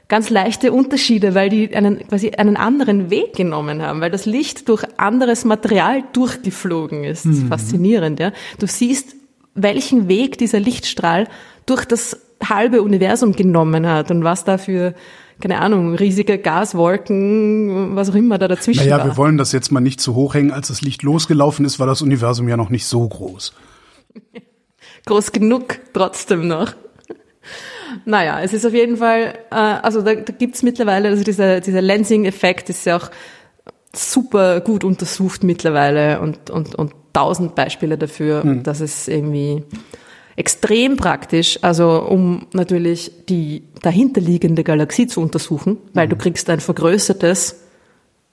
ganz 0.07 0.29
leichte 0.29 0.71
Unterschiede, 0.71 1.35
weil 1.35 1.49
die 1.49 1.75
einen, 1.75 2.07
quasi 2.07 2.31
einen 2.31 2.55
anderen 2.55 3.09
Weg 3.09 3.35
genommen 3.35 3.81
haben, 3.81 3.99
weil 3.99 4.09
das 4.09 4.25
Licht 4.25 4.69
durch 4.69 4.85
anderes 4.97 5.43
Material 5.43 6.03
durchgeflogen 6.13 7.03
ist. 7.03 7.25
Ist 7.25 7.47
faszinierend, 7.47 8.21
ja. 8.21 8.31
Du 8.57 8.65
siehst, 8.65 9.15
welchen 9.53 10.07
Weg 10.07 10.37
dieser 10.37 10.59
Lichtstrahl 10.61 11.27
durch 11.65 11.83
das 11.85 12.17
halbe 12.43 12.81
Universum 12.81 13.33
genommen 13.33 13.87
hat 13.87 14.11
und 14.11 14.23
was 14.23 14.43
da 14.43 14.57
für, 14.57 14.93
keine 15.41 15.59
Ahnung, 15.59 15.95
riesige 15.95 16.37
Gaswolken, 16.37 17.95
was 17.95 18.09
auch 18.09 18.15
immer 18.15 18.37
da 18.37 18.47
dazwischen 18.47 18.83
Naja, 18.83 18.99
war. 18.99 19.05
wir 19.05 19.17
wollen 19.17 19.37
das 19.37 19.51
jetzt 19.51 19.71
mal 19.71 19.81
nicht 19.81 19.99
zu 19.99 20.15
hoch 20.15 20.33
hängen. 20.33 20.51
Als 20.51 20.69
das 20.69 20.81
Licht 20.81 21.03
losgelaufen 21.03 21.65
ist, 21.65 21.79
war 21.79 21.87
das 21.87 22.01
Universum 22.01 22.47
ja 22.47 22.57
noch 22.57 22.69
nicht 22.69 22.85
so 22.85 23.07
groß. 23.07 23.53
groß 25.05 25.31
genug 25.31 25.79
trotzdem 25.93 26.47
noch. 26.47 26.73
Naja, 28.05 28.41
es 28.41 28.53
ist 28.53 28.65
auf 28.65 28.73
jeden 28.73 28.97
Fall, 28.97 29.33
äh, 29.51 29.55
also 29.55 30.01
da, 30.01 30.15
da 30.15 30.33
gibt's 30.33 30.63
mittlerweile, 30.63 31.09
also 31.09 31.23
dieser, 31.23 31.59
dieser 31.59 31.81
Lensing-Effekt 31.81 32.69
ist 32.69 32.85
ja 32.85 32.97
auch 32.97 33.09
super 33.93 34.61
gut 34.61 34.83
untersucht 34.83 35.43
mittlerweile 35.43 36.21
und, 36.21 36.51
und, 36.51 36.75
und 36.75 36.93
tausend 37.13 37.55
Beispiele 37.55 37.97
dafür, 37.97 38.43
dass 38.63 38.81
es 38.81 39.07
irgendwie 39.07 39.63
extrem 40.39 40.95
praktisch, 40.95 41.59
also 41.61 42.01
um 42.01 42.47
natürlich 42.53 43.11
die 43.27 43.63
dahinterliegende 43.81 44.63
Galaxie 44.63 45.05
zu 45.05 45.19
untersuchen, 45.19 45.77
weil 45.93 46.07
du 46.07 46.15
kriegst 46.15 46.49
ein 46.49 46.61
vergrößertes 46.61 47.59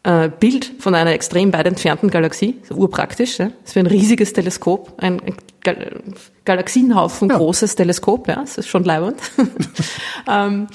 äh, 0.04 0.28
Bild 0.28 0.72
von 0.78 0.94
einer 0.94 1.10
extrem 1.10 1.52
weit 1.52 1.66
entfernten 1.66 2.08
Galaxie, 2.08 2.58
urpraktisch, 2.70 3.38
ja. 3.38 3.46
Das 3.46 3.70
ist 3.70 3.74
wie 3.74 3.80
ein 3.80 3.88
riesiges 3.88 4.32
Teleskop, 4.32 4.92
ein, 4.98 5.20
ein 5.20 5.34
Gal 5.64 6.00
Galaxienhaufen 6.44 7.28
Ja. 7.28 7.38
großes 7.38 7.74
Teleskop, 7.74 8.28
ja, 8.28 8.36
das 8.36 8.56
ist 8.56 8.68
schon 8.68 8.84
leibend. 8.84 9.16
ähm, 10.28 10.68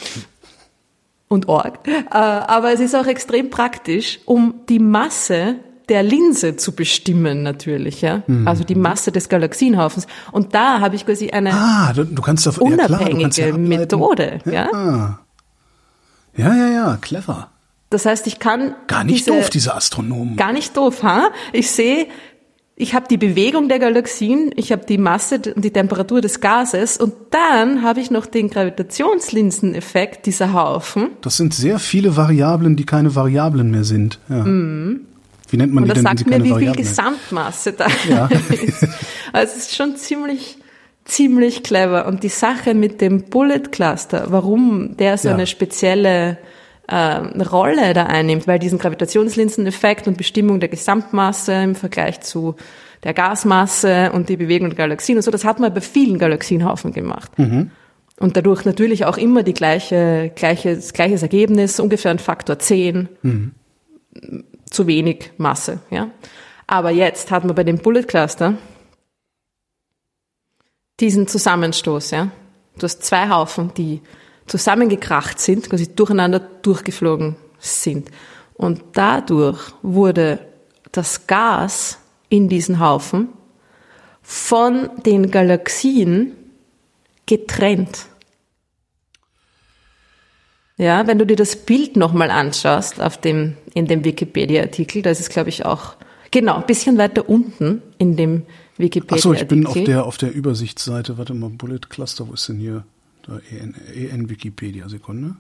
und 1.30 1.48
Org. 1.48 1.88
Äh, 1.88 1.94
aber 2.12 2.74
es 2.74 2.82
ist 2.82 2.94
auch 2.94 3.08
extrem 3.08 3.50
praktisch, 3.50 4.20
um 4.26 4.56
die 4.68 4.80
Masse 4.80 5.56
der 5.92 6.04
Linse 6.04 6.56
zu 6.56 6.72
bestimmen 6.72 7.44
natürlich, 7.44 8.02
ja. 8.02 8.24
Mhm. 8.26 8.48
Also 8.48 8.64
die 8.64 8.76
Masse 8.76 9.12
des 9.12 9.28
Galaxienhaufens. 9.28 10.08
Und 10.32 10.56
da 10.56 10.80
habe 10.80 10.96
ich 10.96 11.06
quasi 11.06 11.32
eine 11.32 11.54
Ah, 11.54 11.92
du, 11.94 12.06
du 12.06 12.22
kannst 12.22 12.48
davon 12.48 12.72
ja, 12.72 12.86
klar, 12.86 13.02
ja 13.02 13.08
unabhängige. 13.14 13.58
Methode, 13.58 14.40
ja. 14.46 14.70
Ah. 14.74 15.20
Ja, 16.38 16.56
ja, 16.56 16.70
ja, 16.70 16.98
clever. 17.02 17.50
Das 17.90 18.06
heißt, 18.06 18.26
ich 18.26 18.40
kann 18.40 18.74
Gar 18.88 19.04
nicht 19.04 19.28
diese, 19.28 19.38
doof, 19.38 19.50
diese 19.50 19.76
Astronomen. 19.76 20.38
Gar 20.38 20.54
nicht 20.54 20.78
doof, 20.78 21.04
ha? 21.04 21.28
Ich 21.52 21.70
sehe, 21.70 22.08
ich 22.78 22.96
habe 22.96 23.06
die 23.10 23.18
Bewegung 23.18 23.68
der 23.68 23.80
Galaxien, 23.80 24.52
ich 24.56 24.72
habe 24.72 24.86
die 24.86 24.98
Masse 24.98 25.42
und 25.54 25.66
die 25.66 25.72
Temperatur 25.72 26.22
des 26.22 26.40
Gases 26.40 26.96
und 26.96 27.14
dann 27.32 27.84
habe 27.84 28.00
ich 28.00 28.12
noch 28.12 28.26
den 28.26 28.50
Gravitationslinseneffekt 28.50 30.26
dieser 30.26 30.54
Haufen. 30.54 31.10
Das 31.20 31.36
sind 31.36 31.54
sehr 31.54 31.80
viele 31.80 32.16
Variablen, 32.16 32.78
die 32.78 32.86
keine 32.86 33.14
Variablen 33.14 33.72
mehr 33.72 33.84
sind. 33.84 34.20
Ja. 34.30 34.46
Wie 35.52 35.58
nennt 35.58 35.74
man 35.74 35.84
Mhm. 35.84 35.90
Und 35.92 35.98
die 35.98 36.04
das 36.04 36.16
denn, 36.24 36.32
wenn 36.34 36.44
sie 36.44 36.50
sagt 36.50 36.60
mir, 36.60 36.60
wie 36.60 36.66
viel? 36.66 36.76
Gesamtmasse 36.76 37.74
da 37.74 37.88
Ja. 38.10 38.28
ist. 38.50 38.88
Also 39.34 39.54
es 39.56 39.58
ist 39.68 39.76
schon 39.76 39.96
ziemlich, 39.96 40.58
ziemlich 41.06 41.64
clever. 41.64 42.06
Und 42.08 42.24
die 42.24 42.30
Sache 42.30 42.74
mit 42.74 43.00
dem 43.02 43.24
Bullet 43.30 43.64
Cluster, 43.72 44.26
warum 44.30 44.98
der 44.98 45.18
so 45.18 45.28
Ja. 45.30 45.36
eine 45.36 45.48
spezielle 45.48 46.38
äh, 46.88 46.96
Rolle 47.44 47.94
da 47.94 48.08
einnimmt, 48.08 48.48
weil 48.48 48.60
diesen 48.60 48.78
Gravitationslinseneffekt 48.80 50.08
und 50.08 50.18
Bestimmung 50.18 50.60
der 50.60 50.68
Gesamtmasse 50.70 51.54
im 51.54 51.76
Vergleich 51.76 52.20
zu 52.22 52.56
der 53.04 53.14
Gasmasse 53.14 54.12
und 54.14 54.28
die 54.30 54.38
Bewegung 54.38 54.70
der 54.70 54.78
Galaxien 54.78 55.18
und 55.18 55.22
so, 55.24 55.32
das 55.32 55.44
hat 55.46 55.60
man 55.60 55.74
bei 55.74 55.82
vielen 55.82 56.20
Galaxienhaufen 56.20 56.92
gemacht. 56.92 57.32
Und 58.20 58.38
dadurch 58.38 58.66
natürlich 58.66 59.06
auch 59.06 59.18
immer 59.18 59.42
die 59.44 59.54
gleiche, 59.54 60.32
gleiches, 60.36 60.94
gleiches 60.94 61.22
Ergebnis, 61.24 61.80
ungefähr 61.80 62.12
ein 62.12 62.20
Faktor 62.20 62.60
10 62.60 63.08
zu 64.72 64.88
wenig 64.88 65.32
Masse, 65.38 65.82
ja. 65.92 66.10
Aber 66.66 66.90
jetzt 66.90 67.30
hat 67.30 67.46
man 67.46 67.54
bei 67.54 67.64
dem 67.64 67.78
Bullet 67.78 68.04
Cluster 68.04 68.58
diesen 71.00 71.28
Zusammenstoß, 71.28 72.12
ja. 72.12 72.32
Du 72.80 72.86
hast 72.86 73.04
zwei 73.04 73.30
Haufen, 73.30 73.74
die 73.76 74.02
zusammengekracht 74.48 75.40
sind, 75.40 75.70
quasi 75.70 75.94
durcheinander 75.94 76.40
durchgeflogen 76.40 77.36
sind. 77.60 78.10
Und 78.54 78.82
dadurch 78.94 79.60
wurde 79.82 80.40
das 80.92 81.28
Gas 81.28 82.00
in 82.30 82.50
diesen 82.50 82.80
Haufen 82.80 83.30
von 84.22 84.90
den 85.06 85.32
Galaxien 85.32 86.36
getrennt. 87.26 88.08
Ja, 90.82 91.06
wenn 91.06 91.20
du 91.20 91.28
dir 91.28 91.36
das 91.36 91.58
Bild 91.58 91.96
nochmal 91.96 92.32
anschaust 92.32 93.00
auf 93.00 93.16
dem, 93.16 93.56
in 93.76 93.86
dem 93.86 94.04
Wikipedia-Artikel, 94.04 95.04
da 95.04 95.12
ist 95.12 95.20
es, 95.20 95.30
glaube 95.30 95.50
ich, 95.50 95.64
auch, 95.64 95.94
genau, 96.32 96.56
ein 96.56 96.66
bisschen 96.66 96.98
weiter 96.98 97.30
unten 97.30 97.84
in 98.00 98.16
dem 98.16 98.42
Wikipedia-Artikel. 98.78 99.22
so, 99.22 99.34
ich 99.34 99.48
bin 99.48 99.68
auf 99.68 99.76
der, 99.76 100.06
auf 100.08 100.18
der 100.18 100.34
Übersichtsseite. 100.34 101.20
Warte 101.20 101.36
mal, 101.36 101.52
Bullet 101.52 101.82
Cluster, 101.88 102.28
wo 102.28 102.34
ist 102.34 102.50
denn 102.50 102.58
hier? 102.58 102.84
Da, 103.28 103.40
EN, 103.52 103.76
EN 103.94 104.28
Wikipedia, 104.32 104.90
Sekunde. 104.90 105.36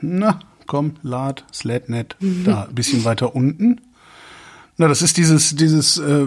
Na, 0.00 0.40
komm, 0.66 0.94
lad, 1.02 1.44
Slatnet, 1.52 2.16
da, 2.20 2.64
ein 2.64 2.74
bisschen 2.74 3.04
weiter 3.04 3.34
unten. 3.34 3.82
Na, 4.78 4.88
das 4.88 5.02
ist 5.02 5.18
dieses, 5.18 5.54
dieses 5.56 5.98
äh, 5.98 6.24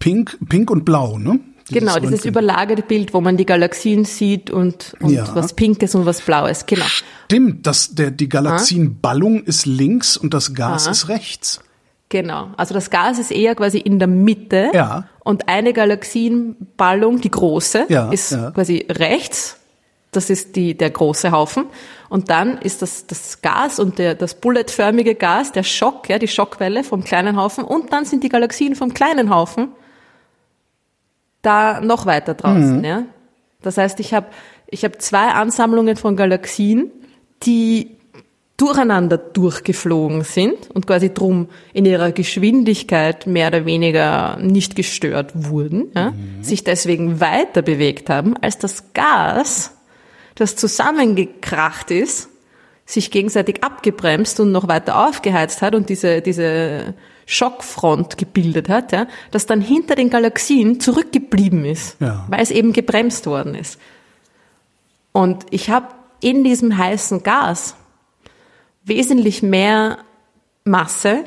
Pink, 0.00 0.36
Pink 0.48 0.72
und 0.72 0.84
Blau, 0.84 1.16
ne? 1.16 1.38
Genau, 1.68 1.94
dieses 1.96 2.24
Röntgen. 2.24 2.30
überlagerte 2.30 2.82
Bild, 2.82 3.12
wo 3.12 3.20
man 3.20 3.36
die 3.36 3.46
Galaxien 3.46 4.04
sieht 4.04 4.50
und, 4.50 4.94
und 5.00 5.10
Ja. 5.10 5.34
was 5.34 5.52
Pinkes 5.54 5.94
und 5.96 6.06
was 6.06 6.20
Blaues. 6.20 6.66
Genau. 6.66 6.84
Stimmt, 7.24 7.66
das, 7.66 7.94
der, 7.94 8.10
die 8.12 8.28
Galaxienballung 8.28 9.42
ist 9.44 9.66
links 9.66 10.16
und 10.16 10.32
das 10.32 10.54
Gas 10.54 10.84
Aha. 10.84 10.92
ist 10.92 11.08
rechts. 11.08 11.60
Genau. 12.08 12.50
Also 12.56 12.72
das 12.72 12.90
Gas 12.90 13.18
ist 13.18 13.32
eher 13.32 13.56
quasi 13.56 13.78
in 13.78 13.98
der 13.98 14.06
Mitte. 14.06 14.70
Ja. 14.72 15.08
Und 15.24 15.48
eine 15.48 15.72
Galaxienballung, 15.72 17.20
die 17.20 17.30
große, 17.30 17.86
Ja, 17.88 18.10
ist 18.10 18.32
ja. 18.32 18.50
quasi 18.52 18.86
rechts. 18.88 19.56
Das 20.12 20.30
ist 20.30 20.56
die, 20.56 20.76
der 20.76 20.90
große 20.90 21.32
Haufen. 21.32 21.64
Und 22.08 22.30
dann 22.30 22.58
ist 22.58 22.80
das, 22.80 23.06
das 23.06 23.42
Gas 23.42 23.80
und 23.80 23.98
der, 23.98 24.14
das 24.14 24.34
bulletförmige 24.36 25.14
Gas, 25.16 25.50
der 25.52 25.64
Schock, 25.64 26.08
ja, 26.08 26.18
die 26.20 26.28
Schockwelle 26.28 26.84
vom 26.84 27.02
kleinen 27.02 27.36
Haufen. 27.36 27.64
Und 27.64 27.92
dann 27.92 28.04
sind 28.04 28.22
die 28.22 28.28
Galaxien 28.28 28.76
vom 28.76 28.94
kleinen 28.94 29.30
Haufen 29.34 29.68
da 31.46 31.80
noch 31.80 32.06
weiter 32.06 32.34
draußen, 32.34 32.82
ja. 32.84 33.04
Das 33.62 33.78
heißt, 33.78 34.00
ich 34.00 34.12
habe 34.12 34.26
ich 34.68 34.84
hab 34.84 35.00
zwei 35.00 35.28
Ansammlungen 35.28 35.96
von 35.96 36.16
Galaxien, 36.16 36.90
die 37.42 37.96
durcheinander 38.56 39.18
durchgeflogen 39.18 40.22
sind 40.22 40.70
und 40.72 40.86
quasi 40.86 41.12
drum 41.12 41.48
in 41.74 41.84
ihrer 41.84 42.10
Geschwindigkeit 42.12 43.26
mehr 43.26 43.48
oder 43.48 43.66
weniger 43.66 44.38
nicht 44.40 44.76
gestört 44.76 45.32
wurden, 45.34 45.90
ja, 45.94 46.14
sich 46.40 46.64
deswegen 46.64 47.20
weiter 47.20 47.62
bewegt 47.62 48.08
haben, 48.08 48.36
als 48.38 48.58
das 48.58 48.92
Gas, 48.94 49.76
das 50.36 50.56
zusammengekracht 50.56 51.90
ist, 51.90 52.30
sich 52.86 53.10
gegenseitig 53.10 53.62
abgebremst 53.62 54.40
und 54.40 54.52
noch 54.52 54.68
weiter 54.68 55.06
aufgeheizt 55.06 55.60
hat 55.60 55.74
und 55.74 55.88
diese, 55.90 56.22
diese 56.22 56.94
Schockfront 57.26 58.16
gebildet 58.16 58.68
hat, 58.68 58.92
ja, 58.92 59.06
das 59.32 59.46
dann 59.46 59.60
hinter 59.60 59.96
den 59.96 60.10
Galaxien 60.10 60.78
zurückgeblieben 60.80 61.64
ist, 61.64 61.96
Ja. 62.00 62.24
weil 62.30 62.40
es 62.40 62.50
eben 62.52 62.72
gebremst 62.72 63.26
worden 63.26 63.54
ist. 63.56 63.78
Und 65.12 65.44
ich 65.50 65.70
habe 65.70 65.88
in 66.20 66.44
diesem 66.44 66.78
heißen 66.78 67.22
Gas 67.22 67.74
wesentlich 68.84 69.42
mehr 69.42 69.98
Masse 70.64 71.24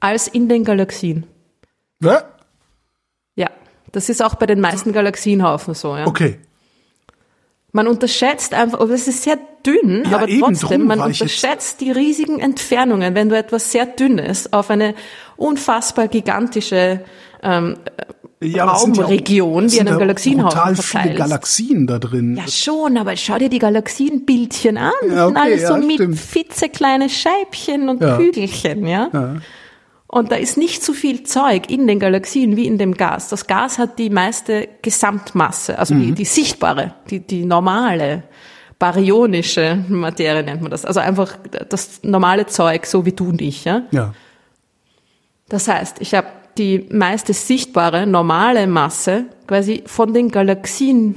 als 0.00 0.28
in 0.28 0.48
den 0.48 0.64
Galaxien. 0.64 1.26
Ja? 2.02 2.22
Ja, 3.36 3.50
das 3.92 4.08
ist 4.08 4.22
auch 4.22 4.36
bei 4.36 4.46
den 4.46 4.60
meisten 4.60 4.92
Galaxienhaufen 4.92 5.74
so. 5.74 5.96
Ja. 5.96 6.06
Okay. 6.06 6.38
Man 7.72 7.86
unterschätzt 7.86 8.54
einfach, 8.54 8.80
aber 8.80 8.90
es 8.94 9.08
ist 9.08 9.22
sehr 9.24 9.38
dünn, 9.68 10.04
Ja, 10.10 10.18
aber 10.18 10.26
trotzdem, 10.40 10.86
man 10.86 11.00
unterschätzt 11.00 11.80
die 11.80 11.90
riesigen 11.90 12.38
Entfernungen, 12.40 13.14
wenn 13.14 13.28
du 13.28 13.36
etwas 13.36 13.70
sehr 13.72 13.86
Dünnes 13.86 14.52
auf 14.52 14.70
eine 14.70 14.94
unfassbar 15.36 16.08
gigantische 16.08 17.00
ähm, 17.42 17.76
Ja, 18.40 18.46
sind 18.46 18.56
ja 18.56 18.64
auch- 18.72 18.82
Raumregion 18.82 19.64
wie 19.64 19.68
sind 19.68 19.80
einem 19.80 19.94
ja 19.94 19.98
Galaxienhaufen 19.98 20.50
Total 20.58 20.74
viele 20.76 20.82
verteilst. 21.02 21.18
Galaxien 21.18 21.86
da 21.86 21.98
drin. 21.98 22.36
Ja, 22.36 22.48
schon, 22.48 22.96
aber 22.96 23.16
schau 23.16 23.38
dir 23.38 23.48
die 23.48 23.58
Galaxienbildchen 23.58 24.76
an. 24.78 24.92
Ja, 25.08 25.26
sind 25.26 25.36
okay, 25.36 25.46
alles 25.52 25.66
so 25.68 25.74
ja, 25.74 25.78
mit 25.80 25.92
stimmt. 25.94 26.18
fitzekleine 26.18 27.08
Scheibchen 27.08 27.88
und 27.88 28.00
Ja. 28.00 28.16
Kügelchen, 28.16 28.86
ja? 28.86 29.08
Und 30.10 30.32
da 30.32 30.36
ist 30.36 30.56
nicht 30.56 30.82
so 30.82 30.94
viel 30.94 31.22
Zeug 31.24 31.68
in 31.68 31.86
den 31.86 31.98
Galaxien 32.00 32.56
wie 32.56 32.66
in 32.66 32.78
dem 32.78 32.94
Gas. 32.94 33.28
Das 33.28 33.46
Gas 33.46 33.76
hat 33.78 33.98
die 33.98 34.08
meiste 34.08 34.66
Gesamtmasse, 34.80 35.78
also 35.78 35.94
Mhm. 35.94 36.00
die, 36.02 36.12
die 36.12 36.24
sichtbare, 36.24 36.94
die, 37.10 37.20
die 37.20 37.44
normale, 37.44 38.22
baryonische 38.78 39.84
Materie 39.88 40.42
nennt 40.42 40.62
man 40.62 40.70
das. 40.70 40.84
Also 40.84 41.00
einfach 41.00 41.36
das 41.68 42.02
normale 42.02 42.46
Zeug, 42.46 42.86
so 42.86 43.04
wie 43.04 43.12
du 43.12 43.30
und 43.30 43.42
ich, 43.42 43.64
ja? 43.64 43.82
Ja. 43.90 44.14
Das 45.48 45.68
heißt, 45.68 46.00
ich 46.00 46.14
habe 46.14 46.28
die 46.58 46.86
meiste 46.90 47.32
sichtbare 47.32 48.06
normale 48.06 48.66
Masse 48.66 49.26
quasi 49.46 49.82
von 49.86 50.12
den 50.12 50.30
Galaxien 50.30 51.16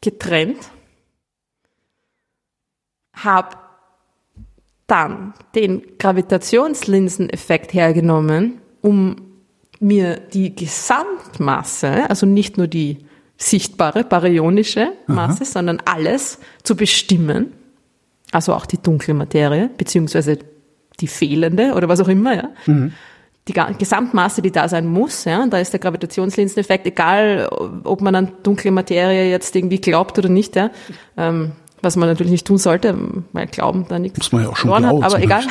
getrennt, 0.00 0.70
habe 3.14 3.56
dann 4.86 5.34
den 5.54 5.82
Gravitationslinseneffekt 5.98 7.74
hergenommen, 7.74 8.60
um 8.80 9.16
mir 9.80 10.16
die 10.16 10.54
Gesamtmasse, 10.54 12.08
also 12.08 12.26
nicht 12.26 12.56
nur 12.56 12.68
die 12.68 13.07
sichtbare 13.38 14.04
baryonische 14.04 14.92
Masse, 15.06 15.42
Aha. 15.42 15.44
sondern 15.44 15.80
alles 15.84 16.40
zu 16.64 16.76
bestimmen, 16.76 17.52
also 18.32 18.52
auch 18.52 18.66
die 18.66 18.78
dunkle 18.78 19.14
Materie, 19.14 19.70
beziehungsweise 19.78 20.38
die 21.00 21.06
fehlende 21.06 21.72
oder 21.74 21.88
was 21.88 22.00
auch 22.00 22.08
immer, 22.08 22.34
ja. 22.34 22.48
Mhm. 22.66 22.92
Die 23.46 23.54
Gesamtmasse, 23.78 24.42
die 24.42 24.50
da 24.50 24.68
sein 24.68 24.86
muss, 24.86 25.24
ja, 25.24 25.42
und 25.42 25.54
da 25.54 25.58
ist 25.58 25.72
der 25.72 25.80
Gravitationslinseneffekt, 25.80 26.86
egal 26.86 27.48
ob 27.84 28.02
man 28.02 28.14
an 28.14 28.32
dunkle 28.42 28.70
Materie 28.70 29.30
jetzt 29.30 29.56
irgendwie 29.56 29.80
glaubt 29.80 30.18
oder 30.18 30.28
nicht, 30.28 30.54
ja, 30.54 30.70
ähm, 31.16 31.52
was 31.80 31.96
man 31.96 32.10
natürlich 32.10 32.32
nicht 32.32 32.46
tun 32.46 32.58
sollte, 32.58 32.94
weil 33.32 33.46
Glauben 33.46 33.86
da 33.88 33.98
nichts 33.98 34.18
Muss 34.18 34.32
man 34.32 34.42
ja 34.42 34.48
auch 34.50 34.56
schon 34.56 34.68
glauben, 34.68 35.02
hat, 35.02 35.12
aber 35.14 35.22
egal. 35.22 35.44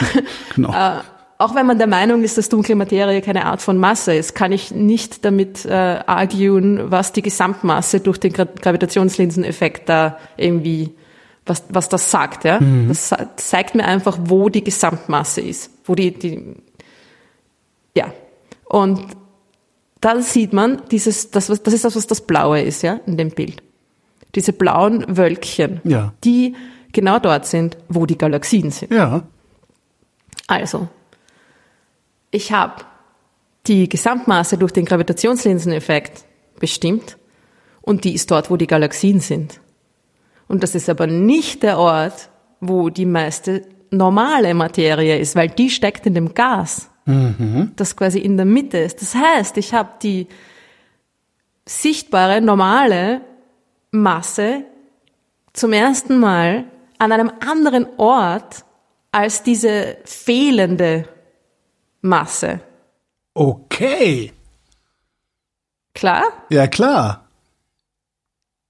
genau. 0.53 0.73
auch 1.39 1.53
wenn 1.53 1.65
man 1.67 1.77
der 1.77 1.87
Meinung 1.87 2.23
ist, 2.23 2.37
dass 2.37 2.49
dunkle 2.49 2.75
Materie 2.75 3.21
keine 3.21 3.45
Art 3.45 3.61
von 3.61 3.77
Masse 3.77 4.15
ist, 4.15 4.33
kann 4.33 4.51
ich 4.51 4.71
nicht 4.71 5.23
damit 5.23 5.65
äh, 5.65 5.71
arguen, 5.71 6.89
was 6.89 7.13
die 7.13 7.21
Gesamtmasse 7.21 7.99
durch 7.99 8.17
den 8.17 8.33
Gra 8.33 8.45
Gravitationslinseneffekt 8.45 9.87
da 9.87 10.17
irgendwie, 10.35 10.95
was, 11.45 11.63
was 11.69 11.89
das 11.89 12.09
sagt. 12.09 12.43
Ja? 12.43 12.59
Mhm. 12.59 12.87
Das 12.87 13.13
zeigt 13.35 13.75
mir 13.75 13.85
einfach, 13.85 14.17
wo 14.23 14.49
die 14.49 14.63
Gesamtmasse 14.63 15.41
ist, 15.41 15.69
wo 15.85 15.93
die, 15.93 16.11
die 16.11 16.55
ja. 17.95 18.11
Und 18.65 19.05
dann 20.01 20.23
sieht 20.23 20.53
man 20.53 20.81
dieses, 20.91 21.31
das, 21.31 21.47
das 21.47 21.73
ist 21.73 21.85
das, 21.85 21.95
was 21.95 22.07
das 22.07 22.21
Blaue 22.21 22.61
ist, 22.61 22.81
ja, 22.81 22.99
in 23.05 23.17
dem 23.17 23.29
Bild. 23.29 23.61
Diese 24.35 24.53
blauen 24.53 25.05
Wölkchen, 25.07 25.81
ja. 25.83 26.13
die 26.23 26.55
genau 26.93 27.19
dort 27.19 27.45
sind, 27.45 27.77
wo 27.89 28.05
die 28.05 28.17
Galaxien 28.17 28.71
sind. 28.71 28.91
Ja. 28.91 29.23
Also, 30.47 30.87
ich 32.31 32.51
habe 32.51 32.83
die 33.67 33.89
Gesamtmasse 33.89 34.57
durch 34.57 34.71
den 34.71 34.85
Gravitationslinseneffekt 34.85 36.25
bestimmt 36.59 37.17
und 37.81 38.03
die 38.03 38.13
ist 38.13 38.31
dort, 38.31 38.49
wo 38.49 38.57
die 38.57 38.67
Galaxien 38.67 39.19
sind. 39.19 39.59
Und 40.47 40.63
das 40.63 40.75
ist 40.75 40.89
aber 40.89 41.07
nicht 41.07 41.63
der 41.63 41.77
Ort, 41.77 42.29
wo 42.59 42.89
die 42.89 43.05
meiste 43.05 43.63
normale 43.91 44.53
Materie 44.53 45.17
ist, 45.17 45.35
weil 45.35 45.49
die 45.49 45.69
steckt 45.69 46.05
in 46.05 46.13
dem 46.13 46.33
Gas, 46.33 46.89
mhm. 47.05 47.71
das 47.75 47.95
quasi 47.95 48.19
in 48.19 48.37
der 48.37 48.45
Mitte 48.45 48.77
ist. 48.77 49.01
Das 49.01 49.15
heißt, 49.15 49.57
ich 49.57 49.73
habe 49.73 49.89
die 50.01 50.27
sichtbare, 51.65 52.41
normale 52.41 53.21
Masse 53.91 54.63
zum 55.53 55.73
ersten 55.73 56.19
Mal 56.19 56.65
an 56.97 57.11
einem 57.11 57.31
anderen 57.39 57.87
Ort 57.97 58.65
als 59.11 59.43
diese 59.43 59.97
fehlende 60.03 61.07
Masse. 62.01 62.59
Okay. 63.33 64.31
Klar? 65.93 66.23
Ja, 66.49 66.67
klar. 66.67 67.27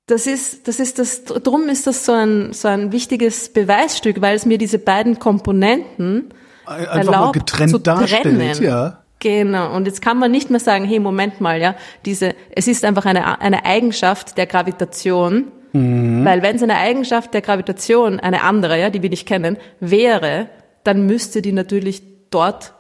Das 0.07 0.25
ist, 0.25 0.69
das 0.69 0.79
ist 0.79 0.99
das, 0.99 1.25
drum 1.25 1.67
ist 1.67 1.85
das 1.85 2.05
so 2.05 2.13
ein, 2.13 2.53
so 2.53 2.69
ein 2.69 2.93
wichtiges 2.93 3.51
Beweisstück, 3.51 4.21
weil 4.21 4.35
es 4.35 4.45
mir 4.45 4.57
diese 4.57 4.79
beiden 4.79 5.19
Komponenten 5.19 6.33
Einfach 6.65 6.95
erlaubt, 6.95 7.33
getrennt 7.33 7.71
zu 7.71 7.79
darstellt, 7.79 8.23
trennen. 8.23 8.63
ja. 8.63 9.03
Genau. 9.19 9.75
Und 9.75 9.85
jetzt 9.85 10.01
kann 10.01 10.17
man 10.17 10.31
nicht 10.31 10.49
mehr 10.49 10.59
sagen, 10.59 10.85
hey, 10.85 10.99
Moment 10.99 11.41
mal, 11.41 11.59
ja, 11.59 11.75
diese, 12.05 12.35
es 12.55 12.67
ist 12.67 12.85
einfach 12.85 13.05
eine, 13.05 13.41
eine 13.41 13.65
Eigenschaft 13.65 14.37
der 14.37 14.45
Gravitation, 14.45 15.45
mhm. 15.73 16.23
weil 16.23 16.41
wenn 16.41 16.55
es 16.55 16.63
eine 16.63 16.77
Eigenschaft 16.77 17.33
der 17.33 17.41
Gravitation, 17.41 18.19
eine 18.19 18.43
andere, 18.43 18.79
ja, 18.79 18.89
die 18.89 19.01
wir 19.01 19.09
nicht 19.09 19.27
kennen, 19.27 19.57
wäre, 19.79 20.49
dann 20.83 21.05
müsste 21.05 21.41
die 21.41 21.51
natürlich 21.51 22.29
dort 22.29 22.73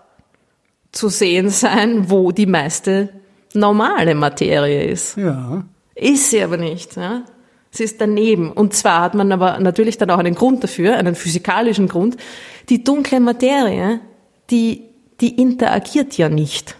zu 0.91 1.09
sehen 1.09 1.49
sein, 1.49 2.09
wo 2.09 2.31
die 2.31 2.45
meiste 2.45 3.09
normale 3.53 4.15
Materie 4.15 4.85
ist. 4.85 5.17
Ja. 5.17 5.63
Ist 5.95 6.29
sie 6.29 6.41
aber 6.41 6.57
nicht. 6.57 6.95
Ja? 6.95 7.23
Sie 7.71 7.83
ist 7.83 7.99
daneben. 7.99 8.51
Und 8.51 8.73
zwar 8.73 9.01
hat 9.01 9.15
man 9.15 9.31
aber 9.31 9.59
natürlich 9.59 9.97
dann 9.97 10.09
auch 10.09 10.19
einen 10.19 10.35
Grund 10.35 10.63
dafür, 10.63 10.97
einen 10.97 11.15
physikalischen 11.15 11.87
Grund. 11.87 12.17
Die 12.69 12.83
dunkle 12.83 13.19
Materie, 13.19 13.99
die, 14.49 14.83
die 15.21 15.41
interagiert 15.41 16.17
ja 16.17 16.29
nicht. 16.29 16.75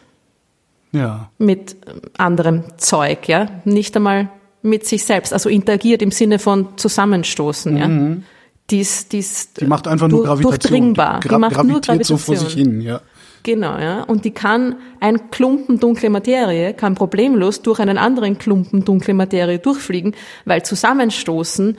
Ja. 0.91 1.29
Mit 1.37 1.75
anderem 2.17 2.63
Zeug, 2.77 3.27
ja. 3.27 3.47
Nicht 3.65 3.95
einmal 3.95 4.29
mit 4.61 4.85
sich 4.85 5.03
selbst. 5.03 5.33
Also 5.33 5.49
interagiert 5.49 6.01
im 6.01 6.11
Sinne 6.11 6.39
von 6.39 6.77
Zusammenstoßen, 6.77 7.73
mhm. 7.73 7.77
ja. 7.77 8.23
Die, 8.69 8.81
ist, 8.81 9.13
die, 9.13 9.19
ist 9.19 9.61
die 9.61 9.65
macht 9.65 9.87
einfach 9.87 10.09
nur 10.09 10.25
Gravitation. 10.25 10.59
Durchdringbar. 10.59 11.19
Gra 11.21 11.35
die 11.35 11.39
macht 11.39 11.63
nur 11.63 11.79
Gravitation. 11.79 12.03
so 12.03 12.17
vor 12.17 12.35
sich 12.35 12.53
hin, 12.53 12.81
ja. 12.81 12.99
Genau, 13.47 13.79
ja. 13.79 14.03
Und 14.03 14.25
die 14.25 14.31
kann 14.31 14.75
ein 14.99 15.31
Klumpen 15.31 15.79
dunkle 15.79 16.09
Materie 16.09 16.73
kann 16.73 16.95
problemlos 16.95 17.61
durch 17.61 17.79
einen 17.79 17.97
anderen 17.97 18.37
Klumpen 18.37 18.83
dunkle 18.83 19.13
Materie 19.13 19.57
durchfliegen, 19.57 20.15
weil 20.43 20.63
Zusammenstoßen 20.63 21.77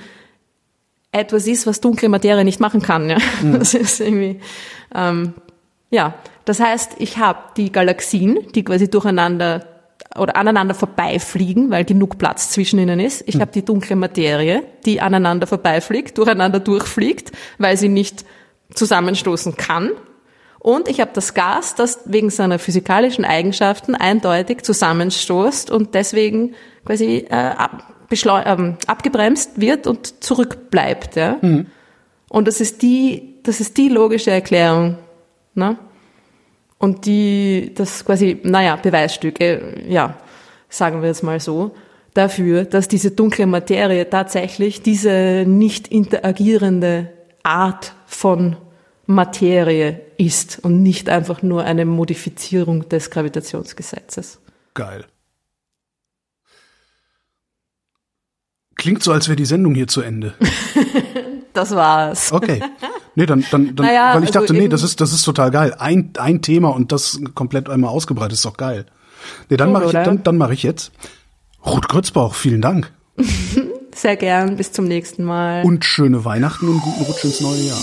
etwas 1.13 1.47
ist, 1.47 1.67
was 1.67 1.83
dunkle 1.83 2.09
Materie 2.09 2.43
nicht 2.43 2.59
machen 2.59 2.81
kann. 2.81 3.11
Ja. 3.11 3.19
Mhm. 3.43 3.53
Das 3.59 3.75
ist 3.75 4.01
irgendwie, 4.01 4.41
ähm, 4.95 5.35
ja. 5.91 6.15
Das 6.47 6.59
heißt, 6.59 6.93
ich 7.01 7.19
habe 7.19 7.41
die 7.59 7.71
Galaxien, 7.71 8.39
die 8.55 8.65
quasi 8.65 8.89
durcheinander 8.89 9.67
oder 10.17 10.37
aneinander 10.37 10.75
vorbeifliegen, 10.75 11.71
weil 11.71 11.85
genug 11.85 12.17
Platz 12.17 12.49
zwischen 12.49 12.79
ihnen 12.79 12.99
ist. 12.99 13.25
Ich 13.27 13.35
mhm. 13.35 13.43
habe 13.43 13.53
die 13.53 13.63
dunkle 13.63 13.95
Materie, 13.95 14.63
die 14.87 15.03
aneinander 15.03 15.47
vorbeifliegt, 15.47 16.17
durcheinander 16.17 16.61
durchfliegt, 16.61 17.31
weil 17.59 17.77
sie 17.77 17.91
nicht 17.91 18.25
zusammenstoßen 18.73 19.57
kann. 19.59 19.91
Und 20.61 20.89
ich 20.89 21.01
habe 21.01 21.11
das 21.15 21.35
Gas, 21.35 21.75
das 21.75 22.01
wegen 22.07 22.31
seiner 22.31 22.59
physikalischen 22.59 23.25
Eigenschaften 23.25 23.95
eindeutig 23.95 24.63
zusammenstoßt 24.63 25.71
und 25.71 25.95
deswegen 25.95 26.55
quasi 26.85 27.27
äh, 27.31 27.55
ähm, 28.45 28.77
abgebremst 28.87 29.61
wird 29.61 29.87
und 29.87 30.23
zurückbleibt. 30.23 31.17
Ja? 31.17 31.39
Mhm. 31.41 31.67
Und 32.29 32.49
das 32.49 32.61
ist 32.61 32.83
die, 32.83 33.37
das 33.45 33.61
ist 33.61 33.77
die 33.77 33.89
logische 33.89 34.31
Erklärung. 34.31 34.99
Ne? 35.55 35.79
Und 36.79 37.07
die, 37.07 37.73
das 37.75 38.05
quasi, 38.05 38.41
naja, 38.43 38.77
Beweisstücke, 38.77 39.83
ja, 39.89 40.17
sagen 40.69 41.01
wir 41.03 41.09
jetzt 41.09 41.23
mal 41.23 41.41
so, 41.41 41.73
dafür, 42.15 42.65
dass 42.65 42.89
diese 42.89 43.13
dunkle 43.13 43.47
Materie 43.47 44.09
tatsächlich 44.09 44.83
diese 44.83 45.45
nicht 45.47 45.89
interagierende 45.89 47.13
Art 47.43 47.95
von 48.07 48.57
Materie 49.09 50.03
ist 50.19 50.59
und 50.63 50.83
nicht 50.83 51.09
einfach 51.09 51.41
nur 51.41 51.65
eine 51.65 51.87
Modifizierung 51.87 52.91
des 52.91 53.11
Gravitationsgesetzes. 53.11 54.39
Geil. 54.75 55.07
Klingt 58.77 59.03
so, 59.03 59.11
als 59.13 59.27
wäre 59.29 59.37
die 59.37 59.47
Sendung 59.47 59.75
hier 59.75 59.89
zu 59.89 60.03
Ende. 60.03 60.35
das 61.55 61.75
war's. 61.75 62.33
Okay. 62.33 62.63
Nee, 63.15 63.25
dann, 63.25 63.45
dann, 63.51 63.75
dann 63.75 63.87
naja, 63.87 64.15
weil 64.15 64.25
ich 64.25 64.29
also 64.29 64.41
dachte, 64.41 64.53
nee, 64.53 64.69
das 64.69 64.83
ist, 64.83 65.01
das 65.01 65.15
ist 65.15 65.23
total 65.23 65.51
geil. 65.51 65.75
Ein, 65.79 66.11
ein 66.19 66.43
Thema 66.43 66.69
und 66.69 66.93
das 66.93 67.19
komplett 67.35 67.71
einmal 67.71 67.91
ausgebreitet 67.91 68.35
ist 68.35 68.45
doch 68.45 68.59
geil. 68.59 68.85
Nee, 69.49 69.57
dann 69.57 69.73
mache 69.73 69.87
ich, 69.87 69.93
dann, 69.93 70.23
dann 70.23 70.37
mache 70.37 70.53
ich 70.53 70.63
jetzt. 70.63 70.93
Ruth 71.65 71.89
Grützbauch, 71.89 72.35
vielen 72.35 72.61
Dank. 72.61 72.93
Sehr 73.95 74.17
gern, 74.17 74.59
bis 74.59 74.71
zum 74.71 74.85
nächsten 74.85 75.25
Mal. 75.25 75.65
Und 75.65 75.87
schöne 75.87 76.27
Weihnachten 76.27 76.69
und 76.69 76.83
guten 76.83 77.05
Rutsch 77.05 77.25
ins 77.25 77.41
neue 77.41 77.63
Jahr. 77.63 77.81